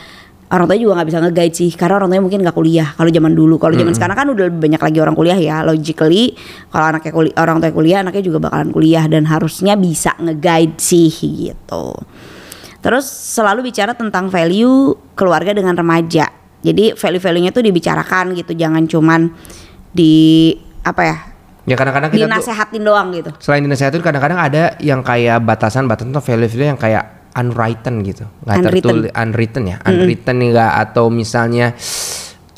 orang 0.50 0.66
tua 0.66 0.78
juga 0.82 0.94
nggak 0.98 1.08
bisa 1.14 1.20
nge-guide 1.22 1.56
sih 1.56 1.72
karena 1.78 2.02
orang 2.02 2.10
tua 2.10 2.22
mungkin 2.26 2.42
nggak 2.42 2.58
kuliah 2.58 2.90
kalau 2.98 3.10
zaman 3.14 3.34
dulu. 3.38 3.56
Kalau 3.62 3.74
zaman 3.78 3.94
sekarang 3.94 4.18
kan 4.18 4.28
udah 4.34 4.46
lebih 4.50 4.60
banyak 4.66 4.82
lagi 4.82 4.98
orang 4.98 5.16
kuliah 5.16 5.38
ya 5.38 5.56
logically. 5.62 6.34
Kalau 6.74 6.86
anaknya 6.90 7.12
kuliah 7.14 7.36
orang 7.38 7.58
tua 7.62 7.72
kuliah 7.72 7.98
anaknya 8.02 8.24
juga 8.26 8.38
bakalan 8.50 8.70
kuliah 8.74 9.06
dan 9.06 9.30
harusnya 9.30 9.78
bisa 9.78 10.18
nge-guide 10.18 10.76
sih 10.82 11.14
gitu. 11.14 11.94
Terus 12.82 13.06
selalu 13.06 13.70
bicara 13.70 13.94
tentang 13.94 14.34
value 14.34 14.98
keluarga 15.14 15.54
dengan 15.54 15.78
remaja. 15.78 16.32
Jadi 16.60 16.92
value-value-nya 16.98 17.52
tuh 17.56 17.64
dibicarakan 17.64 18.36
gitu 18.36 18.52
jangan 18.52 18.84
cuman 18.84 19.32
di 19.96 20.52
apa 20.84 21.04
ya 21.08 21.18
Ya 21.70 21.78
kadang-kadang 21.78 22.10
kita 22.10 22.26
tuh 22.26 22.30
dinasehatin 22.34 22.82
doang 22.82 23.14
gitu. 23.14 23.30
Selain 23.38 23.62
dinasehatin 23.62 24.02
kadang-kadang 24.02 24.42
ada 24.42 24.74
yang 24.82 25.06
kayak 25.06 25.38
batasan-batasan 25.46 26.10
tuh 26.10 26.24
value-value 26.26 26.74
yang 26.74 26.82
kayak 26.82 27.19
unwritten 27.40 28.04
gitu, 28.04 28.28
nggak 28.44 28.58
tertulis 28.68 29.10
unwritten 29.16 29.64
ya, 29.72 29.78
unwritten 29.88 30.36
nggak 30.52 30.72
atau 30.84 31.08
misalnya 31.08 31.72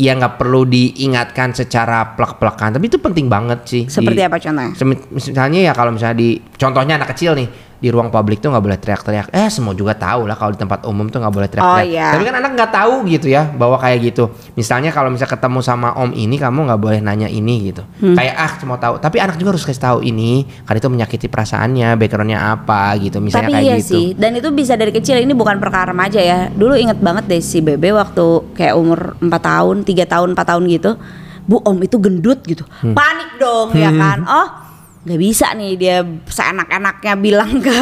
ya 0.02 0.18
nggak 0.18 0.42
perlu 0.42 0.66
diingatkan 0.66 1.54
secara 1.54 2.18
plek-plekan, 2.18 2.74
tapi 2.74 2.90
itu 2.90 2.98
penting 2.98 3.30
banget 3.30 3.60
sih. 3.70 3.84
seperti 3.86 4.18
Di- 4.18 4.26
apa 4.26 4.38
contohnya? 4.42 4.74
Misalnya 5.14 5.60
ya 5.62 5.74
kalau 5.78 5.94
misalnya 5.94 6.18
di 6.18 6.42
contohnya 6.58 6.98
anak 6.98 7.14
kecil 7.14 7.38
nih 7.38 7.71
di 7.82 7.90
ruang 7.90 8.14
publik 8.14 8.38
tuh 8.38 8.54
nggak 8.54 8.62
boleh 8.62 8.78
teriak-teriak. 8.78 9.34
Eh 9.34 9.50
semua 9.50 9.74
juga 9.74 9.98
tahu 9.98 10.30
lah 10.30 10.38
kalau 10.38 10.54
di 10.54 10.62
tempat 10.62 10.86
umum 10.86 11.10
tuh 11.10 11.18
nggak 11.18 11.34
boleh 11.34 11.50
teriak-teriak. 11.50 11.82
Oh, 11.82 11.90
iya. 11.90 12.14
Tapi 12.14 12.24
kan 12.30 12.36
anak 12.38 12.52
nggak 12.54 12.72
tahu 12.72 12.94
gitu 13.10 13.28
ya 13.28 13.50
bahwa 13.50 13.82
kayak 13.82 13.98
gitu. 14.06 14.30
Misalnya 14.54 14.94
kalau 14.94 15.10
misalnya 15.10 15.34
ketemu 15.34 15.60
sama 15.60 15.98
om 15.98 16.14
ini 16.14 16.38
kamu 16.38 16.70
nggak 16.70 16.78
boleh 16.78 17.00
nanya 17.02 17.26
ini 17.26 17.74
gitu. 17.74 17.82
Kayak 17.98 18.36
ah 18.38 18.52
semua 18.62 18.78
tahu. 18.78 19.02
Tapi 19.02 19.18
anak 19.18 19.42
juga 19.42 19.58
harus 19.58 19.66
kasih 19.66 19.82
tahu 19.82 19.98
ini 20.06 20.46
karena 20.62 20.78
itu 20.78 20.90
menyakiti 20.94 21.26
perasaannya, 21.26 21.98
backgroundnya 21.98 22.40
apa 22.54 22.94
gitu. 23.02 23.18
Misalnya 23.18 23.50
Tapi 23.50 23.54
kayak 23.58 23.66
iya 23.66 23.76
gitu. 23.82 23.90
sih, 23.98 24.06
dan 24.14 24.32
itu 24.38 24.54
bisa 24.54 24.78
dari 24.78 24.94
kecil. 24.94 25.18
Ini 25.18 25.34
bukan 25.34 25.58
perkara 25.58 25.90
remaja 25.90 26.22
ya. 26.22 26.54
Dulu 26.54 26.78
inget 26.78 27.02
banget 27.02 27.26
deh 27.26 27.42
si 27.42 27.66
Bebe 27.66 27.90
waktu 27.98 28.54
kayak 28.54 28.78
umur 28.78 29.18
4 29.18 29.26
tahun, 29.42 29.76
3 29.82 30.06
tahun, 30.06 30.28
4 30.38 30.50
tahun 30.54 30.64
gitu. 30.70 30.92
Bu 31.42 31.58
Om 31.66 31.82
itu 31.82 31.98
gendut 31.98 32.46
gitu. 32.46 32.62
Hmm. 32.86 32.94
Panik 32.94 33.42
dong 33.42 33.74
ya 33.74 33.90
kan. 34.06 34.22
Oh, 34.22 34.48
nggak 35.02 35.20
bisa 35.20 35.54
nih 35.58 35.74
dia 35.78 35.97
seenak-enaknya 36.30 37.14
bilang 37.18 37.58
ke 37.66 37.80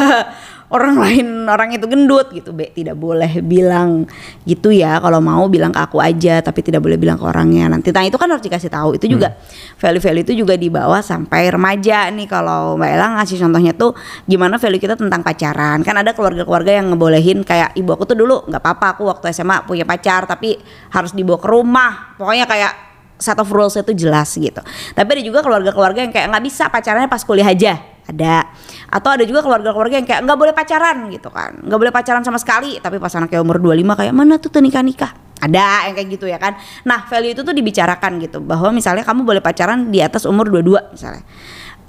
orang 0.70 1.02
lain 1.02 1.26
orang 1.50 1.74
itu 1.74 1.84
gendut 1.90 2.30
gitu. 2.30 2.54
Be, 2.54 2.70
tidak 2.70 2.96
boleh 2.96 3.42
bilang 3.42 4.06
gitu 4.46 4.70
ya. 4.70 5.02
Kalau 5.02 5.18
mau 5.18 5.50
bilang 5.50 5.74
ke 5.74 5.82
aku 5.82 5.98
aja, 5.98 6.38
tapi 6.40 6.62
tidak 6.62 6.80
boleh 6.80 6.96
bilang 6.96 7.18
ke 7.18 7.26
orangnya. 7.26 7.66
Nanti 7.66 7.90
nah 7.90 8.06
itu 8.06 8.16
kan 8.16 8.30
harus 8.30 8.42
dikasih 8.42 8.70
tahu. 8.70 8.96
Itu 8.96 9.10
juga 9.10 9.34
value-value 9.82 10.24
itu 10.30 10.34
juga 10.46 10.54
dibawa 10.54 11.02
sampai 11.02 11.50
remaja 11.50 12.08
nih 12.14 12.30
kalau 12.30 12.78
Mbak 12.78 12.90
Ella 12.94 13.06
ngasih 13.20 13.36
contohnya 13.42 13.72
tuh 13.74 13.92
gimana 14.24 14.56
value 14.56 14.80
kita 14.80 14.94
tentang 14.94 15.20
pacaran. 15.26 15.82
Kan 15.82 15.98
ada 15.98 16.14
keluarga-keluarga 16.14 16.78
yang 16.78 16.94
ngebolehin 16.94 17.42
kayak 17.42 17.74
ibu 17.74 17.90
aku 17.90 18.06
tuh 18.06 18.16
dulu 18.16 18.46
nggak 18.46 18.62
apa-apa 18.62 18.86
aku 18.96 19.02
waktu 19.10 19.34
SMA 19.34 19.66
punya 19.66 19.82
pacar 19.82 20.24
tapi 20.30 20.56
harus 20.94 21.12
dibawa 21.12 21.38
ke 21.42 21.48
rumah. 21.50 21.92
Pokoknya 22.14 22.46
kayak 22.46 22.89
set 23.20 23.36
of 23.36 23.46
rules 23.52 23.76
itu 23.76 23.92
jelas 23.92 24.32
gitu. 24.32 24.58
Tapi 24.96 25.08
ada 25.20 25.22
juga 25.22 25.44
keluarga-keluarga 25.44 26.08
yang 26.08 26.12
kayak 26.12 26.32
nggak 26.32 26.44
bisa 26.48 26.72
pacarannya 26.72 27.06
pas 27.06 27.22
kuliah 27.22 27.46
aja. 27.46 27.76
Ada. 28.10 28.48
Atau 28.90 29.14
ada 29.14 29.22
juga 29.22 29.44
keluarga-keluarga 29.44 30.02
yang 30.02 30.08
kayak 30.08 30.20
nggak 30.26 30.38
boleh 30.40 30.54
pacaran 30.56 31.06
gitu 31.12 31.30
kan. 31.30 31.62
nggak 31.62 31.78
boleh 31.78 31.92
pacaran 31.94 32.24
sama 32.26 32.40
sekali. 32.40 32.80
Tapi 32.80 32.96
pas 32.98 33.12
anaknya 33.14 33.44
umur 33.44 33.60
25 33.62 34.00
kayak 34.00 34.14
mana 34.16 34.40
tuh 34.40 34.50
tuh 34.50 34.64
nikah-nikah. 34.64 35.12
Ada 35.40 35.92
yang 35.92 35.94
kayak 35.94 36.08
gitu 36.18 36.26
ya 36.26 36.40
kan. 36.40 36.58
Nah 36.88 37.06
value 37.06 37.36
itu 37.36 37.46
tuh 37.46 37.54
dibicarakan 37.54 38.18
gitu. 38.24 38.42
Bahwa 38.42 38.74
misalnya 38.74 39.06
kamu 39.06 39.22
boleh 39.22 39.44
pacaran 39.44 39.92
di 39.92 40.00
atas 40.02 40.26
umur 40.26 40.48
22 40.48 40.96
misalnya. 40.96 41.22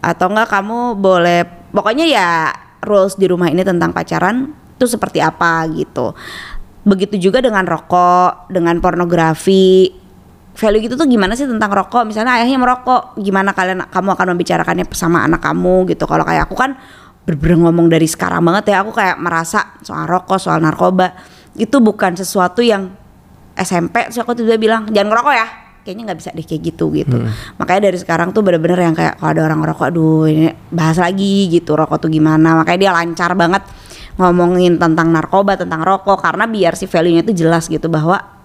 Atau 0.03 0.29
enggak 0.29 0.51
kamu 0.51 0.99
boleh. 0.99 1.41
Pokoknya 1.71 2.05
ya 2.05 2.27
rules 2.83 3.15
di 3.15 3.25
rumah 3.25 3.47
ini 3.49 3.65
tentang 3.65 3.95
pacaran 3.95 4.51
itu 4.77 4.85
seperti 4.89 5.21
apa 5.21 5.65
gitu. 5.73 6.17
Begitu 6.81 7.29
juga 7.29 7.45
dengan 7.45 7.61
rokok, 7.61 8.49
dengan 8.49 8.81
pornografi, 8.81 10.00
value 10.51 10.81
gitu 10.83 10.95
tuh 10.99 11.07
gimana 11.07 11.33
sih 11.33 11.47
tentang 11.47 11.71
rokok? 11.71 12.03
Misalnya 12.07 12.39
ayahnya 12.39 12.59
merokok 12.59 13.15
gimana 13.19 13.55
kalian 13.55 13.87
kamu 13.87 14.09
akan 14.15 14.27
membicarakannya 14.35 14.85
sama 14.91 15.23
anak 15.23 15.41
kamu 15.41 15.89
gitu. 15.95 16.03
Kalau 16.05 16.27
kayak 16.27 16.47
aku 16.49 16.55
kan 16.59 16.75
bener-bener 17.23 17.69
ngomong 17.69 17.87
dari 17.87 18.09
sekarang 18.09 18.41
banget 18.41 18.73
ya 18.73 18.81
aku 18.81 18.91
kayak 18.97 19.21
merasa 19.21 19.77
soal 19.85 20.09
rokok 20.09 20.41
soal 20.41 20.57
narkoba 20.57 21.13
itu 21.53 21.77
bukan 21.77 22.17
sesuatu 22.17 22.65
yang 22.65 22.89
SMP 23.53 24.09
terus 24.09 24.17
aku 24.17 24.33
tiba 24.33 24.57
bilang 24.57 24.89
jangan 24.91 25.09
ngerokok 25.15 25.35
ya. 25.35 25.47
Kayaknya 25.81 26.03
nggak 26.13 26.19
bisa 26.21 26.29
deh 26.37 26.45
kayak 26.45 26.61
gitu 26.61 26.85
gitu. 26.93 27.17
Makanya 27.57 27.89
dari 27.89 27.97
sekarang 27.97 28.29
tuh 28.29 28.45
bener-bener 28.45 28.85
yang 28.85 28.93
kayak 28.93 29.17
kalau 29.17 29.33
ada 29.33 29.41
orang 29.49 29.65
ngerokok 29.65 29.85
aduh 29.89 30.29
ini 30.29 30.53
bahas 30.69 31.01
lagi 31.01 31.49
gitu 31.49 31.73
rokok 31.73 32.05
tuh 32.05 32.09
gimana. 32.13 32.61
Makanya 32.61 32.79
dia 32.85 32.91
lancar 32.93 33.33
banget 33.33 33.65
ngomongin 34.19 34.77
tentang 34.77 35.09
narkoba 35.09 35.57
tentang 35.57 35.81
rokok 35.81 36.21
karena 36.21 36.45
biar 36.45 36.77
si 36.77 36.85
value-nya 36.85 37.25
tuh 37.25 37.33
jelas 37.33 37.65
gitu 37.65 37.89
bahwa 37.89 38.40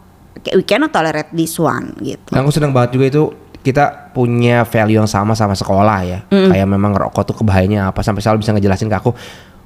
we 0.54 0.64
cannot 0.64 0.92
tolerate 0.92 1.32
this 1.32 1.56
one 1.56 1.96
gitu. 2.00 2.30
Dan 2.32 2.44
aku 2.44 2.52
senang 2.52 2.72
banget 2.76 2.96
juga 2.96 3.06
itu 3.08 3.22
kita 3.66 4.14
punya 4.14 4.62
value 4.62 5.02
yang 5.02 5.10
sama 5.10 5.34
sama 5.34 5.58
sekolah 5.58 5.98
ya. 6.06 6.18
Kayak 6.30 6.68
memang 6.70 6.94
rokok 6.94 7.34
tuh 7.34 7.36
kebahayanya 7.42 7.90
apa 7.90 8.04
sampai 8.04 8.22
selalu 8.22 8.46
bisa 8.46 8.54
ngejelasin 8.54 8.86
ke 8.86 8.96
aku 8.96 9.10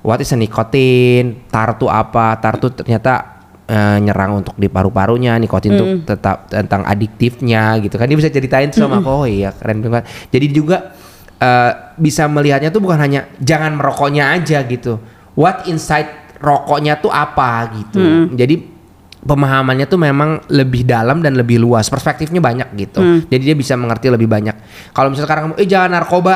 what 0.00 0.20
is 0.20 0.32
nikotin, 0.32 1.44
tar 1.52 1.76
tuh 1.76 1.92
apa, 1.92 2.40
tar 2.40 2.56
tuh 2.56 2.72
ternyata 2.72 3.44
eh, 3.68 4.00
nyerang 4.00 4.40
untuk 4.40 4.56
di 4.56 4.72
paru-parunya, 4.72 5.36
nikotin 5.36 5.76
tuh 5.76 5.88
tetap 6.08 6.48
tentang 6.48 6.88
adiktifnya 6.88 7.76
gitu 7.84 8.00
kan. 8.00 8.08
Dia 8.08 8.16
bisa 8.16 8.32
ceritain 8.32 8.72
sama 8.72 9.04
aku, 9.04 9.08
oh 9.08 9.26
iya 9.28 9.52
keren 9.52 9.84
banget. 9.84 10.08
Jadi 10.32 10.46
juga 10.48 10.96
eh, 11.36 11.72
bisa 12.00 12.24
melihatnya 12.24 12.72
tuh 12.72 12.80
bukan 12.80 12.96
hanya 12.96 13.28
jangan 13.36 13.76
merokoknya 13.76 14.32
aja 14.32 14.64
gitu. 14.64 14.96
What 15.36 15.68
inside 15.68 16.40
rokoknya 16.40 17.04
tuh 17.04 17.12
apa 17.12 17.68
gitu. 17.76 18.32
Jadi 18.32 18.79
pemahamannya 19.20 19.84
tuh 19.84 20.00
memang 20.00 20.40
lebih 20.48 20.84
dalam 20.88 21.20
dan 21.20 21.36
lebih 21.36 21.60
luas. 21.60 21.88
Perspektifnya 21.88 22.40
banyak 22.40 22.68
gitu. 22.76 23.00
Jadi 23.28 23.42
dia 23.42 23.56
bisa 23.56 23.76
mengerti 23.76 24.08
lebih 24.08 24.26
banyak. 24.26 24.56
Kalau 24.92 25.12
misalnya 25.12 25.26
sekarang 25.28 25.42
kamu 25.50 25.54
eh 25.60 25.68
jangan 25.68 25.90
narkoba. 26.00 26.34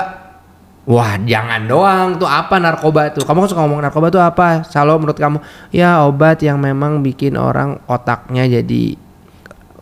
Wah 0.84 1.16
jangan 1.16 1.64
doang. 1.64 2.08
Tuh 2.20 2.28
apa 2.28 2.60
narkoba 2.60 3.08
tuh? 3.08 3.24
Kamu 3.24 3.44
kan 3.44 3.48
suka 3.48 3.60
ngomong 3.64 3.80
narkoba 3.80 4.12
tuh 4.12 4.20
apa? 4.20 4.68
Selalu 4.68 5.08
menurut 5.08 5.18
kamu? 5.18 5.38
Ya 5.72 6.04
obat 6.04 6.44
yang 6.44 6.60
memang 6.60 7.00
bikin 7.00 7.40
orang 7.40 7.80
otaknya 7.88 8.44
jadi 8.44 9.00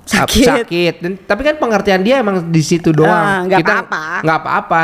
Sakit. 0.03 0.47
sakit. 0.47 0.95
Dan 1.03 1.13
tapi 1.19 1.43
kan 1.47 1.59
pengertian 1.59 2.03
dia 2.03 2.23
emang 2.23 2.51
di 2.51 2.63
situ 2.63 2.91
doang. 2.91 3.11
Ah, 3.11 3.39
nggak 3.47 3.59
Kita 3.63 3.73
apa-apa. 3.83 4.03
nggak 4.23 4.39
apa-apa 4.43 4.83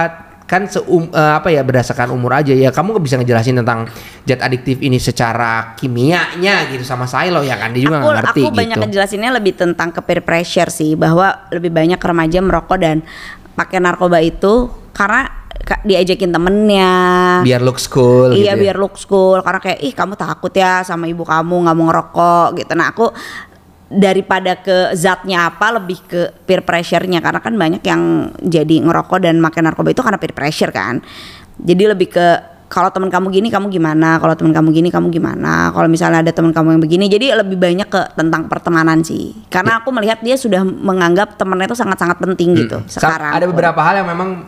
kan 0.48 0.64
seum 0.64 1.12
eh, 1.12 1.32
apa 1.36 1.52
ya 1.52 1.60
berdasarkan 1.60 2.08
umur 2.08 2.32
aja 2.32 2.56
ya. 2.56 2.72
Kamu 2.72 2.96
nggak 2.96 3.04
bisa 3.04 3.20
ngejelasin 3.20 3.60
tentang 3.60 3.84
zat 4.24 4.40
adiktif 4.40 4.80
ini 4.80 4.96
secara 4.96 5.76
kimianya 5.76 6.72
gitu 6.72 6.88
sama 6.88 7.04
saya 7.04 7.28
loh 7.28 7.44
ya 7.44 7.60
kan? 7.60 7.76
Dia 7.76 7.84
juga 7.84 8.00
aku, 8.00 8.08
nggak 8.08 8.16
ngerti 8.24 8.40
aku 8.40 8.50
banyak 8.56 8.76
gitu. 8.80 8.84
ngejelasinnya 8.88 9.30
lebih 9.36 9.52
tentang 9.60 9.92
ke 9.92 10.00
peer 10.00 10.24
pressure 10.24 10.72
sih 10.72 10.96
bahwa 10.96 11.46
lebih 11.52 11.68
banyak 11.68 12.00
remaja 12.00 12.40
merokok 12.40 12.78
dan 12.80 13.04
pakai 13.52 13.76
narkoba 13.76 14.24
itu 14.24 14.72
karena 14.96 15.28
ka- 15.68 15.84
diajakin 15.84 16.32
temennya. 16.32 16.92
Biar 17.44 17.60
look 17.60 17.76
cool 17.92 18.32
iya 18.32 18.56
gitu 18.56 18.56
ya. 18.56 18.62
biar 18.72 18.76
look 18.80 18.96
school. 18.96 19.36
Karena 19.44 19.60
kayak 19.60 19.78
ih 19.84 19.92
kamu 19.92 20.16
takut 20.16 20.52
ya 20.56 20.80
sama 20.80 21.04
ibu 21.04 21.28
kamu 21.28 21.68
nggak 21.68 21.76
mau 21.76 21.84
ngerokok 21.92 22.48
gitu. 22.56 22.72
Nah 22.72 22.88
aku 22.88 23.12
daripada 23.88 24.52
ke 24.60 24.92
zatnya 24.92 25.48
apa 25.48 25.80
lebih 25.80 25.98
ke 26.04 26.20
peer 26.44 26.60
pressure-nya. 26.60 27.24
Karena 27.24 27.40
kan 27.40 27.56
banyak 27.56 27.82
yang 27.84 28.32
jadi 28.40 28.84
ngerokok 28.84 29.24
dan 29.24 29.40
makan 29.40 29.72
narkoba 29.72 29.92
itu 29.92 30.04
karena 30.04 30.20
peer 30.20 30.36
pressure 30.36 30.72
kan. 30.72 31.00
Jadi 31.58 31.84
lebih 31.90 32.08
ke 32.12 32.26
kalau 32.68 32.92
teman 32.92 33.08
kamu 33.08 33.32
gini 33.32 33.48
kamu 33.48 33.72
gimana? 33.72 34.20
Kalau 34.20 34.36
teman 34.36 34.52
kamu 34.52 34.68
gini 34.76 34.88
kamu 34.92 35.08
gimana? 35.08 35.72
Kalau 35.72 35.88
misalnya 35.88 36.20
ada 36.20 36.32
teman 36.36 36.52
kamu 36.52 36.76
yang 36.76 36.82
begini 36.84 37.04
jadi 37.08 37.40
lebih 37.40 37.56
banyak 37.56 37.88
ke 37.88 38.12
tentang 38.12 38.44
pertemanan 38.46 39.00
sih. 39.00 39.32
Karena 39.48 39.80
aku 39.80 39.88
melihat 39.88 40.20
dia 40.20 40.36
sudah 40.36 40.62
menganggap 40.62 41.40
temennya 41.40 41.72
itu 41.72 41.76
sangat-sangat 41.80 42.20
penting 42.20 42.52
gitu 42.54 42.84
Sa- 42.84 43.00
sekarang. 43.00 43.32
ada 43.40 43.48
beberapa 43.48 43.80
hal 43.80 44.04
yang 44.04 44.08
memang 44.12 44.44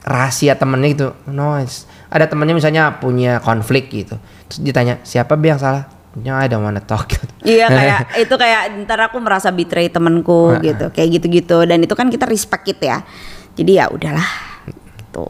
rahasia 0.00 0.56
temennya 0.56 0.88
gitu. 0.96 1.08
Noise. 1.28 1.84
Ada 2.08 2.32
temennya 2.32 2.56
misalnya 2.56 2.96
punya 2.96 3.44
konflik 3.44 3.92
gitu. 3.92 4.16
Terus 4.48 4.58
ditanya 4.64 4.96
siapa 5.04 5.36
bi 5.36 5.52
yang 5.52 5.60
salah 5.60 5.84
no 6.18 6.34
I 6.34 6.50
don't 6.50 6.66
wanna 6.66 6.82
talk 6.82 7.14
Iya 7.46 7.70
kayak 7.78 7.98
itu 8.18 8.34
kayak 8.34 8.62
ntar 8.86 8.98
aku 9.10 9.22
merasa 9.22 9.54
betray 9.54 9.86
temenku 9.86 10.58
gitu 10.58 10.90
kayak 10.90 11.20
gitu-gitu 11.20 11.62
dan 11.66 11.78
itu 11.78 11.94
kan 11.94 12.10
kita 12.10 12.26
respect 12.26 12.66
it 12.66 12.80
ya 12.82 13.06
jadi 13.54 13.70
ya 13.70 13.84
udahlah 13.94 14.28
gitu 14.66 15.26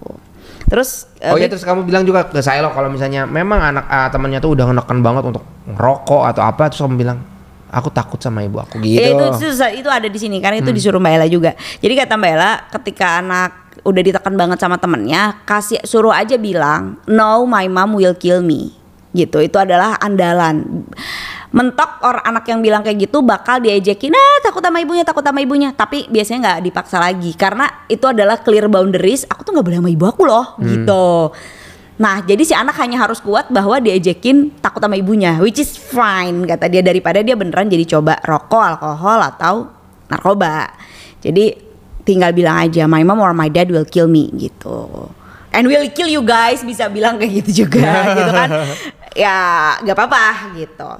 terus 0.70 1.10
Oh 1.20 1.36
eh, 1.36 1.44
iya 1.44 1.48
terus 1.52 1.68
kamu 1.68 1.84
bilang 1.84 2.08
juga 2.08 2.24
ke 2.24 2.40
saya 2.40 2.64
loh 2.64 2.72
kalau 2.72 2.88
misalnya 2.88 3.28
memang 3.28 3.60
anak 3.60 3.84
ah, 3.92 4.08
temannya 4.08 4.40
tuh 4.40 4.56
udah 4.56 4.64
menekan 4.72 5.04
banget 5.04 5.28
untuk 5.28 5.44
ngerokok 5.68 6.22
atau 6.32 6.42
apa 6.48 6.72
terus 6.72 6.80
kamu 6.80 6.96
bilang 6.96 7.18
aku 7.70 7.88
takut 7.94 8.18
sama 8.18 8.42
ibu 8.42 8.58
aku 8.58 8.82
gitu. 8.82 8.98
Ya, 8.98 9.14
itu, 9.14 9.24
itu 9.30 9.46
itu 9.84 9.88
ada 9.88 10.08
di 10.10 10.18
sini 10.18 10.42
karena 10.42 10.58
itu 10.58 10.72
disuruh 10.74 10.98
Mbak 10.98 11.12
Ella 11.14 11.28
juga. 11.30 11.54
Jadi 11.78 11.92
kata 11.94 12.18
Mbak 12.18 12.30
Ella 12.34 12.52
ketika 12.80 13.06
anak 13.22 13.50
udah 13.86 14.02
ditekan 14.02 14.34
banget 14.34 14.58
sama 14.58 14.76
temennya, 14.76 15.44
kasih 15.46 15.80
suruh 15.86 16.12
aja 16.12 16.34
bilang, 16.36 16.98
"No, 17.06 17.46
my 17.46 17.70
mom 17.70 17.96
will 17.96 18.16
kill 18.18 18.42
me." 18.42 18.79
Gitu. 19.10 19.38
Itu 19.42 19.56
adalah 19.58 19.98
andalan. 19.98 20.86
Mentok 21.50 22.06
orang 22.06 22.24
anak 22.30 22.44
yang 22.46 22.62
bilang 22.62 22.86
kayak 22.86 23.10
gitu 23.10 23.26
bakal 23.26 23.58
diajakin, 23.58 24.14
"Ah, 24.14 24.38
takut 24.46 24.62
sama 24.62 24.78
ibunya, 24.78 25.02
takut 25.02 25.26
sama 25.26 25.42
ibunya." 25.42 25.74
Tapi 25.74 26.06
biasanya 26.06 26.38
nggak 26.46 26.60
dipaksa 26.70 27.02
lagi 27.02 27.34
karena 27.34 27.66
itu 27.90 28.06
adalah 28.06 28.38
clear 28.38 28.70
boundaries. 28.70 29.26
Aku 29.26 29.42
tuh 29.42 29.58
nggak 29.58 29.66
boleh 29.66 29.78
sama 29.82 29.90
ibu 29.90 30.04
aku 30.06 30.22
loh, 30.30 30.54
gitu. 30.62 31.34
Nah, 32.00 32.24
jadi 32.24 32.40
si 32.48 32.56
anak 32.56 32.80
hanya 32.80 32.96
harus 33.04 33.20
kuat 33.20 33.52
bahwa 33.52 33.76
diajakin 33.76 34.56
takut 34.64 34.80
sama 34.80 34.96
ibunya, 34.96 35.36
which 35.36 35.60
is 35.60 35.76
fine 35.76 36.48
kata 36.48 36.72
dia 36.72 36.80
daripada 36.80 37.20
dia 37.20 37.36
beneran 37.36 37.68
jadi 37.68 37.84
coba 37.84 38.16
rokok, 38.24 38.62
alkohol 38.78 39.20
atau 39.20 39.54
narkoba. 40.08 40.72
Jadi 41.20 41.52
tinggal 42.08 42.32
bilang 42.32 42.56
aja 42.56 42.88
my 42.88 43.04
mom 43.04 43.20
or 43.20 43.36
my 43.36 43.52
dad 43.52 43.68
will 43.68 43.84
kill 43.84 44.08
me 44.08 44.32
gitu. 44.32 45.12
And 45.52 45.68
will 45.68 45.84
kill 45.92 46.08
you 46.08 46.24
guys 46.24 46.64
bisa 46.64 46.88
bilang 46.88 47.20
kayak 47.20 47.44
gitu 47.44 47.66
juga 47.68 47.90
gitu 48.16 48.32
kan. 48.32 48.48
Ya, 49.18 49.74
gak 49.82 49.96
apa-apa 49.96 50.54
gitu. 50.54 50.90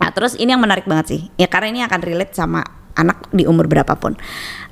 Nah, 0.00 0.08
terus 0.16 0.32
ini 0.40 0.50
yang 0.50 0.62
menarik 0.62 0.88
banget 0.88 1.06
sih. 1.12 1.20
Ya 1.36 1.46
karena 1.46 1.68
ini 1.70 1.80
akan 1.84 2.00
relate 2.00 2.32
sama 2.32 2.64
anak 2.96 3.28
di 3.30 3.44
umur 3.44 3.68
berapapun. 3.68 4.16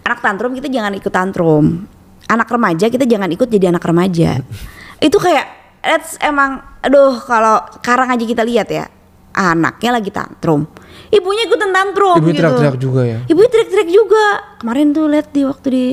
Anak 0.03 0.25
tantrum 0.25 0.57
kita 0.57 0.73
jangan 0.73 0.97
ikut 0.97 1.13
tantrum. 1.13 1.85
Anak 2.29 2.49
remaja 2.49 2.89
kita 2.89 3.05
jangan 3.05 3.29
ikut 3.29 3.49
jadi 3.49 3.71
anak 3.71 3.85
remaja. 3.85 4.41
Itu 5.07 5.21
kayak 5.21 5.47
that's 5.85 6.17
emang 6.25 6.65
aduh 6.83 7.21
kalau 7.23 7.61
sekarang 7.79 8.09
aja 8.09 8.25
kita 8.25 8.43
lihat 8.43 8.69
ya. 8.73 8.89
Anaknya 9.37 10.01
lagi 10.01 10.11
tantrum. 10.11 10.67
Ibunya 11.15 11.47
ikutan 11.47 11.71
tantrum 11.71 12.19
Ibunya 12.19 12.35
gitu. 12.35 12.43
teriak-teriak 12.43 12.77
juga 12.81 13.03
ya? 13.07 13.19
Ibunya 13.31 13.49
teriak-teriak 13.53 13.91
juga. 13.93 14.27
Kemarin 14.59 14.87
tuh 14.91 15.07
lihat 15.07 15.29
di 15.31 15.43
waktu 15.47 15.69
di 15.71 15.87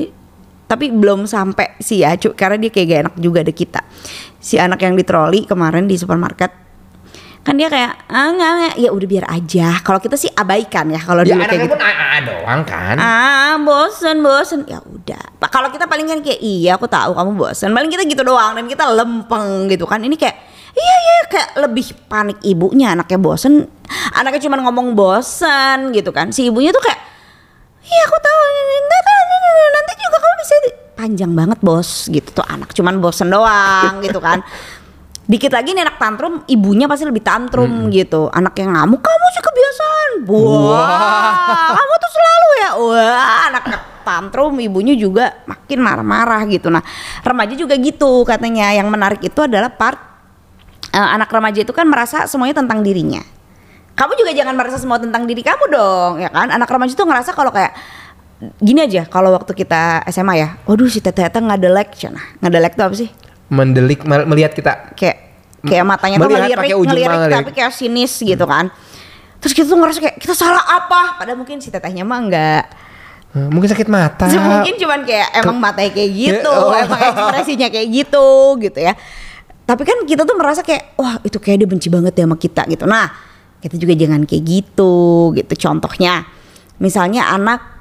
tapi 0.66 0.90
belum 0.90 1.30
sampai 1.30 1.78
sih 1.78 2.02
ya, 2.02 2.18
cu, 2.18 2.34
karena 2.34 2.58
dia 2.58 2.70
kayak 2.74 2.86
gak 2.90 3.00
enak 3.06 3.14
juga 3.22 3.38
ada 3.46 3.54
kita. 3.54 3.80
Si 4.42 4.58
anak 4.58 4.82
yang 4.82 4.98
di 4.98 5.06
troli 5.06 5.46
kemarin 5.46 5.86
di 5.86 5.94
supermarket 5.94 6.66
kan 7.46 7.54
dia 7.54 7.70
kayak 7.70 8.10
ah 8.10 8.34
nggak 8.34 8.52
nggak." 8.58 8.74
ya 8.82 8.90
udah 8.90 9.06
biar 9.06 9.26
aja. 9.30 9.78
Kalau 9.86 10.02
kita 10.02 10.18
sih 10.18 10.26
abaikan 10.34 10.90
ya 10.90 10.98
kalau 10.98 11.22
Ya 11.22 11.38
dulu 11.38 11.46
kayak 11.46 11.62
gitu. 11.62 11.72
pun 11.78 11.78
AA 11.78 12.18
doang 12.26 12.60
kan. 12.66 12.96
ah 12.98 13.54
bosen 13.62 14.16
bosen. 14.18 14.60
Ya 14.66 14.82
udah. 14.82 15.38
Pak, 15.38 15.54
kalau 15.54 15.70
kita 15.70 15.86
paling 15.86 16.10
kan 16.10 16.18
kayak 16.26 16.42
iya 16.42 16.74
aku 16.74 16.90
tahu 16.90 17.14
kamu 17.14 17.38
bosen. 17.38 17.70
Paling 17.70 17.86
kita 17.86 18.02
gitu 18.02 18.26
doang 18.26 18.58
dan 18.58 18.66
kita 18.66 18.90
lempeng 18.90 19.70
gitu 19.70 19.86
kan. 19.86 20.02
Ini 20.02 20.18
kayak 20.18 20.36
iya 20.74 20.96
iya 20.98 21.16
kayak 21.30 21.50
lebih 21.62 21.86
panik 22.10 22.42
ibunya 22.42 22.98
anaknya 22.98 23.18
bosen. 23.22 23.70
Anaknya 24.18 24.42
cuma 24.42 24.58
ngomong 24.66 24.98
bosen 24.98 25.94
gitu 25.94 26.10
kan. 26.10 26.34
Si 26.34 26.50
ibunya 26.50 26.74
tuh 26.74 26.82
kayak 26.82 26.98
iya 27.86 28.02
aku 28.10 28.18
tahu 28.18 28.40
nanti, 29.56 29.92
nanti 29.92 29.92
juga 30.04 30.16
kamu 30.20 30.36
bisa 30.40 30.54
di-" 30.62 30.76
panjang 30.96 31.32
banget 31.36 31.58
bos 31.60 32.08
gitu 32.08 32.28
tuh 32.40 32.46
anak 32.48 32.72
cuman 32.72 32.98
bosen 32.98 33.28
doang 33.28 34.00
gitu 34.06 34.18
kan. 34.18 34.40
Dikit 35.26 35.50
lagi 35.50 35.74
nih 35.74 35.82
anak 35.82 35.98
tantrum 35.98 36.46
ibunya 36.46 36.86
pasti 36.86 37.02
lebih 37.02 37.18
tantrum 37.20 37.90
gitu. 37.90 38.30
Anak 38.30 38.54
yang 38.62 38.78
ngamuk 38.78 39.02
kamu 39.02 39.26
sih 39.34 39.42
kebiasaan. 39.42 40.10
Wah 40.30 41.74
kamu 41.74 41.94
tuh 41.98 42.10
selalu 42.14 42.48
ya? 42.62 42.70
Wah 42.78 43.38
anak 43.50 43.64
tantrum 44.06 44.54
ibunya 44.62 44.94
juga 44.94 45.42
makin 45.50 45.82
marah-marah 45.82 46.46
gitu. 46.46 46.70
Nah 46.70 46.78
remaja 47.26 47.58
juga 47.58 47.74
gitu 47.74 48.22
katanya. 48.22 48.70
Yang 48.70 48.86
menarik 48.86 49.20
itu 49.26 49.40
adalah 49.42 49.66
part 49.66 49.98
eh, 50.94 51.08
anak 51.18 51.26
remaja 51.26 51.66
itu 51.66 51.74
kan 51.74 51.90
merasa 51.90 52.30
semuanya 52.30 52.62
tentang 52.62 52.86
dirinya. 52.86 53.26
Kamu 53.98 54.12
juga 54.14 54.30
jangan 54.30 54.54
merasa 54.54 54.78
semua 54.78 55.02
tentang 55.02 55.26
diri 55.26 55.42
kamu 55.42 55.64
dong 55.74 56.12
ya 56.22 56.30
kan? 56.30 56.54
Anak 56.54 56.70
remaja 56.70 56.94
itu 56.94 57.02
ngerasa 57.02 57.34
kalau 57.34 57.50
kayak 57.50 57.74
gini 58.58 58.80
aja 58.82 59.04
kalau 59.04 59.32
waktu 59.32 59.52
kita 59.52 60.04
SMA 60.06 60.34
ya 60.36 60.48
waduh 60.62 60.86
si 60.86 61.00
teteh 61.00 61.24
teteh 61.24 61.40
ngadelek 61.40 61.88
cina 61.92 62.20
ngadelek 62.38 62.72
tuh 62.74 62.84
apa 62.84 62.94
sih? 62.94 63.08
Mendelik 63.46 64.02
mel- 64.02 64.26
melihat 64.26 64.52
kita. 64.52 64.92
kayak 64.92 65.16
kayak 65.62 65.82
matanya 65.82 66.16
tuh 66.18 66.28
ngelirik, 66.28 66.54
pakai 66.54 66.74
ujung 66.74 66.90
ngelirik 66.90 67.08
mata, 67.08 67.36
tapi 67.38 67.50
kayak 67.52 67.70
sinis 67.70 68.12
gitu 68.16 68.44
kan. 68.44 68.68
Terus 69.38 69.52
kita 69.52 69.66
tuh 69.66 69.78
ngerasa 69.78 69.98
kayak 70.00 70.16
kita 70.18 70.34
salah 70.34 70.62
apa? 70.62 71.16
Padahal 71.16 71.38
mungkin 71.38 71.58
si 71.58 71.70
tetehnya 71.70 72.02
mah 72.02 72.18
enggak 72.18 72.64
Eh, 73.32 73.48
Mungkin 73.52 73.68
sakit 73.68 73.84
mata. 73.86 74.24
mungkin 74.52 74.74
cuman 74.76 75.04
kayak 75.04 75.28
emang 75.36 75.56
matanya 75.56 75.92
kayak 75.92 76.10
gitu 76.10 76.48
Oh. 76.48 76.72
emang 76.72 76.96
ekspresinya 77.06 77.68
kayak 77.68 77.88
gitu 77.94 78.26
gitu 78.58 78.78
ya. 78.80 78.96
Tapi 79.62 79.82
kan 79.82 79.98
kita 80.04 80.22
tuh 80.22 80.34
merasa 80.34 80.64
kayak 80.64 80.96
wah 80.96 81.20
itu 81.20 81.36
kayak 81.36 81.60
dia 81.60 81.68
benci 81.68 81.88
banget 81.88 82.12
ya 82.12 82.24
sama 82.24 82.36
kita 82.36 82.64
gitu. 82.66 82.84
Nah 82.84 83.12
kita 83.60 83.76
juga 83.76 83.92
jangan 83.92 84.24
kayak 84.24 84.42
gitu 84.42 84.92
gitu. 85.32 85.52
Contohnya 85.60 86.24
misalnya 86.76 87.28
anak 87.28 87.75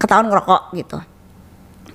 ketahuan 0.00 0.32
ngerokok 0.32 0.72
gitu 0.74 0.98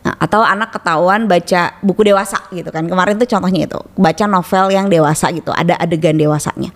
Nah, 0.05 0.13
atau 0.21 0.45
anak 0.45 0.69
ketahuan 0.69 1.25
baca 1.25 1.81
buku 1.81 2.05
dewasa 2.05 2.37
gitu 2.53 2.69
kan. 2.69 2.85
Kemarin 2.85 3.17
tuh 3.17 3.25
contohnya 3.25 3.65
itu, 3.65 3.81
baca 3.97 4.25
novel 4.29 4.69
yang 4.69 4.85
dewasa 4.85 5.33
gitu, 5.33 5.49
ada 5.49 5.73
adegan 5.81 6.13
dewasanya. 6.13 6.69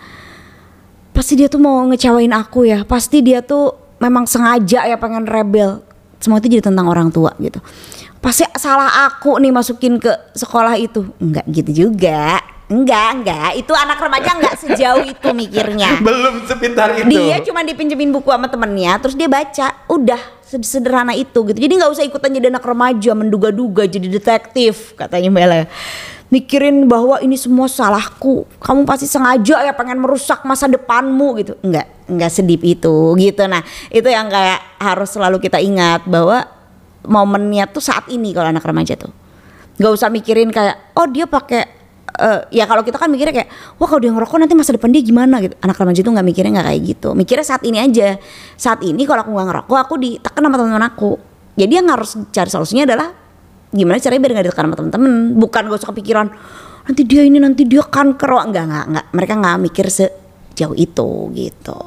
Pasti 1.14 1.38
dia 1.38 1.46
tuh 1.46 1.62
mau 1.62 1.86
ngecewain 1.94 2.34
aku 2.34 2.66
ya. 2.66 2.82
Pasti 2.90 3.22
dia 3.22 3.46
tuh 3.46 3.78
memang 4.02 4.26
sengaja 4.26 4.90
ya 4.90 4.98
pengen 4.98 5.30
rebel. 5.30 5.86
Semua 6.18 6.42
itu 6.42 6.58
jadi 6.58 6.74
tentang 6.74 6.90
orang 6.90 7.14
tua 7.14 7.38
gitu. 7.38 7.62
Pasti 8.18 8.50
salah 8.58 9.06
aku 9.06 9.38
nih 9.38 9.54
masukin 9.54 10.02
ke 10.02 10.10
sekolah 10.34 10.74
itu. 10.82 11.06
Enggak 11.22 11.46
gitu 11.54 11.86
juga. 11.86 12.42
Enggak, 12.66 13.08
enggak. 13.14 13.50
Itu 13.62 13.78
anak 13.78 14.02
remaja 14.02 14.30
enggak 14.42 14.56
sejauh 14.58 15.06
itu 15.06 15.28
mikirnya. 15.38 15.98
Belum 16.08 16.50
sepintar 16.50 16.98
itu. 16.98 17.14
Dia 17.14 17.46
cuma 17.46 17.62
dipinjemin 17.62 18.10
buku 18.10 18.34
sama 18.34 18.50
temennya, 18.50 18.98
terus 18.98 19.14
dia 19.14 19.30
baca, 19.30 19.86
udah 19.86 20.39
sederhana 20.50 21.14
itu 21.14 21.46
gitu. 21.46 21.60
Jadi 21.62 21.74
nggak 21.78 21.92
usah 21.94 22.06
ikutan 22.06 22.34
jadi 22.34 22.50
anak 22.50 22.66
remaja, 22.66 23.14
menduga-duga 23.14 23.86
jadi 23.86 24.10
detektif, 24.10 24.98
katanya 24.98 25.30
Bella. 25.30 25.70
Mikirin 26.30 26.86
bahwa 26.86 27.18
ini 27.26 27.34
semua 27.34 27.66
salahku, 27.66 28.46
kamu 28.62 28.86
pasti 28.86 29.10
sengaja 29.10 29.66
ya 29.66 29.74
pengen 29.74 29.98
merusak 29.98 30.46
masa 30.46 30.70
depanmu 30.70 31.42
gitu. 31.42 31.58
Enggak, 31.66 31.90
enggak 32.06 32.30
sedip 32.30 32.62
itu 32.62 33.18
gitu. 33.18 33.44
Nah 33.50 33.66
itu 33.90 34.06
yang 34.06 34.30
kayak 34.30 34.62
harus 34.78 35.10
selalu 35.10 35.42
kita 35.42 35.58
ingat 35.58 36.06
bahwa 36.06 36.46
momennya 37.06 37.66
tuh 37.74 37.82
saat 37.82 38.06
ini 38.14 38.34
kalau 38.38 38.54
anak 38.54 38.62
remaja 38.62 38.94
tuh. 38.94 39.10
Gak 39.80 39.96
usah 39.96 40.12
mikirin 40.12 40.52
kayak, 40.52 40.92
oh 41.00 41.08
dia 41.08 41.24
pakai 41.24 41.79
eh, 42.20 42.40
ya 42.60 42.68
kalau 42.68 42.84
kita 42.84 43.00
kan 43.00 43.08
mikirnya 43.08 43.32
kayak 43.32 43.50
wah 43.80 43.88
kalau 43.88 44.04
dia 44.04 44.12
ngerokok 44.12 44.38
nanti 44.44 44.54
masa 44.54 44.76
depan 44.76 44.92
dia 44.92 45.00
gimana? 45.00 45.40
Gitu. 45.40 45.56
Anak 45.64 45.80
remaja 45.80 46.00
itu 46.04 46.12
nggak 46.12 46.28
mikirnya 46.28 46.52
nggak 46.60 46.68
kayak 46.68 46.82
gitu. 46.84 47.10
Mikirnya 47.16 47.46
saat 47.48 47.64
ini 47.64 47.78
aja. 47.80 48.20
Saat 48.60 48.84
ini 48.84 49.08
kalau 49.08 49.24
aku 49.24 49.32
nggak 49.32 49.48
ngerokok 49.48 49.78
aku 49.80 49.94
ditekan 49.98 50.42
sama 50.44 50.56
teman-teman 50.60 50.86
aku. 50.86 51.12
Jadi 51.56 51.74
yang 51.76 51.88
harus 51.88 52.10
cari 52.32 52.50
solusinya 52.52 52.84
adalah 52.88 53.10
gimana 53.70 53.98
caranya 54.02 54.22
biar 54.22 54.32
nggak 54.36 54.46
ditekan 54.52 54.66
sama 54.68 54.76
teman-teman. 54.78 55.12
Bukan 55.40 55.62
gak 55.72 55.80
usah 55.80 55.90
kepikiran 55.96 56.28
nanti 56.90 57.02
dia 57.06 57.22
ini 57.22 57.38
nanti 57.38 57.64
dia 57.70 57.86
kanker 57.86 58.30
Wah, 58.30 58.46
nggak 58.48 58.66
nggak 58.68 58.86
nggak. 58.92 59.06
Mereka 59.16 59.34
nggak 59.40 59.56
mikir 59.72 59.86
sejauh 59.88 60.76
itu 60.76 61.10
gitu. 61.36 61.82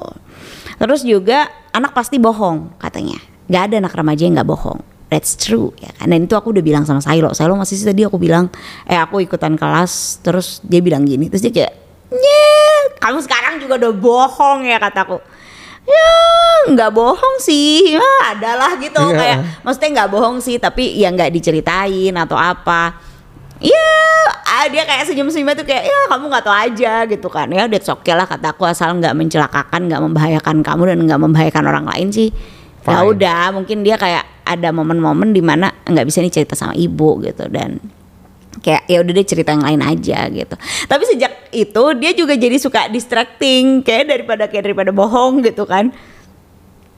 Terus 0.80 1.01
juga 1.07 1.47
anak 1.70 1.93
pasti 1.93 2.16
bohong 2.18 2.80
katanya. 2.80 3.20
Nggak 3.47 3.62
ada 3.68 3.74
anak 3.87 3.93
remaja 3.95 4.22
yang 4.24 4.35
nggak 4.41 4.49
bohong 4.49 4.91
That's 5.12 5.36
true 5.36 5.76
ya 5.76 5.92
kan. 5.92 6.08
Dan 6.08 6.24
itu 6.24 6.32
aku 6.32 6.56
udah 6.56 6.64
bilang 6.64 6.88
sama 6.88 7.04
Sailo. 7.04 7.36
Sailo 7.36 7.52
masih 7.52 7.76
sih 7.76 7.84
tadi 7.84 8.00
aku 8.00 8.16
bilang, 8.16 8.48
eh 8.88 8.96
aku 8.96 9.20
ikutan 9.20 9.60
kelas, 9.60 10.24
terus 10.24 10.64
dia 10.64 10.80
bilang 10.80 11.04
gini, 11.04 11.28
terus 11.28 11.44
dia 11.44 11.52
kayak, 11.52 11.72
"Nye, 12.08 12.48
kamu 12.96 13.20
sekarang 13.20 13.60
juga 13.60 13.76
udah 13.76 13.92
bohong 13.92 14.64
ya 14.64 14.80
kataku." 14.80 15.20
Ya, 15.84 16.12
nggak 16.72 16.96
bohong 16.96 17.36
sih. 17.44 17.92
Ya, 17.92 18.08
adalah 18.32 18.72
gitu 18.80 19.02
Iya. 19.04 19.18
kayak 19.20 19.36
maksudnya 19.60 19.90
nggak 20.00 20.10
bohong 20.16 20.38
sih, 20.40 20.56
tapi 20.56 20.96
ya 20.96 21.12
nggak 21.12 21.28
diceritain 21.28 22.14
atau 22.16 22.40
apa. 22.40 22.96
Iya, 23.60 23.92
ah, 24.48 24.64
dia 24.72 24.82
kayak 24.88 25.12
senyum-senyum 25.12 25.52
tuh 25.54 25.66
kayak 25.68 25.86
ya 25.92 25.98
kamu 26.08 26.24
nggak 26.32 26.44
tahu 26.48 26.56
aja 26.56 26.94
gitu 27.04 27.28
kan. 27.28 27.52
Ya 27.52 27.68
that's 27.68 27.92
okay 27.92 28.16
lah 28.16 28.24
kataku 28.24 28.64
asal 28.64 28.96
nggak 28.96 29.12
mencelakakan, 29.12 29.92
nggak 29.92 30.00
membahayakan 30.00 30.56
kamu 30.64 30.82
dan 30.88 30.98
nggak 31.04 31.20
membahayakan 31.20 31.64
orang 31.68 31.84
lain 31.84 32.08
sih. 32.08 32.32
Ya 32.82 33.04
udah, 33.06 33.54
mungkin 33.54 33.84
dia 33.86 33.94
kayak 33.94 34.32
ada 34.43 34.68
momen-momen 34.74 35.30
di 35.30 35.40
mana 35.40 35.70
nggak 35.86 36.07
bisa 36.07 36.20
nih 36.20 36.32
cerita 36.32 36.55
sama 36.59 36.74
ibu 36.74 37.22
gitu 37.22 37.47
dan 37.49 37.78
kayak 38.61 38.84
ya 38.86 39.01
udah 39.01 39.12
deh 39.16 39.26
cerita 39.26 39.51
yang 39.57 39.64
lain 39.64 39.80
aja 39.80 40.28
gitu. 40.28 40.55
Tapi 40.86 41.03
sejak 41.09 41.32
itu 41.55 41.84
dia 41.97 42.12
juga 42.12 42.36
jadi 42.36 42.57
suka 42.61 42.93
distracting 42.93 43.80
kayak 43.80 44.12
daripada 44.12 44.45
kayak 44.47 44.70
daripada 44.70 44.90
bohong 44.93 45.40
gitu 45.43 45.64
kan. 45.64 45.90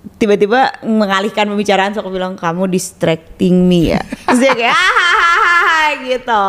Tiba-tiba 0.05 0.69
mengalihkan 0.83 1.49
pembicaraan 1.49 1.91
so 1.91 2.01
aku 2.01 2.13
bilang 2.13 2.33
kamu 2.35 2.69
distracting 2.69 3.65
me 3.65 3.91
ya. 3.91 4.01
Terus 4.29 4.39
dia 4.39 4.53
kayak 4.53 4.77
"Hahaha," 4.77 5.75
gitu. 6.05 6.45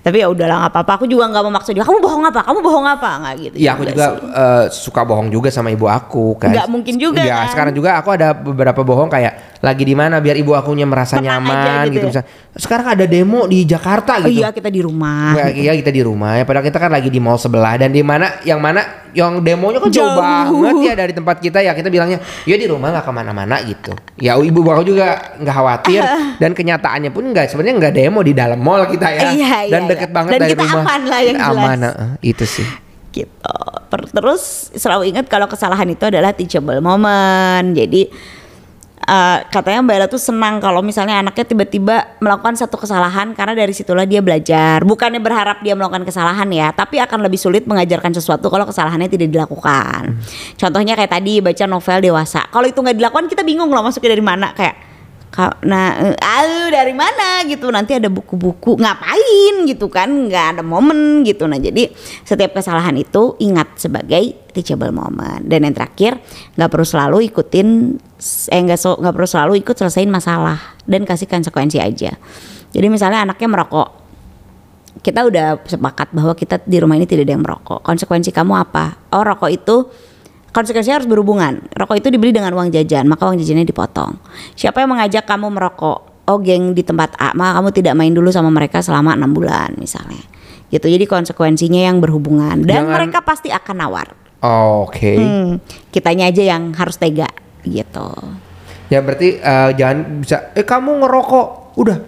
Tapi 0.00 0.16
ya 0.16 0.26
udahlah 0.26 0.56
nggak 0.64 0.72
apa-apa. 0.72 0.92
Aku 0.94 1.04
juga 1.04 1.26
nggak 1.26 1.44
memaksa 1.44 1.70
dia. 1.70 1.82
Kamu 1.82 1.98
bohong 1.98 2.24
apa? 2.24 2.40
Kamu 2.42 2.58
bohong 2.60 2.86
apa? 2.86 3.10
Nggak 3.18 3.34
gitu. 3.42 3.56
Ya 3.56 3.70
aku 3.72 3.84
juga 3.84 4.04
sih. 4.08 4.24
eh, 4.24 4.64
suka 4.72 5.00
bohong 5.02 5.28
juga 5.28 5.48
sama 5.48 5.68
ibu 5.68 5.84
aku 5.84 6.36
kan. 6.36 6.48
Nggak 6.48 6.68
mungkin 6.68 6.94
juga, 6.96 7.20
Ya 7.20 7.44
kan? 7.44 7.48
sekarang 7.50 7.72
juga 7.72 7.96
aku 7.96 8.08
ada 8.10 8.32
beberapa 8.32 8.80
bohong 8.80 9.08
kayak 9.08 9.60
lagi 9.60 9.82
di 9.82 9.92
mana 9.92 10.16
biar 10.16 10.36
ibu 10.36 10.52
akunya 10.52 10.84
merasa 10.84 11.16
Tenang 11.16 11.42
nyaman 11.42 11.88
gitu 11.88 11.92
gitu. 11.92 12.06
ya. 12.08 12.22
misal. 12.22 12.24
Sekarang 12.56 12.86
ada 12.88 13.04
demo 13.04 13.44
di 13.44 13.64
Jakarta 13.64 14.20
Oh 14.20 14.28
gitu. 14.28 14.40
iya 14.40 14.48
kita 14.48 14.68
di 14.68 14.80
rumah. 14.80 15.32
Ya, 15.34 15.46
iya 15.50 15.72
kita 15.74 15.90
di 15.90 16.00
rumah 16.00 16.36
ya 16.36 16.44
padahal 16.44 16.64
kita 16.64 16.78
kan 16.78 16.88
lagi 16.88 17.08
di 17.08 17.20
mall 17.20 17.36
sebelah 17.36 17.76
dan 17.76 17.90
di 17.90 18.00
mana 18.00 18.40
yang 18.42 18.56
mana 18.58 19.04
yang 19.10 19.40
demonya 19.40 19.80
kan 19.80 19.88
jauh, 19.88 20.04
Jauh. 20.04 20.20
banget 20.60 20.76
ya 20.82 20.94
dari 20.94 21.12
tempat 21.12 21.40
kita 21.40 21.58
ya 21.58 21.72
kita 21.72 21.88
bilangnya 21.88 22.20
ya 22.46 22.56
di 22.56 22.66
rumah 22.70 22.94
nggak 22.94 23.04
ke 23.04 23.12
mana-mana 23.12 23.58
gitu 23.66 23.92
ya 24.16 24.38
ibu 24.38 24.62
aku 24.62 24.86
juga 24.86 25.34
nggak 25.36 25.54
khawatir 25.54 26.00
dan 26.42 26.54
kenyataannya 26.54 27.10
pun 27.10 27.26
nggak 27.34 27.50
sebenarnya 27.50 27.74
nggak 27.82 27.94
demo 27.98 28.20
di 28.22 28.32
dalam 28.32 28.62
mall 28.62 28.86
kita 28.86 29.06
ya 29.10 29.20
Iya, 29.34 29.58
dan 29.68 29.82
iya, 29.84 29.90
deket 29.90 30.10
iya. 30.10 30.16
banget 30.16 30.30
Dan 30.30 30.40
dari 30.40 30.52
kita 30.54 30.62
rumah 30.62 30.82
aman 30.86 31.02
lah 31.10 31.20
yang 31.20 31.36
jelas. 31.36 31.50
aman 31.58 31.78
heeh, 31.90 32.10
itu 32.22 32.44
sih 32.46 32.68
gitu. 33.16 33.56
Terus 33.88 34.42
selalu 34.76 35.08
ingat 35.08 35.24
kalau 35.32 35.48
kesalahan 35.48 35.88
itu 35.88 36.04
adalah 36.04 36.36
teachable 36.36 36.84
moment. 36.84 37.72
Jadi 37.72 38.12
eh, 39.06 39.38
katanya 39.48 39.80
Mbak 39.86 39.94
Ella 39.96 40.08
tuh 40.10 40.20
senang 40.20 40.58
kalau 40.58 40.82
misalnya 40.82 41.22
anaknya 41.22 41.46
tiba-tiba 41.46 42.18
melakukan 42.18 42.58
satu 42.58 42.76
kesalahan 42.76 43.32
karena 43.32 43.54
dari 43.54 43.72
situlah 43.72 44.04
dia 44.04 44.20
belajar. 44.20 44.82
Bukannya 44.82 45.22
berharap 45.22 45.62
dia 45.62 45.78
melakukan 45.78 46.04
kesalahan 46.04 46.46
ya, 46.50 46.74
tapi 46.74 46.98
akan 46.98 47.22
lebih 47.22 47.38
sulit 47.38 47.64
mengajarkan 47.64 48.12
sesuatu 48.12 48.50
kalau 48.50 48.66
kesalahannya 48.66 49.08
tidak 49.08 49.30
dilakukan. 49.30 50.18
Contohnya 50.58 50.98
kayak 50.98 51.12
tadi 51.16 51.38
baca 51.38 51.64
novel 51.64 51.98
dewasa. 52.02 52.44
Kalau 52.50 52.66
itu 52.66 52.78
nggak 52.82 52.96
dilakukan 52.98 53.26
kita 53.30 53.42
bingung 53.46 53.70
loh 53.70 53.86
masuknya 53.86 54.12
dari 54.12 54.24
mana 54.26 54.50
kayak 54.52 54.96
Ka- 55.36 55.58
Nah, 55.68 55.92
eh, 56.00 56.16
aduh 56.16 56.72
dari 56.72 56.96
mana 56.96 57.44
gitu? 57.44 57.68
Nanti 57.68 57.92
ada 57.92 58.08
buku-buku 58.08 58.80
ngapain 58.80 59.68
gitu 59.68 59.92
kan? 59.92 60.08
Nggak 60.08 60.56
ada 60.56 60.62
momen 60.64 61.26
gitu. 61.28 61.44
Nah, 61.44 61.60
jadi 61.60 61.92
setiap 62.24 62.56
kesalahan 62.56 62.96
itu 62.96 63.36
ingat 63.42 63.76
sebagai 63.76 64.48
teachable 64.56 64.94
moment. 64.96 65.44
Dan 65.44 65.68
yang 65.68 65.76
terakhir, 65.76 66.16
nggak 66.56 66.70
perlu 66.72 66.86
selalu 66.88 67.28
ikutin, 67.28 67.68
eh 68.48 68.60
nggak 68.64 68.80
so- 68.80 68.96
nggak 68.96 69.12
perlu 69.12 69.28
selalu 69.28 69.52
ikut 69.60 69.76
selesaiin 69.76 70.08
masalah 70.08 70.56
dan 70.88 71.04
kasih 71.04 71.28
konsekuensi 71.28 71.76
aja. 71.76 72.16
Jadi 72.72 72.86
misalnya 72.88 73.24
anaknya 73.24 73.48
merokok, 73.48 73.88
kita 75.04 75.24
udah 75.28 75.60
sepakat 75.64 76.12
bahwa 76.12 76.32
kita 76.32 76.60
di 76.64 76.80
rumah 76.80 76.96
ini 76.96 77.04
tidak 77.04 77.28
ada 77.28 77.32
yang 77.36 77.44
merokok. 77.44 77.80
Konsekuensi 77.84 78.32
kamu 78.32 78.52
apa? 78.56 78.96
Oh 79.12 79.22
rokok 79.22 79.50
itu 79.52 79.76
konsekuensinya 80.50 81.00
harus 81.04 81.08
berhubungan. 81.08 81.68
Rokok 81.76 82.00
itu 82.00 82.08
dibeli 82.08 82.32
dengan 82.32 82.52
uang 82.56 82.72
jajan, 82.72 83.04
maka 83.04 83.28
uang 83.28 83.36
jajannya 83.36 83.68
dipotong. 83.68 84.16
Siapa 84.56 84.80
yang 84.80 84.96
mengajak 84.96 85.28
kamu 85.28 85.52
merokok? 85.52 85.98
Oh 86.26 86.42
geng 86.42 86.74
di 86.74 86.82
tempat 86.82 87.14
A, 87.22 87.30
maka 87.38 87.60
kamu 87.62 87.68
tidak 87.70 87.94
main 87.94 88.10
dulu 88.10 88.34
sama 88.34 88.50
mereka 88.50 88.82
selama 88.82 89.14
enam 89.14 89.30
bulan 89.30 89.76
misalnya. 89.78 90.24
Gitu. 90.72 90.90
Jadi 90.90 91.06
konsekuensinya 91.06 91.86
yang 91.86 92.02
berhubungan 92.02 92.66
dan 92.66 92.82
Jangan- 92.82 92.96
mereka 92.98 93.18
pasti 93.22 93.52
akan 93.54 93.76
nawar. 93.78 94.10
Oke. 94.82 95.14
Hmm, 95.16 95.62
kitanya 95.94 96.26
aja 96.28 96.42
yang 96.42 96.74
harus 96.74 96.98
tega 96.98 97.30
gitu. 97.66 98.08
Ya 98.86 99.02
berarti 99.02 99.36
eh, 99.36 99.70
jangan 99.74 100.22
bisa 100.22 100.54
eh 100.54 100.62
kamu 100.62 101.02
ngerokok. 101.02 101.46
Udah. 101.76 101.98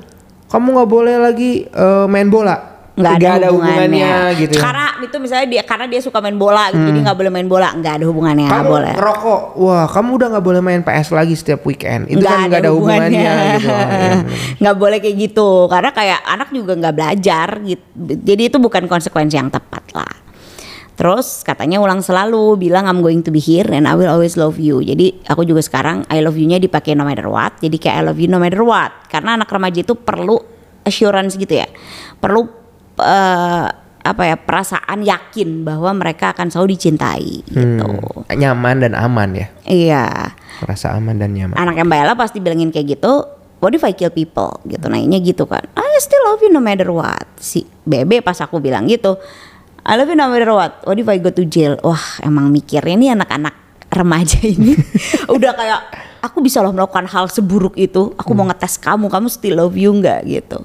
Kamu 0.48 0.66
nggak 0.72 0.88
boleh 0.88 1.14
lagi 1.18 1.66
eh, 1.66 2.06
main 2.06 2.30
bola. 2.30 2.56
nggak 2.98 3.14
ada, 3.14 3.30
Nggak 3.38 3.54
hubungannya, 3.54 4.11
gitu 4.42 4.59
ya. 4.59 4.62
Karena 4.66 4.86
itu 5.06 5.16
misalnya 5.22 5.46
dia 5.46 5.62
karena 5.62 5.86
dia 5.86 6.02
suka 6.02 6.18
main 6.18 6.34
bola, 6.34 6.66
gitu, 6.74 6.82
jadi 6.82 6.98
nggak 7.06 7.14
boleh 7.14 7.30
main 7.30 7.46
bola, 7.46 7.70
nggak 7.78 7.94
ada 7.94 8.04
hubungannya, 8.11 8.50
kamu 8.50 8.66
boleh. 8.74 8.94
ngerokok. 8.98 9.42
Wah, 9.54 9.86
kamu 9.86 10.09
udah 10.18 10.26
nggak 10.34 10.42
boleh 10.50 10.61
main 10.66 10.82
PS 10.82 11.14
lagi 11.14 11.38
setiap 11.38 11.62
weekend. 11.62 12.11
Itu 12.11 12.26
kan 12.26 12.50
nggak 12.50 12.59
ada 12.59 12.74
hubungannya, 12.74 13.30
gitu. 13.54 13.70
Oh, 13.70 13.78
iya, 13.78 14.18
bener. 14.18 14.59
nggak 14.59 14.76
boleh 14.82 14.98
kayak 14.98 15.14
gitu 15.14 15.48
karena 15.70 15.90
kayak 15.94 16.20
anak 16.26 16.48
juga 16.50 16.72
nggak 16.74 16.94
belajar 16.98 17.48
gitu 17.62 17.84
jadi 18.18 18.42
itu 18.50 18.59
bukan 18.59 18.90
konsekuensi 18.90 19.38
yang 19.38 19.46
tepat 19.46 19.84
lah 19.94 20.12
terus 20.99 21.46
katanya 21.46 21.78
ulang 21.78 22.03
selalu 22.03 22.59
bilang 22.59 22.90
I'm 22.90 23.07
going 23.07 23.22
to 23.22 23.30
be 23.30 23.38
here 23.38 23.70
and 23.70 23.86
I 23.86 23.94
will 23.94 24.11
always 24.11 24.34
love 24.34 24.59
you. 24.59 24.82
Jadi 24.82 25.22
aku 25.30 25.46
juga 25.46 25.62
sekarang 25.62 26.03
I 26.11 26.18
love 26.18 26.34
you-nya 26.34 26.59
dipakai 26.59 26.99
no 26.99 27.07
matter 27.07 27.30
what. 27.30 27.55
Jadi 27.62 27.78
kayak 27.78 28.03
I 28.03 28.03
love 28.11 28.18
you 28.18 28.26
no 28.26 28.42
matter 28.42 28.66
what. 28.66 29.07
Karena 29.07 29.38
anak 29.38 29.46
remaja 29.46 29.86
itu 29.86 29.94
perlu 29.94 30.42
assurance 30.82 31.38
gitu 31.38 31.55
ya. 31.55 31.70
Perlu 32.18 32.51
eh, 32.99 33.66
apa 34.09 34.22
ya 34.26 34.36
perasaan 34.40 35.07
yakin 35.07 35.62
bahwa 35.62 35.94
mereka 35.94 36.34
akan 36.34 36.51
selalu 36.51 36.74
dicintai 36.74 37.46
gitu. 37.46 37.86
Hmm, 37.86 38.34
nyaman 38.34 38.82
dan 38.82 38.92
aman 38.99 39.38
ya. 39.38 39.46
iya. 39.70 40.07
Merasa 40.64 40.99
aman 40.99 41.14
dan 41.14 41.30
nyaman. 41.30 41.55
anaknya 41.55 41.84
Mbak 41.86 41.99
Ella 42.03 42.14
pasti 42.18 42.42
bilangin 42.42 42.74
kayak 42.74 42.99
gitu 42.99 43.38
what 43.62 43.74
if 43.74 43.82
I 43.84 43.94
kill 43.94 44.11
people? 44.11 44.59
Gitu 44.66 44.82
nanya 44.88 45.18
gitu 45.22 45.44
kan. 45.46 45.62
I 45.76 45.99
still 46.03 46.22
love 46.30 46.42
you 46.42 46.51
no 46.51 46.62
matter 46.62 46.88
what. 46.90 47.26
Si 47.38 47.66
Bebe 47.86 48.22
pas 48.22 48.38
aku 48.38 48.59
bilang 48.62 48.86
gitu 48.86 49.18
I 49.89 49.97
love 49.97 50.12
you 50.12 50.20
no 50.20 50.28
matter 50.28 50.53
what. 50.53 50.84
What 50.84 51.01
if 51.01 51.09
I 51.09 51.16
go 51.16 51.32
to 51.32 51.49
jail? 51.49 51.80
Wah 51.80 52.20
emang 52.20 52.53
mikirnya 52.53 52.93
nih 52.93 53.11
anak-anak 53.16 53.57
remaja 53.89 54.36
ini. 54.45 54.76
Udah 55.34 55.57
kayak 55.57 55.80
aku 56.20 56.45
bisa 56.45 56.61
loh 56.61 56.76
melakukan 56.76 57.09
hal 57.09 57.32
seburuk 57.32 57.72
itu. 57.80 58.12
Aku 58.20 58.36
mau 58.36 58.45
ngetes 58.53 58.76
kamu 58.76 59.09
kamu 59.09 59.32
still 59.32 59.57
love 59.57 59.72
you 59.80 59.89
nggak? 59.97 60.28
Gitu. 60.28 60.61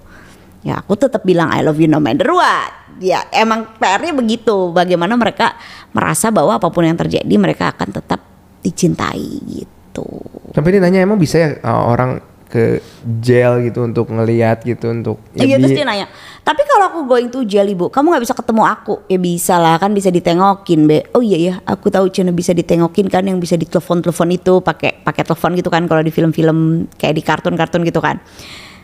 Ya 0.67 0.84
aku 0.84 0.99
tetap 0.99 1.24
bilang 1.24 1.55
I 1.55 1.63
love 1.63 1.80
you 1.80 1.88
no 1.88 2.03
matter 2.03 2.36
what. 2.36 2.99
Ya 2.99 3.24
emang 3.32 3.71
PR-nya 3.80 4.11
begitu. 4.11 4.76
Bagaimana 4.76 5.15
mereka 5.15 5.55
merasa 5.95 6.28
bahwa 6.28 6.59
apa 6.59 6.67
pun 6.67 6.84
yang 6.84 6.99
terjadi 6.99 7.36
mereka 7.39 7.71
akan 7.71 7.95
tetap 7.95 8.19
dicintai 8.59 9.39
gitu. 9.47 10.03
Sampai 10.51 10.76
dia 10.76 10.84
nanya 10.84 10.99
emang 10.99 11.15
bisa 11.15 11.39
ya 11.39 11.49
uh, 11.63 11.88
orang 11.88 12.19
ke 12.54 12.86
jail 13.18 13.66
gitu 13.66 13.82
untuk 13.82 14.14
ngelihat 14.14 14.62
gitu 14.62 14.93
untuk 14.93 15.18
Iya 15.34 15.58
bi- 15.58 15.66
terus 15.66 15.74
dia 15.74 15.89
nanya, 15.89 16.06
tapi 16.45 16.62
kalau 16.70 16.86
aku 16.86 16.99
going 17.10 17.26
to 17.34 17.41
jail 17.41 17.66
ibu, 17.66 17.89
kamu 17.89 18.14
nggak 18.14 18.24
bisa 18.30 18.38
ketemu 18.38 18.62
aku? 18.62 19.01
Ya 19.10 19.18
bisa 19.18 19.58
lah 19.58 19.82
kan 19.82 19.89
bisa 19.89 20.14
ditengokin 20.14 20.86
be. 20.86 21.01
Oh 21.18 21.26
iya 21.26 21.38
ya, 21.41 21.54
aku 21.66 21.89
tahu 21.89 22.14
cina 22.14 22.30
bisa 22.30 22.54
ditengokin 22.54 23.10
kan 23.10 23.26
yang 23.26 23.41
bisa 23.41 23.58
ditelepon 23.58 24.06
telepon 24.06 24.30
itu 24.30 24.62
pakai 24.62 25.01
pakai 25.01 25.26
telepon 25.26 25.58
gitu 25.58 25.74
kan 25.74 25.89
kalau 25.89 26.06
di 26.06 26.14
film-film 26.14 26.86
kayak 26.93 27.18
di 27.18 27.24
kartun-kartun 27.26 27.82
gitu 27.82 27.97
kan. 27.97 28.22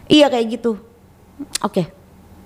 Iya 0.10 0.34
kayak 0.34 0.46
gitu. 0.50 0.82
Oke. 1.62 1.94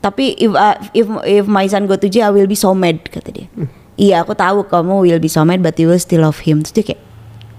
Tapi 0.04 0.36
if 0.36 0.52
uh, 0.52 0.76
if 0.92 1.08
if 1.24 1.46
my 1.48 1.64
son 1.72 1.88
go 1.88 1.96
to 1.96 2.12
jail, 2.12 2.28
I 2.28 2.36
will 2.36 2.52
be 2.52 2.60
so 2.60 2.76
mad 2.76 3.00
kata 3.08 3.32
dia. 3.32 3.48
Iya 3.96 4.28
aku 4.28 4.36
tahu 4.36 4.68
kamu 4.68 5.08
will 5.08 5.24
be 5.24 5.32
so 5.32 5.48
mad, 5.48 5.64
but 5.64 5.80
you 5.80 5.88
will 5.88 6.04
still 6.04 6.28
love 6.28 6.44
him. 6.44 6.60
Terus 6.68 6.76
dia 6.76 6.84
kayak, 6.92 7.02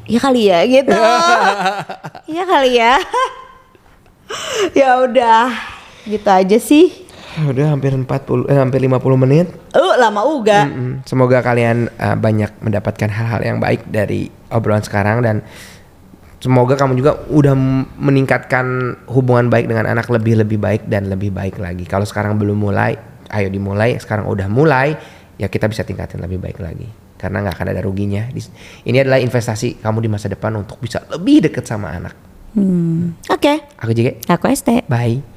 ya 0.05 0.19
kali 0.21 0.53
ya 0.53 0.59
gitu. 0.69 0.93
Iya 2.37 2.45
kali 2.45 2.71
ya. 2.77 3.01
ya 4.81 5.03
udah, 5.05 5.51
gitu 6.05 6.29
aja 6.29 6.59
sih. 6.61 7.05
Udah 7.35 7.75
hampir 7.75 7.91
40 7.91 8.47
eh, 8.47 8.59
hampir 8.63 8.79
50 8.79 9.03
menit. 9.19 9.51
Uh, 9.75 9.99
lama 9.99 10.23
uga. 10.23 10.71
Mm-mm. 10.71 11.03
Semoga 11.03 11.43
kalian 11.43 11.91
uh, 11.99 12.15
banyak 12.15 12.63
mendapatkan 12.63 13.11
hal-hal 13.11 13.43
yang 13.43 13.59
baik 13.59 13.91
dari 13.91 14.31
obrolan 14.55 14.87
sekarang 14.87 15.19
dan 15.27 15.43
semoga 16.39 16.79
kamu 16.79 16.95
juga 16.95 17.19
udah 17.27 17.59
meningkatkan 17.99 18.95
hubungan 19.11 19.51
baik 19.51 19.67
dengan 19.67 19.91
anak 19.91 20.07
lebih 20.15 20.39
lebih 20.47 20.63
baik 20.63 20.87
dan 20.87 21.11
lebih 21.11 21.35
baik 21.35 21.59
lagi. 21.59 21.83
Kalau 21.91 22.07
sekarang 22.07 22.39
belum 22.39 22.55
mulai, 22.55 22.95
ayo 23.35 23.51
dimulai. 23.51 23.99
Sekarang 23.99 24.31
udah 24.31 24.47
mulai, 24.47 24.95
ya 25.35 25.51
kita 25.51 25.67
bisa 25.67 25.83
tingkatin 25.83 26.23
lebih 26.23 26.39
baik 26.39 26.63
lagi. 26.63 26.87
Karena 27.19 27.43
nggak 27.43 27.55
akan 27.59 27.69
ada 27.75 27.83
ruginya. 27.83 28.31
Ini 28.87 29.03
adalah 29.03 29.19
investasi 29.19 29.83
kamu 29.83 30.07
di 30.07 30.11
masa 30.13 30.31
depan 30.31 30.55
untuk 30.55 30.79
bisa 30.79 31.03
lebih 31.11 31.51
deket 31.51 31.67
sama 31.67 31.91
anak. 31.91 32.34
Hmm. 32.55 33.19
Oke, 33.31 33.67
Aku 33.83 33.93
juga. 33.93 34.15
aku 34.31 34.47
ST. 34.55 34.87
Bye. 34.87 35.34